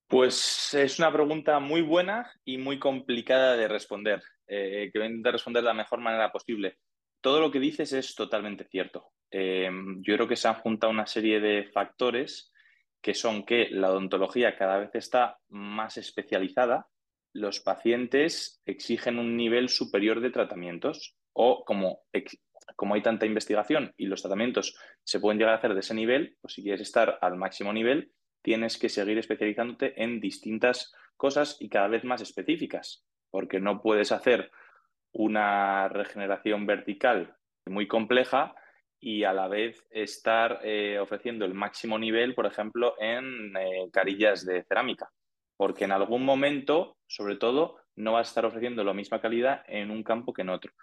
Pues 0.07 0.73
es 0.73 0.99
una 0.99 1.11
pregunta 1.11 1.59
muy 1.59 1.81
buena 1.81 2.31
y 2.43 2.57
muy 2.57 2.79
complicada 2.79 3.55
de 3.55 3.67
responder, 3.67 4.21
eh, 4.47 4.89
que 4.91 4.99
voy 4.99 5.07
a 5.07 5.09
intentar 5.09 5.33
responder 5.33 5.63
de 5.63 5.67
la 5.67 5.73
mejor 5.73 5.99
manera 5.99 6.31
posible. 6.31 6.77
Todo 7.21 7.39
lo 7.39 7.51
que 7.51 7.59
dices 7.59 7.93
es 7.93 8.15
totalmente 8.15 8.65
cierto. 8.65 9.11
Em, 9.29 10.01
yo 10.01 10.15
creo 10.15 10.27
que 10.27 10.35
se 10.35 10.47
han 10.47 10.55
juntado 10.55 10.91
una 10.91 11.07
serie 11.07 11.39
de 11.39 11.69
factores 11.71 12.51
que 13.01 13.13
son 13.13 13.45
que 13.45 13.69
la 13.69 13.91
odontología 13.91 14.57
cada 14.57 14.77
vez 14.77 14.91
está 14.93 15.39
más 15.49 15.97
especializada 15.97 16.87
los 17.33 17.59
pacientes 17.59 18.61
exigen 18.65 19.19
un 19.19 19.37
nivel 19.37 19.69
superior 19.69 20.19
de 20.19 20.31
tratamientos 20.31 21.15
o 21.33 21.63
como, 21.63 22.01
como 22.75 22.95
hay 22.95 23.01
tanta 23.01 23.25
investigación 23.25 23.93
y 23.97 24.07
los 24.07 24.21
tratamientos 24.21 24.75
se 25.03 25.19
pueden 25.19 25.39
llegar 25.39 25.53
a 25.53 25.57
hacer 25.57 25.73
de 25.73 25.79
ese 25.79 25.93
nivel, 25.93 26.37
pues 26.41 26.53
si 26.53 26.63
quieres 26.63 26.81
estar 26.81 27.17
al 27.21 27.37
máximo 27.37 27.71
nivel, 27.71 28.11
tienes 28.41 28.77
que 28.77 28.89
seguir 28.89 29.17
especializándote 29.17 30.01
en 30.01 30.19
distintas 30.19 30.93
cosas 31.15 31.57
y 31.59 31.69
cada 31.69 31.87
vez 31.87 32.03
más 32.03 32.21
específicas, 32.21 33.05
porque 33.29 33.59
no 33.59 33.81
puedes 33.81 34.11
hacer 34.11 34.51
una 35.13 35.87
regeneración 35.89 36.65
vertical 36.65 37.35
muy 37.65 37.87
compleja 37.87 38.55
y 38.99 39.23
a 39.23 39.33
la 39.33 39.47
vez 39.47 39.85
estar 39.89 40.59
eh, 40.63 40.99
ofreciendo 40.99 41.45
el 41.45 41.53
máximo 41.53 41.97
nivel, 41.97 42.35
por 42.35 42.45
ejemplo, 42.45 42.95
en 42.99 43.55
eh, 43.57 43.89
carillas 43.91 44.45
de 44.45 44.63
cerámica 44.63 45.11
porque 45.61 45.85
en 45.85 45.91
algún 45.91 46.25
momento, 46.25 46.97
sobre 47.05 47.35
todo, 47.35 47.77
no 47.95 48.13
va 48.13 48.19
a 48.19 48.23
estar 48.23 48.43
ofreciendo 48.47 48.83
la 48.83 48.95
misma 48.95 49.21
calidad 49.21 49.63
en 49.67 49.91
un 49.91 50.01
campo 50.01 50.33
que 50.33 50.41
en 50.41 50.49
otro. 50.49 50.73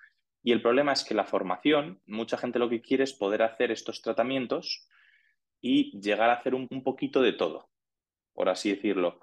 Y 0.41 0.53
el 0.53 0.63
problema 0.63 0.93
es 0.93 1.03
que 1.03 1.17
la 1.17 1.25
formación, 1.25 2.01
mucha 2.07 2.39
gente 2.39 2.61
lo 2.61 2.69
que 2.69 2.81
quiere 2.81 3.03
es 3.03 3.13
poder 3.13 3.43
hacer 3.43 3.73
estos 3.73 4.03
tratamientos 4.03 4.87
y 5.61 5.99
llegar 5.99 6.31
a 6.31 6.35
hacer 6.35 6.55
un, 6.55 6.69
poquito 6.85 7.21
de 7.21 7.33
todo, 7.33 7.71
por 8.33 8.49
así 8.49 8.73
decirlo. 8.73 9.21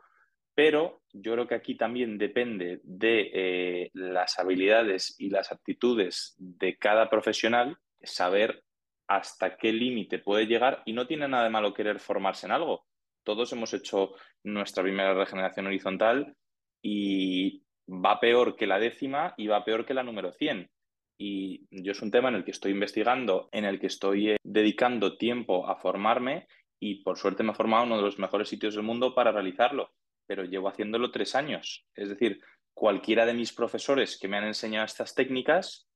Pero 0.56 1.02
yo 1.12 1.34
creo 1.34 1.48
que 1.48 1.56
aquí 1.56 1.76
también 1.76 2.18
depende 2.18 2.80
de 2.84 3.32
eh, 3.34 3.92
las 3.94 4.40
habilidades 4.40 5.16
y 5.20 5.30
las 5.30 5.52
aptitudes 5.52 6.36
de 6.38 6.78
cada 6.78 7.10
profesional, 7.10 7.78
saber 8.02 8.64
hasta 9.08 9.58
qué 9.58 9.72
límite 9.72 10.20
puede 10.20 10.48
llegar 10.48 10.82
y 10.86 10.94
no 10.94 11.06
tiene 11.06 11.28
nada 11.28 11.44
de 11.44 11.50
malo 11.50 11.74
querer 11.74 12.00
formarse 12.00 12.48
en 12.48 12.54
algo 12.54 12.86
todos 13.26 13.52
hemos 13.52 13.74
hecho 13.74 14.14
nuestra 14.44 14.84
primera 14.84 15.14
regeneración 15.14 15.66
horizontal 15.66 16.38
y 16.82 17.64
va 17.90 18.20
peor 18.20 18.56
que 18.56 18.68
la 18.68 18.80
décima 18.80 19.34
y 19.36 19.48
va 19.48 19.66
peor 19.66 19.86
que 19.86 19.94
la 19.94 20.04
número 20.04 20.32
100. 20.32 20.70
Y 21.18 21.66
yo 21.72 21.92
es 21.92 22.02
un 22.02 22.12
tema 22.12 22.30
en 22.30 22.36
el 22.36 22.46
que 22.46 22.52
estoy 22.52 22.72
investigando, 22.72 23.50
en 23.52 23.66
el 23.66 23.80
que 23.80 23.88
estoy 23.88 24.32
eh, 24.32 24.38
dedicando 24.44 25.18
tiempo 25.18 25.68
a 25.68 25.76
formarme 25.76 26.48
y 26.80 27.04
por 27.04 27.18
suerte 27.18 27.44
me 27.44 27.52
he 27.52 27.56
formado 27.56 27.84
en 27.84 27.92
uno 27.92 27.98
de 27.98 28.06
los 28.06 28.20
mejores 28.20 28.48
sitios 28.48 28.76
del 28.76 28.84
mundo 28.84 29.16
para 29.16 29.32
realizarlo, 29.32 29.92
pero 30.28 30.44
llevo 30.44 30.70
haciéndolo 30.70 31.12
tres 31.12 31.36
años. 31.36 31.86
Es 31.96 32.10
decir, 32.10 32.42
cualquiera 32.74 33.26
de 33.26 33.34
mis 33.34 33.54
profesores 33.54 34.18
que 34.20 34.28
me 34.28 34.38
han 34.38 34.46
enseñado 34.46 34.86
estas 34.86 35.16
técnicas 35.16 35.88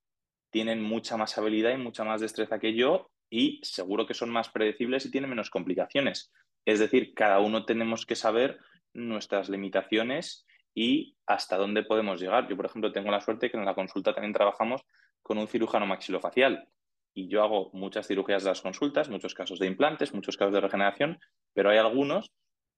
tienen 0.51 0.81
mucha 0.81 1.17
más 1.17 1.37
habilidad 1.37 1.71
y 1.71 1.77
mucha 1.77 2.03
más 2.03 2.21
destreza 2.21 2.59
que 2.59 2.73
yo 2.73 3.11
y 3.29 3.59
seguro 3.63 4.07
que 4.07 4.13
son 4.13 4.29
más 4.29 4.49
predecibles 4.49 5.05
y 5.05 5.11
tienen 5.11 5.29
menos 5.29 5.49
complicaciones. 5.49 6.31
Es 6.65 6.79
decir, 6.79 7.13
cada 7.13 7.39
uno 7.39 7.65
tenemos 7.65 8.05
que 8.05 8.15
saber 8.15 8.59
nuestras 8.93 9.49
limitaciones 9.49 10.45
y 10.73 11.15
hasta 11.25 11.57
dónde 11.57 11.83
podemos 11.83 12.19
llegar. 12.21 12.47
Yo, 12.47 12.55
por 12.55 12.65
ejemplo, 12.65 12.91
tengo 12.91 13.11
la 13.11 13.21
suerte 13.21 13.51
que 13.51 13.57
en 13.57 13.65
la 13.65 13.75
consulta 13.75 14.13
también 14.13 14.33
trabajamos 14.33 14.81
con 15.21 15.37
un 15.37 15.47
cirujano 15.47 15.85
maxilofacial 15.85 16.67
y 17.13 17.27
yo 17.27 17.43
hago 17.43 17.69
muchas 17.73 18.07
cirugías 18.07 18.43
de 18.43 18.49
las 18.49 18.61
consultas, 18.61 19.09
muchos 19.09 19.33
casos 19.33 19.59
de 19.59 19.67
implantes, 19.67 20.13
muchos 20.13 20.37
casos 20.37 20.53
de 20.53 20.61
regeneración, 20.61 21.19
pero 21.53 21.69
hay 21.69 21.77
algunos 21.77 22.31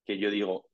que 0.06 0.18
yo 0.18 0.32
digo, 0.32 0.71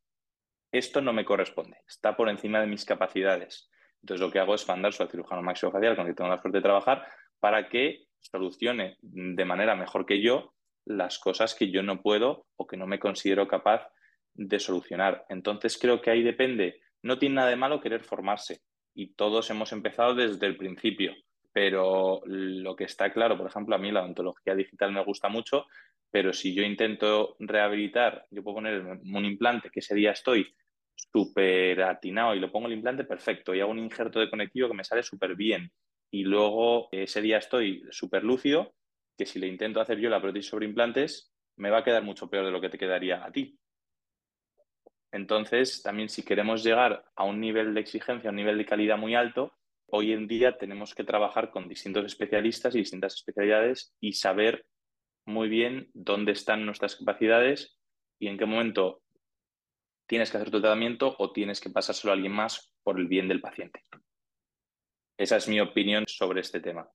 esto 0.72 1.02
no 1.02 1.14
me 1.14 1.26
corresponde, 1.26 1.78
está 1.88 2.16
por 2.16 2.30
encima 2.30 2.60
de 2.60 2.68
mis 2.68 2.86
capacidades. 2.86 3.70
Entonces 4.02 4.26
lo 4.26 4.32
que 4.32 4.40
hago 4.40 4.56
es 4.56 4.68
mandar 4.68 4.94
al 5.00 5.10
cirujano 5.10 5.42
maxilofacial 5.42 5.96
con 5.96 6.06
el 6.06 6.12
que 6.12 6.16
tengo 6.18 6.30
la 6.30 6.42
suerte 6.42 6.60
de 6.60 6.64
trabajar 6.64 7.08
para 7.40 7.70
que 7.70 8.06
solucione 8.20 8.98
de 9.02 9.46
manera 9.46 9.76
mejor 9.76 10.06
que 10.06 10.22
yo 10.22 10.54
las 10.86 11.20
cosas 11.20 11.54
que 11.54 11.70
yo 11.70 11.84
no 11.84 12.02
puedo 12.02 12.46
o 12.56 12.66
que 12.66 12.78
no 12.78 12.88
me 12.88 13.00
considero 13.00 13.48
capaz 13.48 13.88
de 14.34 14.60
solucionar. 14.60 15.26
Entonces 15.30 15.78
creo 15.78 16.02
que 16.02 16.12
ahí 16.12 16.24
depende, 16.24 16.82
no 17.02 17.20
tiene 17.20 17.36
nada 17.36 17.50
de 17.50 17.56
malo 17.56 17.82
querer 17.82 18.04
formarse 18.04 18.62
y 18.94 19.14
todos 19.14 19.50
hemos 19.50 19.72
empezado 19.74 20.16
desde 20.16 20.46
el 20.48 20.58
principio, 20.58 21.14
pero 21.58 22.22
lo 22.26 22.76
que 22.76 22.84
está 22.84 23.12
claro, 23.12 23.36
por 23.36 23.48
ejemplo, 23.48 23.74
a 23.74 23.80
mí 23.80 23.92
la 23.92 24.02
odontología 24.02 24.54
digital 24.54 24.92
me 24.92 25.04
gusta 25.04 25.28
mucho, 25.28 25.66
pero 26.12 26.32
si 26.32 26.54
yo 26.54 26.62
intento 26.62 27.36
rehabilitar, 27.40 28.28
yo 28.30 28.44
puedo 28.44 28.58
poner 28.58 28.80
un 28.84 29.26
implante 29.26 29.72
que 29.72 29.80
ese 29.80 29.96
día 29.96 30.12
estoy 30.12 30.56
súper 30.94 31.82
atinado 31.82 32.36
y 32.36 32.40
lo 32.40 32.52
pongo 32.52 32.68
el 32.68 32.74
implante 32.74 33.06
perfecto 33.06 33.56
y 33.56 33.60
hago 33.60 33.72
un 33.72 33.80
injerto 33.80 34.20
de 34.20 34.30
conectivo 34.30 34.68
que 34.68 34.76
me 34.76 34.84
sale 34.84 35.02
súper 35.02 35.36
bien 35.36 35.72
y 36.12 36.26
luego 36.26 36.90
ese 36.92 37.24
día 37.24 37.40
estoy 37.40 37.84
súper 37.90 38.24
lúcido, 38.24 38.76
que 39.18 39.26
si 39.26 39.40
le 39.40 39.48
intento 39.48 39.82
hacer 39.82 39.98
yo 39.98 40.12
la 40.12 40.22
prótesis 40.22 40.52
sobre 40.52 40.68
implantes, 40.68 41.34
me 41.56 41.72
va 41.72 41.80
a 41.80 41.84
quedar 41.84 42.04
mucho 42.04 42.30
peor 42.30 42.46
de 42.46 42.52
lo 42.52 42.62
que 42.62 42.70
te 42.70 42.78
quedaría 42.78 43.26
a 43.26 43.32
ti. 43.32 43.58
Entonces, 45.12 45.82
también 45.82 46.10
si 46.10 46.24
queremos 46.24 46.64
llegar 46.64 47.04
a 47.16 47.24
un 47.24 47.42
nivel 47.42 47.74
de 47.74 47.80
exigencia, 47.82 48.30
a 48.30 48.32
un 48.32 48.38
nivel 48.38 48.60
de 48.60 48.66
calidad 48.68 49.00
muy 49.00 49.16
alto, 49.16 49.58
hoy 49.90 50.14
en 50.14 50.28
día 50.28 50.58
tenemos 50.58 50.94
que 50.94 51.04
trabajar 51.04 51.52
con 51.52 51.68
distintos 51.68 52.06
especialistas 52.06 52.76
y 52.76 52.80
distintas 52.80 53.16
especialidades 53.16 53.96
y 54.00 54.14
saber 54.14 54.66
muy 55.26 55.50
bien 55.50 55.90
dónde 55.94 56.32
están 56.32 56.66
nuestras 56.66 56.96
capacidades 56.96 57.78
y 58.20 58.28
en 58.28 58.38
qué 58.38 58.46
momento 58.46 59.02
tienes 60.08 60.32
que 60.32 60.38
hacer 60.38 60.52
tu 60.52 60.62
tratamiento 60.62 61.16
o 61.20 61.32
tienes 61.32 61.60
que 61.60 61.70
pasárselo 61.70 62.12
a 62.12 62.16
alguien 62.16 62.32
más 62.32 62.74
por 62.84 63.00
el 63.00 63.08
bien 63.08 63.28
del 63.28 63.42
paciente. 63.42 63.84
Esa 65.18 65.38
es 65.38 65.48
mi 65.48 65.60
opinión 65.60 66.06
sobre 66.08 66.42
este 66.42 66.60
tema. 66.60 66.90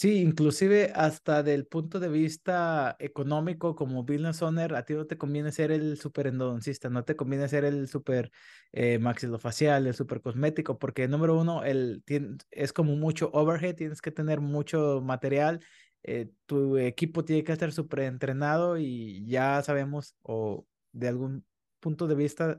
Sí, 0.00 0.20
inclusive 0.20 0.92
hasta 0.94 1.42
del 1.42 1.66
punto 1.66 1.98
de 1.98 2.08
vista 2.08 2.94
económico 3.00 3.74
como 3.74 4.04
business 4.04 4.40
owner, 4.42 4.76
a 4.76 4.84
ti 4.84 4.94
no 4.94 5.06
te 5.08 5.18
conviene 5.18 5.50
ser 5.50 5.72
el 5.72 5.98
super 5.98 6.28
endodoncista, 6.28 6.88
no 6.88 7.04
te 7.04 7.16
conviene 7.16 7.48
ser 7.48 7.64
el 7.64 7.88
super 7.88 8.30
eh, 8.70 9.00
maxilofacial, 9.00 9.88
el 9.88 9.94
super 9.94 10.20
cosmético, 10.20 10.78
porque 10.78 11.08
número 11.08 11.36
uno, 11.36 11.64
el, 11.64 12.04
es 12.52 12.72
como 12.72 12.94
mucho 12.94 13.28
overhead, 13.32 13.74
tienes 13.74 14.00
que 14.00 14.12
tener 14.12 14.40
mucho 14.40 15.00
material, 15.02 15.64
eh, 16.04 16.30
tu 16.46 16.76
equipo 16.78 17.24
tiene 17.24 17.42
que 17.42 17.50
estar 17.52 17.72
súper 17.72 18.00
entrenado 18.00 18.76
y 18.78 19.26
ya 19.26 19.60
sabemos, 19.64 20.14
o 20.22 20.64
de 20.92 21.08
algún 21.08 21.44
punto 21.80 22.06
de 22.06 22.14
vista, 22.14 22.58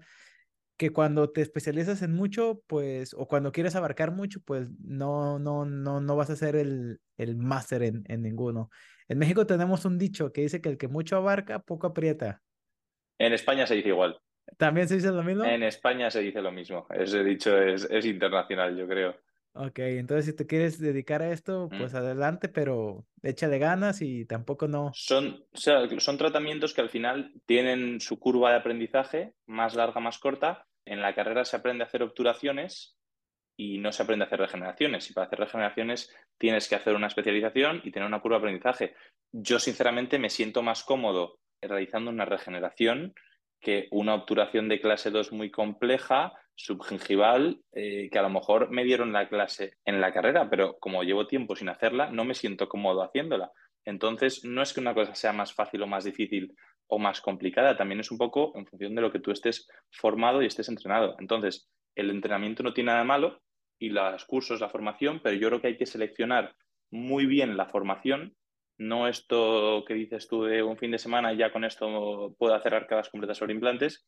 que 0.80 0.92
cuando 0.92 1.30
te 1.30 1.42
especializas 1.42 2.02
en 2.04 2.14
mucho, 2.14 2.64
pues, 2.66 3.14
o 3.14 3.28
cuando 3.28 3.52
quieres 3.52 3.76
abarcar 3.76 4.12
mucho, 4.12 4.40
pues 4.46 4.70
no, 4.82 5.38
no, 5.38 5.66
no, 5.66 6.00
no 6.00 6.16
vas 6.16 6.30
a 6.30 6.38
ser 6.38 6.56
el, 6.56 7.02
el 7.18 7.36
máster 7.36 7.84
en, 7.84 8.06
en 8.08 8.22
ninguno. 8.22 8.70
En 9.10 9.18
México 9.18 9.46
tenemos 9.46 9.84
un 9.84 9.98
dicho 9.98 10.32
que 10.32 10.40
dice 10.40 10.62
que 10.62 10.70
el 10.70 10.78
que 10.78 10.88
mucho 10.88 11.18
abarca, 11.18 11.60
poco 11.60 11.88
aprieta. 11.88 12.42
En 13.18 13.34
España 13.34 13.68
se 13.68 13.76
dice 13.76 13.90
igual. 13.90 14.22
¿También 14.56 14.88
se 14.88 14.96
dice 14.96 15.12
lo 15.12 15.22
mismo? 15.22 15.44
En 15.44 15.64
España 15.64 16.10
se 16.10 16.22
dice 16.22 16.42
lo 16.42 16.54
mismo. 16.54 16.88
Ese 16.92 17.26
dicho 17.26 17.62
es, 17.62 17.84
es 17.92 18.06
internacional, 18.06 18.78
yo 18.78 18.88
creo. 18.88 19.18
Ok, 19.52 19.80
entonces 19.80 20.28
si 20.28 20.34
te 20.34 20.48
quieres 20.48 20.80
dedicar 20.80 21.22
a 21.22 21.32
esto, 21.32 21.68
pues 21.78 21.94
adelante, 21.94 22.48
pero 22.48 23.06
échale 23.22 23.60
ganas 23.60 24.02
y 24.02 24.26
tampoco 24.26 24.70
no. 24.70 24.92
Son, 24.94 25.44
o 25.52 25.58
sea, 25.58 25.82
son 26.00 26.18
tratamientos 26.18 26.74
que 26.74 26.82
al 26.82 26.90
final 26.90 27.34
tienen 27.46 28.00
su 28.00 28.20
curva 28.20 28.52
de 28.52 28.58
aprendizaje 28.58 29.34
más 29.48 29.76
larga, 29.76 30.00
más 30.00 30.20
corta, 30.20 30.68
en 30.86 31.02
la 31.02 31.14
carrera 31.14 31.46
se 31.46 31.56
aprende 31.56 31.84
a 31.84 31.88
hacer 31.88 32.04
obturaciones 32.04 32.98
y 33.58 33.78
no 33.78 33.92
se 33.92 34.04
aprende 34.04 34.24
a 34.24 34.28
hacer 34.28 34.40
regeneraciones. 34.40 35.10
Y 35.10 35.14
para 35.14 35.28
hacer 35.28 35.40
regeneraciones 35.40 36.16
tienes 36.38 36.68
que 36.70 36.76
hacer 36.76 36.96
una 36.96 37.08
especialización 37.08 37.82
y 37.84 37.92
tener 37.92 38.08
una 38.08 38.22
curva 38.22 38.38
de 38.38 38.44
aprendizaje. 38.44 38.96
Yo, 39.32 39.60
sinceramente, 39.60 40.18
me 40.18 40.30
siento 40.30 40.62
más 40.62 40.84
cómodo 40.84 41.40
realizando 41.62 42.10
una 42.10 42.26
regeneración 42.26 43.14
que 43.60 43.88
una 43.92 44.16
obturación 44.16 44.70
de 44.70 44.80
clase 44.80 45.12
2 45.12 45.34
muy 45.34 45.52
compleja, 45.52 46.34
subgingival, 46.56 47.62
eh, 47.74 48.10
que 48.10 48.20
a 48.20 48.22
lo 48.22 48.30
mejor 48.30 48.72
me 48.72 48.86
dieron 48.86 49.12
la 49.12 49.28
clase 49.28 49.74
en 49.86 50.00
la 50.00 50.14
carrera, 50.14 50.50
pero 50.50 50.78
como 50.80 51.04
llevo 51.04 51.28
tiempo 51.28 51.56
sin 51.56 51.70
hacerla, 51.70 52.10
no 52.10 52.24
me 52.24 52.36
siento 52.36 52.70
cómodo 52.70 53.04
haciéndola. 53.04 53.52
Entonces, 53.86 54.44
no 54.46 54.62
es 54.62 54.74
que 54.74 54.80
una 54.80 54.94
cosa 54.94 55.16
sea 55.16 55.34
más 55.34 55.54
fácil 55.54 55.82
o 55.84 55.88
más 55.88 56.04
difícil 56.04 56.56
o 56.90 56.98
más 57.00 57.22
complicada, 57.22 57.78
también 57.78 58.00
es 58.00 58.12
un 58.12 58.18
poco 58.18 58.52
en 58.56 58.66
función 58.66 58.96
de 58.96 59.02
lo 59.02 59.12
que 59.12 59.20
tú 59.20 59.32
estés 59.32 59.68
formado 59.92 60.42
y 60.42 60.48
estés 60.48 60.70
entrenado. 60.70 61.16
Entonces, 61.20 61.70
el 61.96 62.10
entrenamiento 62.10 62.64
no 62.64 62.74
tiene 62.74 62.92
nada 62.92 63.04
malo 63.04 63.42
y 63.78 63.90
los 63.90 64.26
cursos, 64.26 64.60
la 64.60 64.70
formación, 64.70 65.22
pero 65.24 65.36
yo 65.36 65.48
creo 65.48 65.62
que 65.62 65.68
hay 65.68 65.78
que 65.78 65.86
seleccionar 65.86 66.56
muy 66.92 67.28
bien 67.28 67.56
la 67.56 67.68
formación, 67.68 68.36
no 68.78 69.08
esto 69.08 69.84
que 69.86 69.94
dices 69.94 70.28
tú 70.28 70.44
de 70.44 70.64
un 70.64 70.78
fin 70.78 70.92
de 70.92 70.98
semana 70.98 71.34
ya 71.34 71.52
con 71.52 71.64
esto 71.64 72.34
puedo 72.38 72.56
hacer 72.56 72.74
arcadas 72.74 73.10
completas 73.10 73.38
sobre 73.38 73.54
implantes 73.54 74.08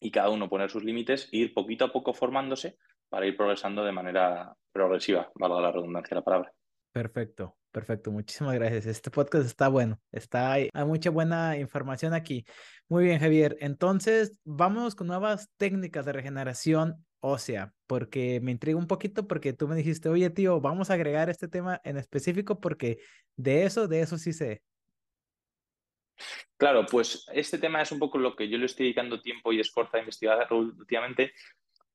y 0.00 0.10
cada 0.10 0.30
uno 0.30 0.48
poner 0.48 0.70
sus 0.70 0.84
límites 0.84 1.28
e 1.32 1.38
ir 1.38 1.54
poquito 1.54 1.84
a 1.84 1.92
poco 1.92 2.14
formándose 2.14 2.78
para 3.08 3.26
ir 3.26 3.36
progresando 3.36 3.84
de 3.84 3.92
manera 3.92 4.54
progresiva, 4.72 5.30
valga 5.34 5.60
la 5.60 5.72
redundancia 5.72 6.14
de 6.14 6.20
la 6.20 6.24
palabra. 6.24 6.52
Perfecto, 6.92 7.56
perfecto. 7.70 8.10
Muchísimas 8.10 8.54
gracias. 8.54 8.86
Este 8.86 9.10
podcast 9.10 9.46
está 9.46 9.68
bueno. 9.68 10.00
Está 10.12 10.52
hay 10.52 10.70
mucha 10.86 11.10
buena 11.10 11.56
información 11.56 12.14
aquí. 12.14 12.44
Muy 12.88 13.04
bien, 13.04 13.20
Javier. 13.20 13.56
Entonces, 13.60 14.36
vamos 14.44 14.94
con 14.94 15.06
nuevas 15.06 15.48
técnicas 15.56 16.04
de 16.06 16.12
regeneración 16.12 17.04
ósea, 17.20 17.74
porque 17.86 18.40
me 18.40 18.50
intriga 18.50 18.78
un 18.78 18.86
poquito 18.86 19.26
porque 19.26 19.52
tú 19.52 19.68
me 19.68 19.76
dijiste, 19.76 20.08
oye, 20.08 20.30
tío, 20.30 20.60
vamos 20.60 20.90
a 20.90 20.94
agregar 20.94 21.30
este 21.30 21.48
tema 21.48 21.80
en 21.84 21.96
específico 21.96 22.60
porque 22.60 22.98
de 23.36 23.64
eso, 23.64 23.86
de 23.88 24.00
eso 24.00 24.18
sí 24.18 24.32
sé. 24.32 24.62
Claro, 26.56 26.84
pues 26.84 27.26
este 27.32 27.58
tema 27.58 27.80
es 27.80 27.92
un 27.92 27.98
poco 27.98 28.18
lo 28.18 28.36
que 28.36 28.48
yo 28.48 28.58
le 28.58 28.66
estoy 28.66 28.86
dedicando 28.86 29.20
tiempo 29.20 29.52
y 29.52 29.60
esfuerzo 29.60 29.96
a 29.96 30.00
investigar 30.00 30.52
últimamente 30.52 31.32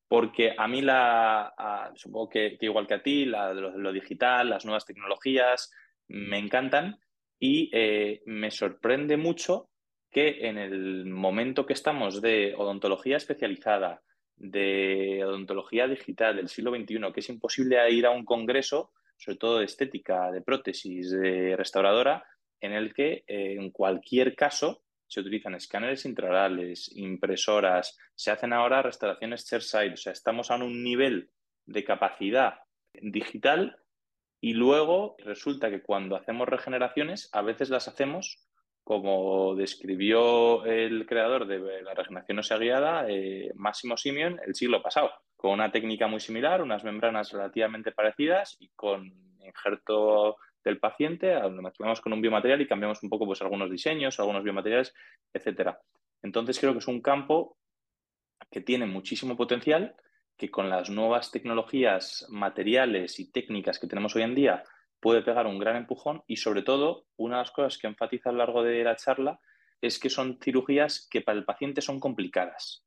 porque 0.08 0.54
a 0.58 0.68
mí 0.68 0.82
la, 0.82 1.92
supongo 1.96 2.30
que, 2.30 2.58
igual 2.62 2.88
que 2.88 2.94
a 2.94 3.04
ti, 3.04 3.26
lo, 3.26 3.92
digital, 3.92 4.50
las 4.50 4.66
nuevas 4.66 4.86
tecnologías 4.86 5.72
me 6.08 6.38
encantan 6.38 7.00
y 7.40 7.70
eh, 7.74 8.22
me 8.26 8.52
sorprende 8.52 9.18
mucho 9.18 9.70
que 10.12 10.48
en 10.48 10.58
el 10.58 11.06
momento 11.06 11.66
que 11.66 11.74
estamos 11.74 12.22
de 12.22 12.54
odontología 12.56 13.18
especializada, 13.18 14.02
de 14.38 15.24
odontología 15.26 15.88
digital 15.88 16.38
del 16.38 16.50
siglo 16.50 16.72
XXI, 16.72 17.12
que 17.14 17.20
es 17.20 17.30
imposible 17.30 17.92
ir 17.92 18.06
a 18.06 18.12
un 18.12 18.24
congreso, 18.24 18.92
sobre 19.18 19.38
todo 19.38 19.60
de 19.60 19.66
estética, 19.66 20.32
de 20.32 20.42
prótesis, 20.42 21.12
de 21.12 21.56
restauradora, 21.58 22.24
en 22.62 22.74
el 22.74 22.94
que 22.94 23.24
eh, 23.28 23.56
en 23.58 23.72
cualquier 23.72 24.36
caso 24.36 24.85
se 25.08 25.20
utilizan 25.20 25.56
escáneres 25.56 26.06
intraorales, 26.06 26.92
impresoras, 26.96 27.98
se 28.16 28.32
hacen 28.32 28.54
ahora 28.54 28.82
restauraciones 28.82 29.46
chairside, 29.46 29.94
o 29.94 29.98
sea, 29.98 30.14
estamos 30.14 30.52
a 30.52 30.56
un 30.56 30.84
nivel 30.84 31.30
de 31.66 31.84
capacidad 31.84 32.60
digital 32.94 33.78
y 34.42 34.54
luego 34.54 35.16
resulta 35.20 35.70
que 35.70 35.82
cuando 35.82 36.16
hacemos 36.16 36.48
regeneraciones, 36.48 37.30
a 37.34 37.42
veces 37.42 37.70
las 37.70 37.88
hacemos 37.88 38.46
como 38.86 39.56
describió 39.56 40.64
el 40.64 41.08
creador 41.08 41.48
de 41.48 41.82
la 41.82 41.96
regeneración 41.96 42.38
ósea 42.38 42.58
guiada, 42.58 43.10
eh, 43.10 43.52
Máximo 43.56 43.98
Simeon, 43.98 44.40
el 44.46 44.54
siglo 44.54 44.84
pasado, 44.84 45.12
con 45.36 45.54
una 45.54 45.72
técnica 45.72 46.06
muy 46.06 46.20
similar, 46.20 46.62
unas 46.62 46.84
membranas 46.84 47.32
relativamente 47.32 47.92
parecidas 47.92 48.56
y 48.60 48.70
con 48.76 49.12
injerto 49.40 50.38
del 50.66 50.80
paciente, 50.80 51.34
donde 51.34 51.62
mezclamos 51.62 52.02
con 52.02 52.12
un 52.12 52.22
biomaterial 52.22 52.60
y 52.60 52.68
cambiamos 52.68 53.02
un 53.04 53.10
poco 53.10 53.26
pues, 53.26 53.42
algunos 53.42 53.70
diseños, 53.70 54.20
algunos 54.20 54.44
biomateriales, 54.44 54.94
etcétera. 55.32 55.80
Entonces 56.24 56.60
creo 56.60 56.74
que 56.74 56.80
es 56.80 56.88
un 56.88 57.02
campo 57.02 57.58
que 58.52 58.62
tiene 58.62 58.86
muchísimo 58.88 59.38
potencial, 59.38 59.96
que 60.36 60.52
con 60.52 60.70
las 60.70 60.90
nuevas 60.90 61.32
tecnologías 61.32 62.26
materiales 62.30 63.20
y 63.20 63.32
técnicas 63.32 63.80
que 63.80 63.88
tenemos 63.88 64.16
hoy 64.16 64.24
en 64.24 64.36
día 64.36 64.64
puede 65.00 65.22
pegar 65.22 65.46
un 65.46 65.60
gran 65.60 65.76
empujón 65.76 66.24
y 66.28 66.38
sobre 66.38 66.64
todo 66.64 67.06
una 67.16 67.38
de 67.38 67.44
las 67.44 67.52
cosas 67.52 67.78
que 67.78 67.88
enfatiza 67.88 68.30
a 68.30 68.32
lo 68.34 68.40
largo 68.40 68.64
de 68.64 68.84
la 68.84 68.96
charla 68.96 69.40
es 69.82 70.00
que 70.00 70.10
son 70.10 70.40
cirugías 70.42 71.08
que 71.10 71.22
para 71.22 71.38
el 71.38 71.46
paciente 71.46 71.82
son 71.82 72.00
complicadas. 72.00 72.84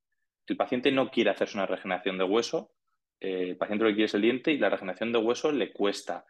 El 0.47 0.57
paciente 0.57 0.91
no 0.91 1.11
quiere 1.11 1.31
hacerse 1.31 1.57
una 1.57 1.67
regeneración 1.67 2.19
de 2.19 2.25
hueso, 2.25 2.73
eh, 3.21 3.51
el 3.51 3.57
paciente 3.57 3.85
lo 3.85 3.91
que 3.91 3.95
quiere 3.95 4.07
es 4.07 4.15
el 4.15 4.23
diente 4.23 4.51
y 4.51 4.59
la 4.59 4.71
regeneración 4.71 5.13
de 5.13 5.19
hueso 5.19 5.53
le 5.53 5.73
cuesta 5.73 6.27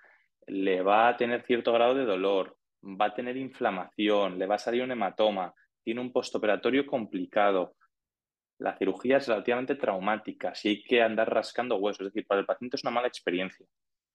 le 0.49 0.83
va 0.83 1.09
a 1.09 1.17
tener 1.17 1.43
cierto 1.43 1.73
grado 1.73 1.95
de 1.95 2.05
dolor, 2.05 2.57
va 2.83 3.07
a 3.07 3.15
tener 3.15 3.37
inflamación, 3.37 4.39
le 4.39 4.47
va 4.47 4.57
a 4.57 4.59
salir 4.59 4.83
un 4.83 4.91
hematoma, 4.91 5.53
tiene 5.83 6.01
un 6.01 6.13
postoperatorio 6.13 6.87
complicado. 6.87 7.77
La 8.59 8.77
cirugía 8.77 9.19
es 9.19 9.29
relativamente 9.29 9.77
traumática, 9.77 10.55
si 10.55 10.69
hay 10.69 10.83
que 10.83 11.03
andar 11.03 11.33
rascando 11.33 11.77
huesos, 11.77 12.07
es 12.07 12.13
decir, 12.13 12.27
para 12.27 12.41
el 12.41 12.47
paciente 12.47 12.77
es 12.77 12.85
una 12.85 12.93
mala 12.93 13.09
experiencia 13.09 13.67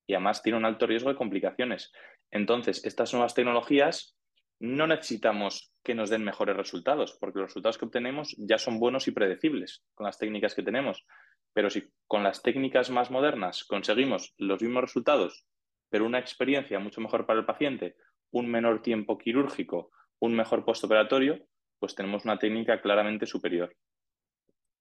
y 0.06 0.14
además 0.14 0.42
tiene 0.42 0.58
un 0.58 0.66
alto 0.66 0.86
riesgo 0.86 1.10
de 1.10 1.16
complicaciones. 1.16 1.92
Entonces, 2.30 2.84
estas 2.86 3.14
nuevas 3.14 3.34
tecnologías 3.34 4.18
no 4.60 4.88
necesitamos 4.88 5.74
que 5.84 5.96
nos 5.96 6.10
den 6.10 6.24
mejores 6.24 6.56
resultados, 6.56 7.18
porque 7.20 7.40
los 7.40 7.50
resultados 7.50 7.78
que 7.78 7.86
obtenemos 7.86 8.36
ya 8.38 8.58
son 8.58 8.80
buenos 8.80 9.08
y 9.08 9.12
predecibles 9.12 9.84
con 9.94 10.06
las 10.06 10.18
técnicas 10.18 10.56
que 10.56 10.64
tenemos. 10.64 11.06
Pero 11.54 11.70
si 11.70 11.90
con 12.08 12.24
las 12.24 12.42
técnicas 12.42 12.90
más 12.90 13.12
modernas 13.12 13.64
conseguimos 13.64 14.34
los 14.38 14.62
mismos 14.62 14.84
resultados 14.84 15.46
pero 15.94 16.08
una 16.08 16.18
experiencia 16.18 16.80
mucho 16.80 17.02
mejor 17.02 17.28
para 17.28 17.40
el 17.40 17.46
paciente, 17.46 17.98
un 18.32 18.50
menor 18.50 18.82
tiempo 18.82 19.16
quirúrgico, 19.16 19.92
un 20.18 20.34
mejor 20.34 20.66
postoperatorio, 20.66 21.46
pues 21.78 21.94
tenemos 21.94 22.26
una 22.26 22.40
técnica 22.40 22.82
claramente 22.82 23.28
superior. 23.28 23.76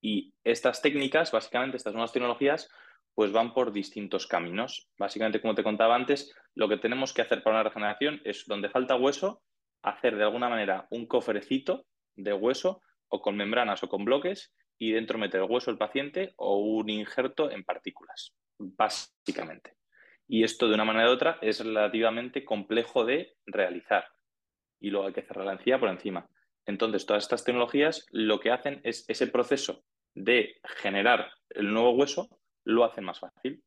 Y 0.01 0.33
estas 0.43 0.81
técnicas, 0.81 1.31
básicamente 1.31 1.77
estas 1.77 1.93
nuevas 1.93 2.15
tecnologías, 2.15 2.71
pues 3.15 3.31
van 3.31 3.53
por 3.53 3.73
distintos 3.73 4.27
caminos. 4.27 4.89
Básicamente, 4.97 5.43
como 5.43 5.55
te 5.55 5.63
contaba 5.63 5.97
antes, 5.97 6.35
lo 6.55 6.67
que 6.67 6.79
tenemos 6.79 7.13
que 7.13 7.21
hacer 7.21 7.43
para 7.43 7.57
una 7.57 7.65
regeneración 7.65 8.23
es 8.25 8.47
donde 8.47 8.71
falta 8.71 8.97
hueso, 8.97 9.43
hacer 9.83 10.17
de 10.17 10.25
alguna 10.25 10.49
manera 10.49 10.87
un 10.89 11.07
cofrecito 11.07 11.85
de 12.17 12.33
hueso 12.33 12.81
o 13.09 13.21
con 13.21 13.37
membranas 13.37 13.83
o 13.83 13.89
con 13.91 14.07
bloques 14.07 14.55
y 14.79 14.93
dentro 14.93 15.19
meter 15.19 15.43
el 15.43 15.51
hueso 15.51 15.71
del 15.71 15.77
paciente 15.77 16.33
o 16.39 16.57
un 16.57 16.89
injerto 16.89 17.51
en 17.51 17.65
partículas, 17.65 18.35
básicamente. 18.57 19.82
Y 20.29 20.45
esto 20.45 20.69
de 20.69 20.75
una 20.75 20.85
manera 20.85 21.11
u 21.11 21.13
otra 21.13 21.39
es 21.43 21.65
relativamente 21.65 22.45
complejo 22.45 23.05
de 23.05 23.35
realizar 23.47 24.07
y 24.83 24.91
luego 24.91 25.07
hay 25.07 25.13
que 25.13 25.23
cerrar 25.23 25.47
la 25.47 25.53
encía 25.53 25.79
por 25.79 25.89
encima. 25.89 26.29
Entonces, 26.67 27.07
todas 27.07 27.23
estas 27.23 27.45
tecnologías 27.45 28.07
lo 28.11 28.41
que 28.41 28.51
hacen 28.51 28.81
es 28.85 29.05
ese 29.09 29.29
proceso 29.29 29.85
de 30.15 30.61
generar 30.65 31.31
el 31.51 31.73
nuevo 31.73 31.93
hueso, 31.93 32.29
lo 32.65 32.85
hacen 32.85 33.05
más 33.05 33.21
fácil. 33.21 33.63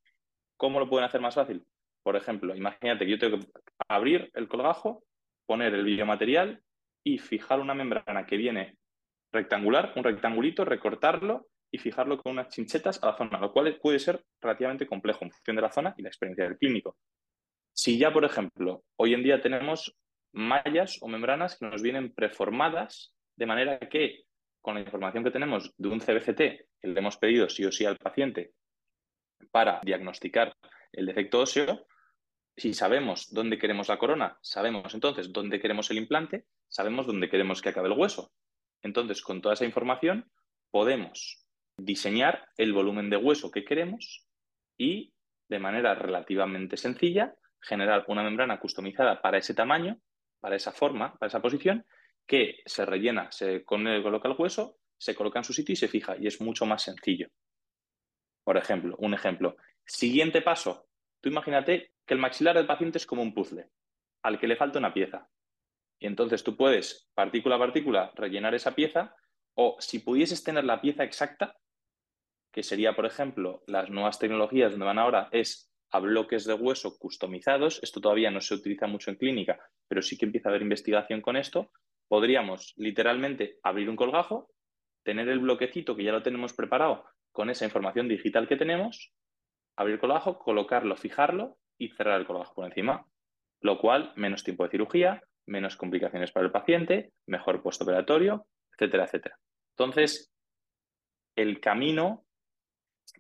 ¿Cómo 0.58 0.80
lo 0.80 0.90
pueden 0.90 1.06
hacer 1.06 1.22
más 1.22 1.36
fácil? 1.36 1.66
Por 2.04 2.16
ejemplo, 2.16 2.56
imagínate 2.56 3.06
que 3.06 3.12
yo 3.12 3.20
tengo 3.20 3.40
que 3.40 3.48
abrir 3.88 4.30
el 4.34 4.48
colgajo, 4.48 5.04
poner 5.46 5.74
el 5.74 5.84
biomaterial 5.84 6.62
y 7.04 7.18
fijar 7.18 7.60
una 7.60 7.74
membrana 7.74 8.26
que 8.26 8.38
viene 8.38 8.78
rectangular, 9.32 9.94
un 9.96 10.04
rectangulito, 10.04 10.66
recortarlo 10.66 11.48
y 11.76 11.78
fijarlo 11.78 12.18
con 12.18 12.32
unas 12.32 12.48
chinchetas 12.48 13.04
a 13.04 13.08
la 13.08 13.18
zona, 13.18 13.38
lo 13.38 13.52
cual 13.52 13.78
puede 13.82 14.00
ser 14.00 14.24
relativamente 14.42 14.88
complejo 14.88 15.26
en 15.26 15.32
función 15.32 15.58
de 15.58 15.62
la 15.62 15.72
zona 15.72 15.94
y 15.98 16.04
la 16.04 16.08
experiencia 16.08 16.46
del 16.46 16.58
clínico. 16.58 16.98
Si 17.74 17.98
ya, 17.98 18.14
por 18.14 18.24
ejemplo, 18.24 18.86
hoy 18.96 19.14
en 19.14 19.24
día 19.24 19.42
tenemos 19.42 19.94
mallas 20.32 20.98
o 21.02 21.10
membranas 21.10 21.58
que 21.58 21.66
nos 21.66 21.82
vienen 21.82 22.14
preformadas 22.14 23.14
de 23.36 23.46
manera 23.46 23.78
que 23.80 24.24
con 24.62 24.76
la 24.76 24.82
información 24.82 25.26
que 25.26 25.32
tenemos 25.32 25.74
de 25.78 25.90
un 25.90 26.00
CBCT 26.00 26.38
que 26.38 26.88
le 26.88 27.00
hemos 27.00 27.18
pedido 27.18 27.50
sí 27.50 27.66
o 27.66 27.72
sí 27.74 27.86
al 27.86 27.98
paciente 27.98 28.54
para 29.52 29.82
diagnosticar 29.84 30.56
el 30.94 31.06
defecto 31.06 31.42
óseo, 31.42 31.88
si 32.56 32.74
sabemos 32.74 33.34
dónde 33.34 33.58
queremos 33.58 33.90
la 33.90 33.98
corona, 33.98 34.38
sabemos 34.42 34.94
entonces 34.94 35.34
dónde 35.34 35.60
queremos 35.60 35.92
el 35.92 35.98
implante, 35.98 36.46
sabemos 36.70 37.06
dónde 37.06 37.30
queremos 37.30 37.62
que 37.62 37.70
acabe 37.70 37.90
el 37.90 38.00
hueso. 38.00 38.32
Entonces, 38.82 39.22
con 39.22 39.42
toda 39.42 39.56
esa 39.56 39.66
información, 39.66 40.32
podemos 40.72 41.45
diseñar 41.78 42.48
el 42.58 42.74
volumen 42.74 43.10
de 43.10 43.18
hueso 43.18 43.52
que 43.52 43.66
queremos 43.66 44.26
y, 44.78 45.14
de 45.50 45.60
manera 45.60 45.96
relativamente 45.96 46.78
sencilla, 46.78 47.36
generar 47.62 48.06
una 48.08 48.24
membrana 48.24 48.60
customizada 48.60 49.22
para 49.22 49.38
ese 49.38 49.54
tamaño 49.54 50.00
para 50.46 50.58
esa 50.58 50.72
forma, 50.72 51.18
para 51.18 51.28
esa 51.28 51.42
posición, 51.42 51.88
que 52.28 52.60
se 52.68 52.86
rellena, 52.86 53.32
se 53.32 53.64
coloca 53.64 54.28
el 54.28 54.36
hueso, 54.38 54.78
se 54.96 55.16
coloca 55.16 55.40
en 55.40 55.44
su 55.44 55.54
sitio 55.54 55.74
y 55.74 55.76
se 55.76 55.88
fija, 55.88 56.16
y 56.20 56.28
es 56.28 56.40
mucho 56.40 56.68
más 56.68 56.84
sencillo. 56.84 57.30
Por 58.44 58.56
ejemplo, 58.56 58.96
un 59.00 59.16
ejemplo. 59.16 59.58
Siguiente 59.84 60.44
paso. 60.44 60.88
Tú 61.20 61.30
imagínate 61.30 61.94
que 62.06 62.14
el 62.14 62.20
maxilar 62.20 62.56
del 62.56 62.68
paciente 62.68 63.00
es 63.00 63.08
como 63.08 63.24
un 63.24 63.34
puzzle, 63.34 63.72
al 64.22 64.40
que 64.40 64.46
le 64.46 64.56
falta 64.56 64.78
una 64.78 64.94
pieza. 64.94 65.28
Y 65.98 66.06
entonces 66.06 66.44
tú 66.44 66.56
puedes, 66.56 67.10
partícula 67.16 67.56
a 67.56 67.60
partícula, 67.60 68.12
rellenar 68.14 68.54
esa 68.54 68.76
pieza, 68.76 69.16
o 69.56 69.78
si 69.80 69.98
pudieses 69.98 70.44
tener 70.44 70.64
la 70.64 70.80
pieza 70.80 71.04
exacta, 71.04 71.58
que 72.56 72.64
sería, 72.64 72.96
por 72.96 73.06
ejemplo, 73.06 73.64
las 73.68 73.90
nuevas 73.90 74.18
tecnologías 74.18 74.72
donde 74.72 74.86
van 74.86 74.98
ahora, 74.98 75.28
es 75.34 75.70
a 75.92 76.00
bloques 76.00 76.46
de 76.46 76.54
hueso 76.54 76.98
customizados. 76.98 77.84
Esto 77.84 78.00
todavía 78.00 78.32
no 78.32 78.40
se 78.40 78.54
utiliza 78.54 78.88
mucho 78.88 79.12
en 79.12 79.18
clínica, 79.18 79.60
pero 79.90 80.02
sí 80.02 80.18
que 80.18 80.24
empieza 80.24 80.48
a 80.48 80.52
haber 80.52 80.62
investigación 80.62 81.20
con 81.20 81.36
esto. 81.36 81.74
Podríamos 82.08 82.74
literalmente 82.78 83.60
abrir 83.62 83.90
un 83.90 83.98
colgajo, 83.98 84.48
tener 85.04 85.28
el 85.28 85.40
bloquecito 85.40 85.98
que 85.98 86.06
ya 86.06 86.14
lo 86.14 86.24
tenemos 86.24 86.54
preparado 86.54 87.04
con 87.34 87.50
esa 87.50 87.66
información 87.66 88.08
digital 88.08 88.48
que 88.48 88.56
tenemos, 88.56 89.12
abrir 89.76 89.96
el 89.96 90.00
colgajo, 90.00 90.40
colocarlo, 90.40 90.96
fijarlo 90.96 91.58
y 91.78 91.90
cerrar 91.90 92.22
el 92.22 92.26
colgajo 92.26 92.56
por 92.56 92.68
encima. 92.68 93.06
Lo 93.60 93.80
cual, 93.80 94.14
menos 94.16 94.46
tiempo 94.46 94.64
de 94.64 94.70
cirugía, 94.70 95.22
menos 95.46 95.76
complicaciones 95.76 96.32
para 96.32 96.46
el 96.46 96.54
paciente, 96.54 97.12
mejor 97.28 97.62
postoperatorio, 97.62 98.48
etcétera, 98.72 99.04
etcétera. 99.04 99.38
Entonces, 99.72 100.32
el 101.36 101.60
camino 101.60 102.26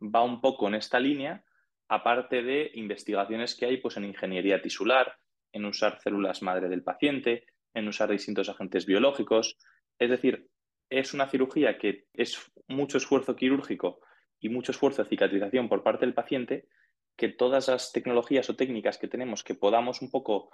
va 0.01 0.23
un 0.23 0.41
poco 0.41 0.67
en 0.67 0.75
esta 0.75 0.99
línea 0.99 1.43
aparte 1.87 2.41
de 2.41 2.71
investigaciones 2.75 3.55
que 3.55 3.65
hay 3.65 3.77
pues, 3.77 3.97
en 3.97 4.05
ingeniería 4.05 4.61
tisular, 4.61 5.17
en 5.51 5.65
usar 5.65 5.99
células 6.01 6.41
madre 6.41 6.67
del 6.67 6.83
paciente, 6.83 7.45
en 7.73 7.87
usar 7.87 8.09
distintos 8.09 8.49
agentes 8.49 8.85
biológicos. 8.85 9.57
Es 9.99 10.09
decir, 10.09 10.49
es 10.89 11.13
una 11.13 11.27
cirugía 11.27 11.77
que 11.77 12.07
es 12.13 12.51
mucho 12.67 12.97
esfuerzo 12.97 13.35
quirúrgico 13.35 13.99
y 14.39 14.49
mucho 14.49 14.71
esfuerzo 14.71 15.03
de 15.03 15.09
cicatrización 15.09 15.69
por 15.69 15.83
parte 15.83 16.05
del 16.05 16.13
paciente, 16.13 16.67
que 17.15 17.29
todas 17.29 17.67
las 17.67 17.91
tecnologías 17.91 18.49
o 18.49 18.55
técnicas 18.55 18.97
que 18.97 19.07
tenemos 19.07 19.43
que 19.43 19.55
podamos 19.55 20.01
un 20.01 20.11
poco 20.11 20.51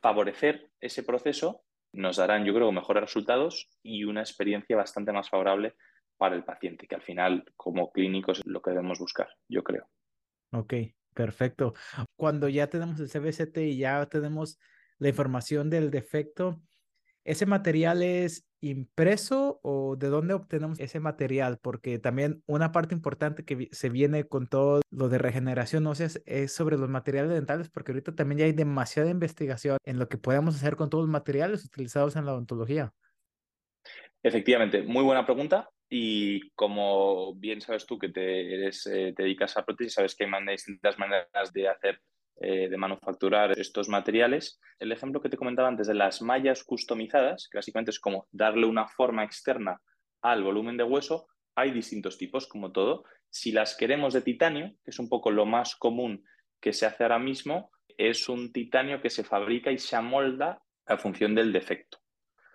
favorecer 0.00 0.70
ese 0.80 1.04
proceso 1.04 1.62
nos 1.92 2.16
darán, 2.16 2.44
yo 2.44 2.54
creo, 2.54 2.72
mejores 2.72 3.02
resultados 3.02 3.68
y 3.82 4.04
una 4.04 4.22
experiencia 4.22 4.76
bastante 4.76 5.12
más 5.12 5.28
favorable 5.28 5.76
para 6.16 6.36
el 6.36 6.44
paciente, 6.44 6.86
que 6.86 6.94
al 6.94 7.02
final, 7.02 7.44
como 7.56 7.90
clínicos, 7.92 8.38
es 8.38 8.46
lo 8.46 8.62
que 8.62 8.70
debemos 8.70 8.98
buscar, 8.98 9.28
yo 9.48 9.62
creo. 9.62 9.88
Ok, 10.52 10.74
perfecto. 11.14 11.74
Cuando 12.16 12.48
ya 12.48 12.68
tenemos 12.68 13.00
el 13.00 13.08
CBCT 13.08 13.58
y 13.58 13.78
ya 13.78 14.06
tenemos 14.06 14.58
la 14.98 15.08
información 15.08 15.70
del 15.70 15.90
defecto, 15.90 16.60
¿ese 17.24 17.46
material 17.46 18.02
es 18.02 18.46
impreso 18.60 19.58
o 19.62 19.96
de 19.96 20.08
dónde 20.08 20.34
obtenemos 20.34 20.78
ese 20.78 21.00
material? 21.00 21.58
Porque 21.60 21.98
también 21.98 22.42
una 22.46 22.70
parte 22.70 22.94
importante 22.94 23.44
que 23.44 23.68
se 23.72 23.88
viene 23.88 24.24
con 24.24 24.46
todo 24.46 24.82
lo 24.90 25.08
de 25.08 25.18
regeneración 25.18 25.86
ósea 25.86 26.08
es 26.26 26.52
sobre 26.52 26.78
los 26.78 26.88
materiales 26.88 27.32
dentales, 27.32 27.68
porque 27.68 27.92
ahorita 27.92 28.14
también 28.14 28.38
ya 28.38 28.44
hay 28.44 28.52
demasiada 28.52 29.10
investigación 29.10 29.78
en 29.84 29.98
lo 29.98 30.08
que 30.08 30.18
podemos 30.18 30.54
hacer 30.54 30.76
con 30.76 30.90
todos 30.90 31.04
los 31.04 31.12
materiales 31.12 31.64
utilizados 31.64 32.14
en 32.14 32.26
la 32.26 32.32
odontología. 32.32 32.92
Efectivamente, 34.22 34.82
muy 34.82 35.02
buena 35.02 35.24
pregunta. 35.26 35.68
Y 35.94 36.48
como 36.52 37.34
bien 37.34 37.60
sabes 37.60 37.84
tú 37.84 37.98
que 37.98 38.08
te, 38.08 38.54
eres, 38.54 38.86
eh, 38.86 39.12
te 39.14 39.24
dedicas 39.24 39.58
a 39.58 39.62
prótesis, 39.62 39.92
sabes 39.92 40.14
que 40.14 40.24
hay 40.24 40.46
distintas 40.46 40.98
maneras 40.98 41.52
de 41.52 41.68
hacer, 41.68 42.00
eh, 42.40 42.70
de 42.70 42.76
manufacturar 42.78 43.52
estos 43.58 43.90
materiales. 43.90 44.58
El 44.78 44.90
ejemplo 44.90 45.20
que 45.20 45.28
te 45.28 45.36
comentaba 45.36 45.68
antes 45.68 45.88
de 45.88 45.92
las 45.92 46.22
mallas 46.22 46.64
customizadas, 46.64 47.46
que 47.46 47.58
básicamente 47.58 47.90
es 47.90 48.00
como 48.00 48.26
darle 48.30 48.64
una 48.64 48.88
forma 48.88 49.22
externa 49.22 49.82
al 50.22 50.42
volumen 50.42 50.78
de 50.78 50.84
hueso, 50.84 51.26
hay 51.54 51.72
distintos 51.72 52.16
tipos, 52.16 52.46
como 52.46 52.72
todo. 52.72 53.04
Si 53.28 53.52
las 53.52 53.76
queremos 53.76 54.14
de 54.14 54.22
titanio, 54.22 54.72
que 54.82 54.92
es 54.92 54.98
un 54.98 55.10
poco 55.10 55.30
lo 55.30 55.44
más 55.44 55.76
común 55.76 56.24
que 56.58 56.72
se 56.72 56.86
hace 56.86 57.02
ahora 57.02 57.18
mismo, 57.18 57.70
es 57.98 58.30
un 58.30 58.50
titanio 58.50 59.02
que 59.02 59.10
se 59.10 59.24
fabrica 59.24 59.70
y 59.70 59.76
se 59.76 59.94
amolda 59.94 60.62
a 60.86 60.96
función 60.96 61.34
del 61.34 61.52
defecto. 61.52 62.01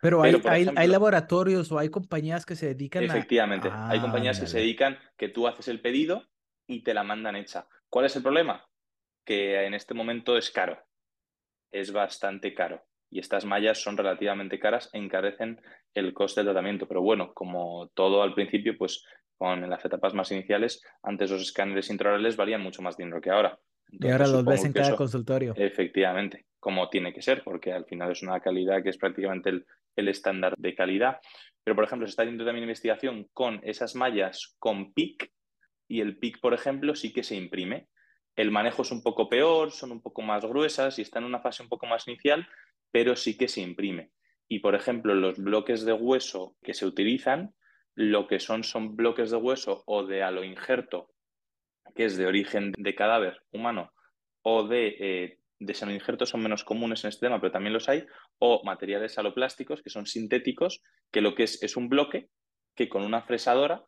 Pero, 0.02 0.22
hay, 0.22 0.70
hay, 0.76 0.88
laboratorios 0.88 1.72
o 1.72 1.80
hay 1.80 1.90
compañías 1.90 2.46
que 2.46 2.56
se 2.56 2.68
dedican 2.68 3.04
efectivamente, 3.04 3.68
a... 3.68 3.72
Efectivamente, 3.72 3.94
hay 3.96 4.00
compañías 4.00 4.40
que 4.40 4.48
se 4.48 4.60
dedican 4.60 4.98
que 5.18 5.30
tú 5.30 5.48
haces 5.48 5.68
el 5.68 5.82
pedido 5.82 6.28
y 6.68 6.84
te 6.84 6.94
la 6.94 7.04
mandan 7.04 7.36
hecha. 7.36 7.68
¿Cuál 7.90 8.06
es 8.06 8.16
el 8.16 8.24
problema? 8.24 8.66
Que 9.26 9.66
en 9.66 9.74
este 9.74 9.94
momento 9.94 10.38
es 10.38 10.52
caro. 10.52 10.78
Es 11.72 11.92
bastante 11.92 12.54
caro. 12.54 12.84
Y 13.10 13.20
estas 13.20 13.46
mallas 13.46 13.82
son 13.82 13.98
relativamente 13.98 14.60
caras 14.60 14.90
e 14.94 14.98
encarecen 14.98 15.62
el 15.94 16.14
coste 16.14 16.42
del 16.42 16.48
tratamiento. 16.48 16.88
Pero 16.88 17.02
bueno, 17.02 17.34
como 17.34 17.90
todo 17.94 18.22
al 18.22 18.34
principio, 18.34 18.78
pues 18.78 19.04
con 19.38 19.70
las 19.70 19.84
etapas 19.86 20.14
más 20.14 20.32
iniciales, 20.32 20.84
antes 21.04 21.32
los 21.32 21.42
escáneres 21.42 21.90
intraorales 21.90 22.36
valían 22.36 22.62
mucho 22.62 22.82
más 22.82 22.98
dinero 22.98 23.22
que 23.22 23.30
ahora. 23.30 23.58
y 23.90 24.10
ahora 24.10 24.28
los 24.28 24.44
ves 24.44 24.66
en 24.66 24.74
cada 24.74 24.96
consultorio. 24.96 25.54
Efectivamente, 25.56 26.48
como 26.60 26.90
tiene 26.90 27.14
que 27.14 27.22
ser, 27.22 27.44
porque 27.44 27.72
al 27.72 27.86
final 27.86 28.12
es 28.12 28.24
una 28.24 28.40
calidad 28.40 28.84
que 28.84 28.90
es 28.90 28.98
prácticamente 28.98 29.50
el 29.50 29.66
el 29.98 30.08
estándar 30.08 30.56
de 30.58 30.74
calidad. 30.74 31.20
Pero, 31.64 31.76
por 31.76 31.84
ejemplo, 31.84 32.08
se 32.08 32.12
está 32.12 32.24
haciendo 32.24 32.46
también 32.46 32.64
investigación 32.64 33.28
con 33.34 33.60
esas 33.64 33.96
mallas 33.96 34.56
con 34.60 34.94
PIC 34.94 35.30
y 35.90 36.02
el 36.02 36.18
PIC, 36.18 36.40
por 36.40 36.54
ejemplo, 36.54 36.96
sí 36.96 37.12
que 37.12 37.24
se 37.24 37.36
imprime. 37.36 37.90
El 38.36 38.52
manejo 38.52 38.84
es 38.84 38.92
un 38.92 39.02
poco 39.02 39.28
peor, 39.28 39.72
son 39.72 39.92
un 39.92 40.02
poco 40.02 40.22
más 40.22 40.46
gruesas 40.46 41.00
y 41.00 41.02
está 41.02 41.20
en 41.20 41.26
una 41.26 41.42
fase 41.42 41.64
un 41.64 41.70
poco 41.70 41.88
más 41.88 42.08
inicial, 42.08 42.48
pero 42.92 43.16
sí 43.16 43.38
que 43.38 43.48
se 43.48 43.62
imprime. 43.62 44.12
Y, 44.48 44.60
por 44.60 44.76
ejemplo, 44.76 45.14
los 45.16 45.38
bloques 45.38 45.84
de 45.84 45.94
hueso 45.94 46.56
que 46.64 46.74
se 46.74 46.86
utilizan, 46.86 47.54
lo 47.96 48.28
que 48.28 48.40
son 48.40 48.64
son 48.64 48.96
bloques 48.96 49.32
de 49.32 49.38
hueso 49.38 49.84
o 49.88 50.06
de 50.06 50.24
aloinjerto, 50.24 51.10
que 51.96 52.06
es 52.06 52.16
de 52.16 52.28
origen 52.28 52.74
de 52.78 52.96
cadáver 52.96 53.42
humano, 53.52 53.92
o 54.44 54.68
de 54.68 54.96
eh, 55.00 55.40
de 55.60 55.74
senoinjertos 55.74 56.30
son 56.30 56.42
menos 56.42 56.64
comunes 56.64 57.04
en 57.04 57.10
este 57.10 57.26
tema, 57.26 57.40
pero 57.40 57.52
también 57.52 57.74
los 57.74 57.90
hay, 57.90 58.06
o 58.40 58.64
materiales 58.64 59.18
aloplásticos 59.18 59.82
que 59.82 59.90
son 59.90 60.06
sintéticos, 60.06 60.82
que 61.12 61.22
lo 61.22 61.36
que 61.36 61.44
es 61.44 61.62
es 61.64 61.78
un 61.78 61.90
bloque 61.90 62.30
que 62.76 62.90
con 62.90 63.04
una 63.04 63.24
fresadora 63.24 63.86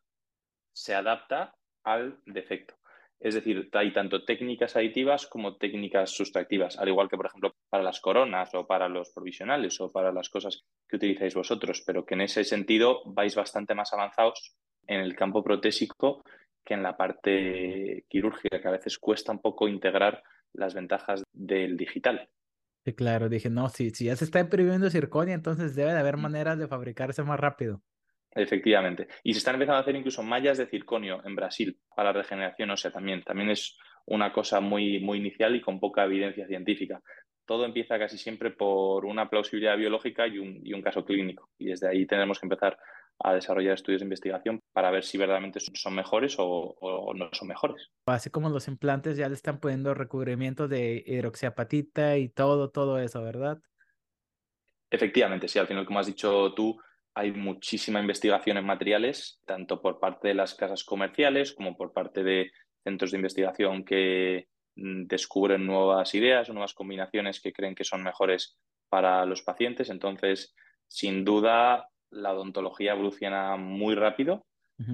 se 0.72 0.94
adapta 0.94 1.54
al 1.84 2.20
defecto. 2.26 2.74
Es 3.20 3.34
decir, 3.34 3.68
hay 3.74 3.92
tanto 3.92 4.24
técnicas 4.24 4.76
aditivas 4.76 5.26
como 5.26 5.56
técnicas 5.56 6.10
sustractivas, 6.10 6.78
al 6.78 6.88
igual 6.88 7.08
que, 7.08 7.18
por 7.18 7.26
ejemplo, 7.26 7.54
para 7.68 7.82
las 7.82 8.00
coronas 8.00 8.54
o 8.54 8.66
para 8.66 8.88
los 8.88 9.10
provisionales 9.10 9.78
o 9.80 9.92
para 9.92 10.10
las 10.10 10.30
cosas 10.30 10.62
que 10.88 10.96
utilizáis 10.96 11.34
vosotros, 11.34 11.82
pero 11.86 12.06
que 12.06 12.14
en 12.14 12.22
ese 12.22 12.44
sentido 12.44 13.02
vais 13.04 13.36
bastante 13.36 13.74
más 13.74 13.92
avanzados 13.92 14.56
en 14.86 15.00
el 15.00 15.14
campo 15.14 15.44
protésico 15.44 16.24
que 16.64 16.74
en 16.74 16.82
la 16.82 16.96
parte 16.96 18.06
quirúrgica, 18.08 18.60
que 18.60 18.68
a 18.68 18.72
veces 18.72 18.98
cuesta 18.98 19.32
un 19.32 19.40
poco 19.40 19.68
integrar 19.68 20.22
las 20.52 20.74
ventajas 20.74 21.22
del 21.32 21.76
digital. 21.76 22.28
Sí, 22.84 22.94
claro, 22.94 23.28
dije, 23.30 23.48
no, 23.50 23.68
si, 23.70 23.90
si 23.90 24.06
ya 24.06 24.16
se 24.16 24.24
está 24.24 24.40
imprimiendo 24.40 24.90
circonia, 24.90 25.34
entonces 25.34 25.74
debe 25.74 25.92
de 25.92 25.98
haber 25.98 26.16
Mm. 26.16 26.20
maneras 26.22 26.58
de 26.58 26.68
fabricarse 26.68 27.22
más 27.22 27.38
rápido. 27.40 27.82
Efectivamente. 28.32 29.08
Y 29.24 29.32
se 29.32 29.38
están 29.38 29.54
empezando 29.56 29.78
a 29.78 29.80
hacer 29.80 29.96
incluso 29.96 30.22
mallas 30.22 30.58
de 30.58 30.66
circonio 30.66 31.20
en 31.24 31.34
Brasil 31.34 31.80
para 31.94 32.12
la 32.12 32.20
regeneración 32.20 32.70
ósea 32.70 32.92
también. 32.92 33.22
También 33.24 33.50
es 33.50 33.76
una 34.06 34.32
cosa 34.32 34.60
muy, 34.60 35.00
muy 35.00 35.18
inicial 35.18 35.56
y 35.56 35.60
con 35.60 35.80
poca 35.80 36.04
evidencia 36.04 36.46
científica. 36.46 37.02
Todo 37.44 37.64
empieza 37.64 37.98
casi 37.98 38.18
siempre 38.18 38.52
por 38.52 39.04
una 39.04 39.28
plausibilidad 39.28 39.76
biológica 39.76 40.28
y 40.28 40.38
un, 40.38 40.60
y 40.64 40.72
un 40.72 40.82
caso 40.82 41.04
clínico. 41.04 41.50
Y 41.58 41.66
desde 41.66 41.88
ahí 41.88 42.06
tenemos 42.06 42.38
que 42.38 42.46
empezar 42.46 42.78
a 43.22 43.34
desarrollar 43.34 43.74
estudios 43.74 44.00
de 44.00 44.06
investigación 44.06 44.60
para 44.72 44.90
ver 44.90 45.04
si 45.04 45.18
verdaderamente 45.18 45.60
son 45.60 45.94
mejores 45.94 46.36
o, 46.38 46.46
o 46.80 47.14
no 47.14 47.28
son 47.32 47.48
mejores. 47.48 47.90
Así 48.06 48.30
como 48.30 48.48
los 48.48 48.66
implantes 48.66 49.16
ya 49.16 49.28
le 49.28 49.34
están 49.34 49.60
poniendo 49.60 49.94
recubrimiento 49.94 50.68
de 50.68 51.02
hidroxiapatita 51.06 52.16
y 52.16 52.28
todo, 52.28 52.70
todo 52.70 52.98
eso, 52.98 53.22
¿verdad? 53.22 53.58
Efectivamente, 54.90 55.48
sí, 55.48 55.58
al 55.58 55.66
final, 55.66 55.86
como 55.86 56.00
has 56.00 56.06
dicho 56.06 56.52
tú, 56.54 56.80
hay 57.14 57.32
muchísima 57.32 58.00
investigación 58.00 58.56
en 58.56 58.64
materiales, 58.64 59.40
tanto 59.44 59.80
por 59.80 60.00
parte 60.00 60.28
de 60.28 60.34
las 60.34 60.54
casas 60.54 60.84
comerciales 60.84 61.52
como 61.52 61.76
por 61.76 61.92
parte 61.92 62.22
de 62.22 62.50
centros 62.82 63.10
de 63.10 63.18
investigación 63.18 63.84
que 63.84 64.48
mm, 64.76 65.04
descubren 65.06 65.66
nuevas 65.66 66.14
ideas 66.14 66.48
o 66.48 66.52
nuevas 66.52 66.74
combinaciones 66.74 67.40
que 67.40 67.52
creen 67.52 67.74
que 67.74 67.84
son 67.84 68.02
mejores 68.02 68.58
para 68.88 69.24
los 69.26 69.42
pacientes. 69.42 69.90
Entonces, 69.90 70.54
sin 70.88 71.24
duda, 71.24 71.88
la 72.10 72.32
odontología 72.32 72.92
evoluciona 72.92 73.56
muy 73.56 73.94
rápido 73.94 74.46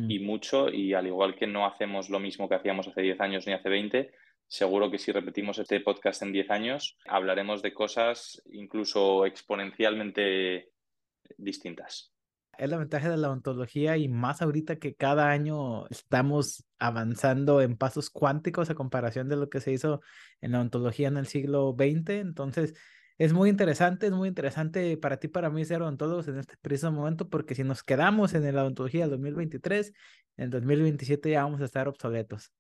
y 0.09 0.19
mucho, 0.19 0.69
y 0.69 0.95
al 0.95 1.07
igual 1.07 1.37
que 1.37 1.47
no 1.47 1.65
hacemos 1.65 2.11
lo 2.11 2.19
mismo 2.19 2.49
que 2.49 2.57
hacíamos 2.57 2.89
hace 2.89 3.03
10 3.03 3.21
años 3.21 3.47
ni 3.47 3.53
hace 3.53 3.69
20, 3.69 4.11
seguro 4.49 4.91
que 4.91 4.99
si 4.99 5.13
repetimos 5.13 5.61
este 5.61 5.79
podcast 5.79 6.23
en 6.23 6.33
10 6.33 6.51
años, 6.51 6.99
hablaremos 7.07 7.63
de 7.63 7.73
cosas 7.73 8.43
incluso 8.47 9.27
exponencialmente 9.27 10.73
distintas. 11.37 12.13
Es 12.59 12.71
la 12.71 12.79
ventaja 12.79 13.11
de 13.11 13.19
la 13.19 13.29
odontología 13.29 13.97
y 13.97 14.09
más 14.09 14.41
ahorita 14.41 14.77
que 14.77 14.95
cada 14.95 15.31
año 15.31 15.87
estamos 15.89 16.65
avanzando 16.79 17.61
en 17.61 17.77
pasos 17.77 18.09
cuánticos 18.09 18.71
a 18.71 18.75
comparación 18.75 19.29
de 19.29 19.37
lo 19.37 19.51
que 19.51 19.61
se 19.61 19.73
hizo 19.73 20.01
en 20.41 20.53
la 20.53 20.59
odontología 20.59 21.09
en 21.09 21.19
el 21.19 21.27
siglo 21.27 21.77
XX. 21.79 22.11
Entonces, 22.11 22.75
es 23.19 23.33
muy 23.33 23.49
interesante, 23.51 24.07
es 24.07 24.13
muy 24.13 24.29
interesante 24.29 24.97
para 24.99 25.19
ti, 25.19 25.29
para 25.29 25.51
mí 25.51 25.65
ser 25.65 25.83
odontólogos 25.83 26.29
en 26.29 26.39
este 26.39 26.57
preciso 26.61 26.93
momento, 26.93 27.29
porque 27.29 27.55
si 27.55 27.65
nos 27.65 27.83
quedamos 27.83 28.35
en 28.35 28.55
la 28.55 28.63
odontología 28.63 29.03
del 29.03 29.11
2023, 29.11 29.93
en 30.37 30.45
el 30.45 30.51
2027 30.51 31.31
ya 31.31 31.45
vamos 31.45 31.61
a 31.61 31.65
estar 31.65 31.89
obsoletos. 31.89 32.53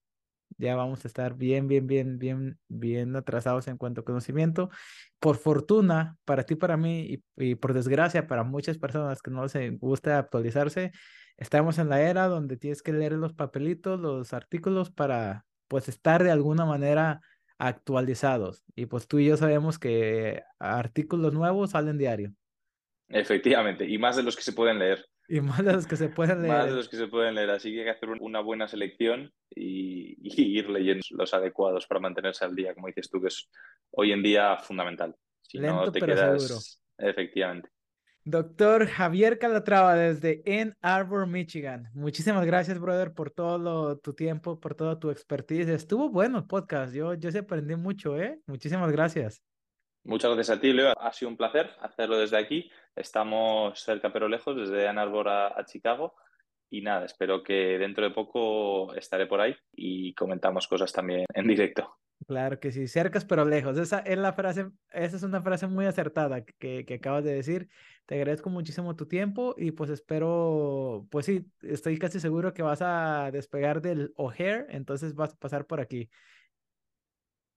Ya 0.59 0.75
vamos 0.77 1.05
a 1.05 1.09
estar 1.09 1.35
bien, 1.35 1.69
bien, 1.69 1.87
bien, 1.87 2.19
bien, 2.19 2.59
bien 2.69 3.15
atrasados 3.17 3.69
en 3.69 3.77
cuanto 3.77 4.01
a 4.01 4.05
conocimiento. 4.05 4.71
Por 5.19 5.37
fortuna, 5.37 6.17
para 6.25 6.45
ti, 6.45 6.55
para 6.55 6.77
mí, 6.77 7.23
y, 7.37 7.55
por 7.57 7.75
desgracia, 7.75 8.27
para 8.27 8.45
muchas 8.45 8.79
personas 8.79 9.21
que 9.23 9.31
no 9.31 9.45
les 9.45 9.79
gusta 9.79 10.19
actualizarse, 10.19 10.93
estamos 11.37 11.79
en 11.79 11.89
la 11.91 12.01
era 12.01 12.29
donde 12.29 12.57
tienes 12.57 12.83
que 12.83 12.93
leer 12.93 13.13
los 13.13 13.35
papelitos, 13.35 14.01
los 14.01 14.33
artículos 14.33 14.91
para, 14.91 15.45
pues, 15.69 15.89
estar 15.89 16.23
de 16.25 16.31
alguna 16.31 16.65
manera 16.65 17.21
actualizados. 17.59 18.65
Y 18.75 18.87
pues 18.87 19.09
tú 19.09 19.19
y 19.19 19.27
yo 19.27 19.37
sabemos 19.37 19.79
que 19.79 20.43
artículos 20.59 21.33
nuevos 21.33 21.71
salen 21.71 21.99
diario. 21.99 22.33
Efectivamente, 23.09 23.89
y 23.89 23.99
más 23.99 24.17
de 24.17 24.23
los 24.23 24.37
que 24.37 24.43
se 24.43 24.53
pueden 24.53 24.79
leer. 24.79 25.05
Y 25.29 25.41
más 25.41 25.65
de 25.65 25.73
los 25.73 25.87
que 25.87 25.97
se 25.97 26.09
pueden 26.09 26.43
leer. 26.43 26.55
Más 26.55 26.67
de 26.67 26.77
los 26.77 26.89
que 26.89 26.97
se 26.97 27.09
pueden 27.09 27.35
leer, 27.35 27.51
así 27.51 27.73
que 27.73 27.81
hay 27.81 27.85
que 27.85 27.91
hacer 27.91 28.11
una 28.21 28.41
buena 28.41 28.69
selección 28.69 29.33
y, 29.51 30.17
y 30.21 30.59
ir 30.59 30.71
leyendo 30.71 31.03
los 31.11 31.35
adecuados 31.35 31.87
para 31.87 32.01
mantenerse 32.01 32.45
al 32.45 32.55
día, 32.55 32.75
como 32.75 32.89
dices 32.89 33.11
tú, 33.11 33.21
que 33.21 33.29
es 33.29 33.49
hoy 33.91 34.13
en 34.13 34.23
día 34.23 34.57
fundamental. 34.59 35.15
Si 35.43 35.59
Lento, 35.59 35.87
no 35.87 35.93
te 35.93 36.01
pero 36.01 36.15
quedas... 36.15 36.43
seguro. 36.43 36.61
Efectivamente. 36.99 37.69
Doctor 38.29 38.89
Javier 38.89 39.39
Calatrava 39.39 39.95
desde 39.95 40.43
Ann 40.49 40.75
Arbor, 40.83 41.29
Michigan. 41.29 41.89
Muchísimas 41.95 42.45
gracias, 42.45 42.81
brother, 42.81 43.15
por 43.15 43.31
todo 43.31 43.99
tu 43.99 44.15
tiempo, 44.15 44.59
por 44.59 44.75
toda 44.75 44.99
tu 44.99 45.11
expertise. 45.11 45.69
Estuvo 45.69 46.11
bueno 46.11 46.39
el 46.39 46.45
podcast. 46.49 46.93
Yo, 46.93 47.15
yo 47.15 47.31
sí 47.31 47.39
aprendí 47.39 47.77
mucho, 47.77 48.21
¿eh? 48.21 48.41
Muchísimas 48.49 48.91
gracias. 48.91 49.45
Muchas 50.03 50.35
gracias 50.35 50.59
a 50.59 50.61
ti, 50.61 50.73
Leo. 50.73 50.93
Ha 50.99 51.13
sido 51.13 51.29
un 51.29 51.37
placer 51.37 51.71
hacerlo 51.81 52.19
desde 52.19 52.37
aquí. 52.37 52.69
Estamos 52.97 53.79
cerca 53.79 54.13
pero 54.13 54.29
lejos, 54.29 54.57
desde 54.57 54.89
Ann 54.89 54.99
Arbor 54.99 55.29
a, 55.29 55.47
a 55.57 55.65
Chicago. 55.65 56.17
Y 56.69 56.81
nada, 56.81 57.05
espero 57.05 57.45
que 57.45 57.79
dentro 57.79 58.03
de 58.03 58.11
poco 58.11 58.93
estaré 58.97 59.27
por 59.27 59.41
ahí 59.41 59.55
y 59.73 60.13
comentamos 60.15 60.67
cosas 60.67 60.93
también 60.93 61.27
en 61.33 61.47
directo. 61.47 61.97
Claro 62.27 62.59
que 62.59 62.73
sí, 62.73 62.89
cercas 62.89 63.25
pero 63.25 63.45
lejos. 63.45 63.79
Esa 63.79 64.01
es 64.01 64.19
la 64.19 64.33
frase, 64.33 64.73
esa 64.91 65.17
es 65.17 65.23
una 65.23 65.41
frase 65.43 65.69
muy 65.69 65.87
acertada 65.87 66.45
que, 66.45 66.85
que 66.85 66.95
acabas 66.95 67.23
de 67.23 67.33
decir. 67.35 67.69
Te 68.05 68.17
agradezco 68.17 68.51
muchísimo 68.51 68.97
tu 68.97 69.07
tiempo 69.07 69.55
y 69.57 69.71
pues 69.71 69.91
espero, 69.91 71.07
pues 71.13 71.27
sí, 71.27 71.47
estoy 71.63 71.99
casi 72.01 72.19
seguro 72.19 72.53
que 72.53 72.63
vas 72.63 72.81
a 72.83 73.31
despegar 73.33 73.81
del 73.81 74.13
O'Hare, 74.17 74.67
entonces 74.71 75.15
vas 75.15 75.35
a 75.35 75.37
pasar 75.37 75.67
por 75.69 75.81
aquí. 75.81 76.11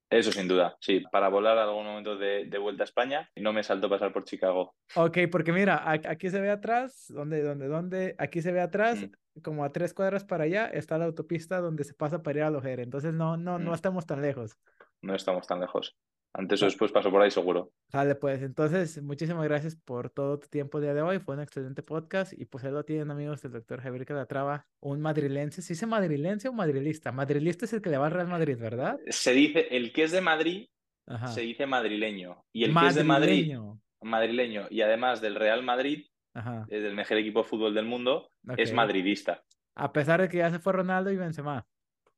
Eso 0.10 0.32
sin 0.32 0.47
duda, 0.47 0.76
sí. 0.82 1.03
Para 1.12 1.30
volar 1.30 1.57
algún 1.57 1.86
momento 1.86 2.18
de, 2.18 2.45
de 2.45 2.57
vuelta 2.57 2.84
a 2.84 2.86
España, 2.86 3.30
no 3.36 3.53
me 3.53 3.62
salto 3.64 3.89
pasar 3.89 4.12
por 4.12 4.24
Chicago. 4.24 4.74
Ok, 4.95 5.18
porque 5.32 5.51
mira, 5.51 5.84
aquí 5.91 6.30
se 6.32 6.41
ve 6.41 6.49
atrás, 6.49 7.05
¿dónde, 7.10 7.43
dónde, 7.43 7.68
dónde? 7.68 8.16
Aquí 8.18 8.41
se 8.41 8.51
ve 8.51 8.62
atrás, 8.62 8.99
Mm. 9.01 9.41
como 9.43 9.64
a 9.64 9.72
tres 9.72 9.93
cuadras 9.93 10.26
para 10.26 10.45
allá, 10.45 10.66
está 10.66 10.97
la 10.97 11.05
autopista 11.05 11.60
donde 11.60 11.84
se 11.84 11.93
pasa 11.93 12.24
para 12.24 12.39
ir 12.39 12.43
a 12.43 12.49
O'Hare. 12.51 12.82
Entonces 12.82 13.14
no, 13.14 13.38
no, 13.38 13.60
no 13.60 13.72
Mm. 13.72 13.76
estamos 13.76 14.05
tan 14.07 14.22
lejos. 14.22 14.57
No 15.01 15.14
estamos 15.16 15.45
tan 15.45 15.60
lejos. 15.60 15.95
Antes 16.34 16.62
o 16.62 16.66
Ah. 16.66 16.68
después 16.68 16.92
paso 16.92 17.10
por 17.10 17.22
ahí 17.22 17.32
seguro. 17.32 17.72
Sale, 17.92 18.16
pues. 18.16 18.42
Entonces, 18.44 19.02
muchísimas 19.02 19.44
gracias 19.46 19.76
por 19.76 20.10
todo 20.12 20.38
tu 20.40 20.48
tiempo 20.48 20.78
el 20.78 20.84
día 20.84 20.94
de 20.94 21.02
hoy. 21.02 21.20
Fue 21.20 21.36
un 21.36 21.42
excelente 21.42 21.82
podcast. 21.84 22.34
Y 22.38 22.46
pues 22.46 22.64
ahí 22.64 22.72
lo 22.72 22.84
tienen, 22.86 23.10
amigos, 23.12 23.44
el 23.46 23.52
doctor 23.52 23.82
Javier 23.82 24.06
Calatrava, 24.06 24.68
un 24.80 25.02
madrilense. 25.02 25.62
¿Se 25.62 25.74
dice 25.74 25.88
madrilense 25.88 26.48
o 26.48 26.54
madrilista? 26.54 27.12
Madrilista 27.12 27.66
es 27.66 27.74
el 27.74 27.82
que 27.82 27.90
le 27.90 27.98
va 27.98 28.06
al 28.06 28.12
Real 28.14 28.28
Madrid, 28.28 28.58
¿verdad? 28.60 29.00
Se 29.08 29.34
dice, 29.34 29.68
el 29.72 29.92
que 29.92 30.04
es 30.04 30.12
de 30.12 30.22
Madrid 30.22 30.68
Ajá. 31.08 31.28
se 31.30 31.42
dice 31.42 31.66
madrileño. 31.66 32.46
Y 32.54 32.64
el 32.66 32.74
que 32.76 32.88
es 32.88 32.96
de 32.96 33.04
Madrid, 33.04 33.56
Madrileño. 34.02 34.68
Y 34.70 34.82
además 34.82 35.20
del 35.22 35.36
Real 35.36 35.64
Madrid, 35.64 36.06
Ajá. 36.36 36.66
es 36.70 36.84
del 36.84 36.94
mejor 36.94 37.18
equipo 37.18 37.42
de 37.42 37.50
fútbol 37.50 37.74
del 37.74 37.86
mundo, 37.86 38.30
es 38.56 38.72
madridista. 38.72 39.44
A 39.76 39.92
pesar 39.92 40.22
de 40.22 40.30
que 40.30 40.38
ya 40.38 40.52
se 40.52 40.60
fue 40.60 40.74
Ronaldo 40.74 41.12
y 41.12 41.18
Benzema. 41.18 41.66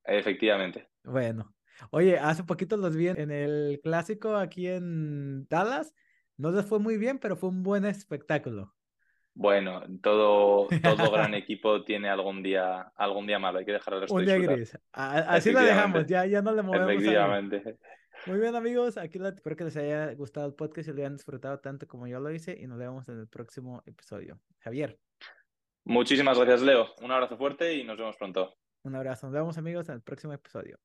Efectivamente. 0.04 0.90
Bueno. 1.04 1.54
Oye, 1.90 2.18
hace 2.20 2.44
poquito 2.44 2.78
los 2.78 2.96
vi 2.96 3.08
en 3.08 3.32
el 3.32 3.80
clásico 3.84 4.36
aquí 4.36 4.68
en 4.68 5.48
Dallas. 5.50 5.94
No 6.38 6.52
les 6.52 6.66
fue 6.66 6.80
muy 6.80 6.98
bien, 6.98 7.20
pero 7.20 7.36
fue 7.36 7.50
un 7.50 7.64
buen 7.64 7.86
espectáculo. 7.86 8.74
Bueno, 9.34 9.82
todo, 10.02 10.68
todo 10.84 11.12
gran 11.12 11.34
equipo 11.34 11.84
tiene 11.86 12.10
algún 12.10 12.44
día, 12.44 12.82
algún 12.96 13.26
día 13.28 13.40
malo. 13.40 13.60
Hay 13.60 13.66
que 13.66 13.72
dejar 13.72 13.94
el 13.94 14.02
resto 14.02 14.16
Un 14.16 14.26
día 14.26 14.38
gris. 14.38 14.78
A- 14.94 15.20
Así 15.20 15.52
lo 15.52 15.62
dejamos, 15.62 16.06
ya, 16.06 16.26
ya 16.26 16.42
no 16.42 16.54
le 16.54 16.62
movemos. 16.62 16.90
Efectivamente. 16.92 17.78
Muy 18.28 18.40
bien, 18.40 18.56
amigos. 18.56 18.98
Aquí 18.98 19.18
la- 19.20 19.30
espero 19.30 19.56
que 19.56 19.64
les 19.64 19.78
haya 19.78 20.14
gustado 20.16 20.46
el 20.48 20.54
podcast 20.54 20.90
y 20.90 20.92
lo 20.92 20.98
hayan 20.98 21.16
disfrutado 21.16 21.60
tanto 21.60 21.88
como 21.88 22.08
yo 22.08 22.20
lo 22.20 22.30
hice. 22.32 22.58
Y 22.60 22.68
nos 22.68 22.78
vemos 22.78 23.08
en 23.08 23.20
el 23.20 23.28
próximo 23.28 23.82
episodio. 23.86 24.40
Javier, 24.60 25.00
Muchísimas 25.86 26.38
gracias, 26.38 26.62
Leo. 26.62 26.88
Un 27.02 27.12
abrazo 27.12 27.38
fuerte 27.38 27.74
y 27.76 27.84
nos 27.84 27.98
vemos 27.98 28.16
pronto. 28.18 28.54
un 28.84 28.96
abrazo. 28.96 29.28
Nos 29.28 29.34
vemos, 29.34 29.58
amigos, 29.58 29.88
en 29.90 29.96
el 29.96 30.02
próximo 30.02 30.34
episodio. 30.34 30.78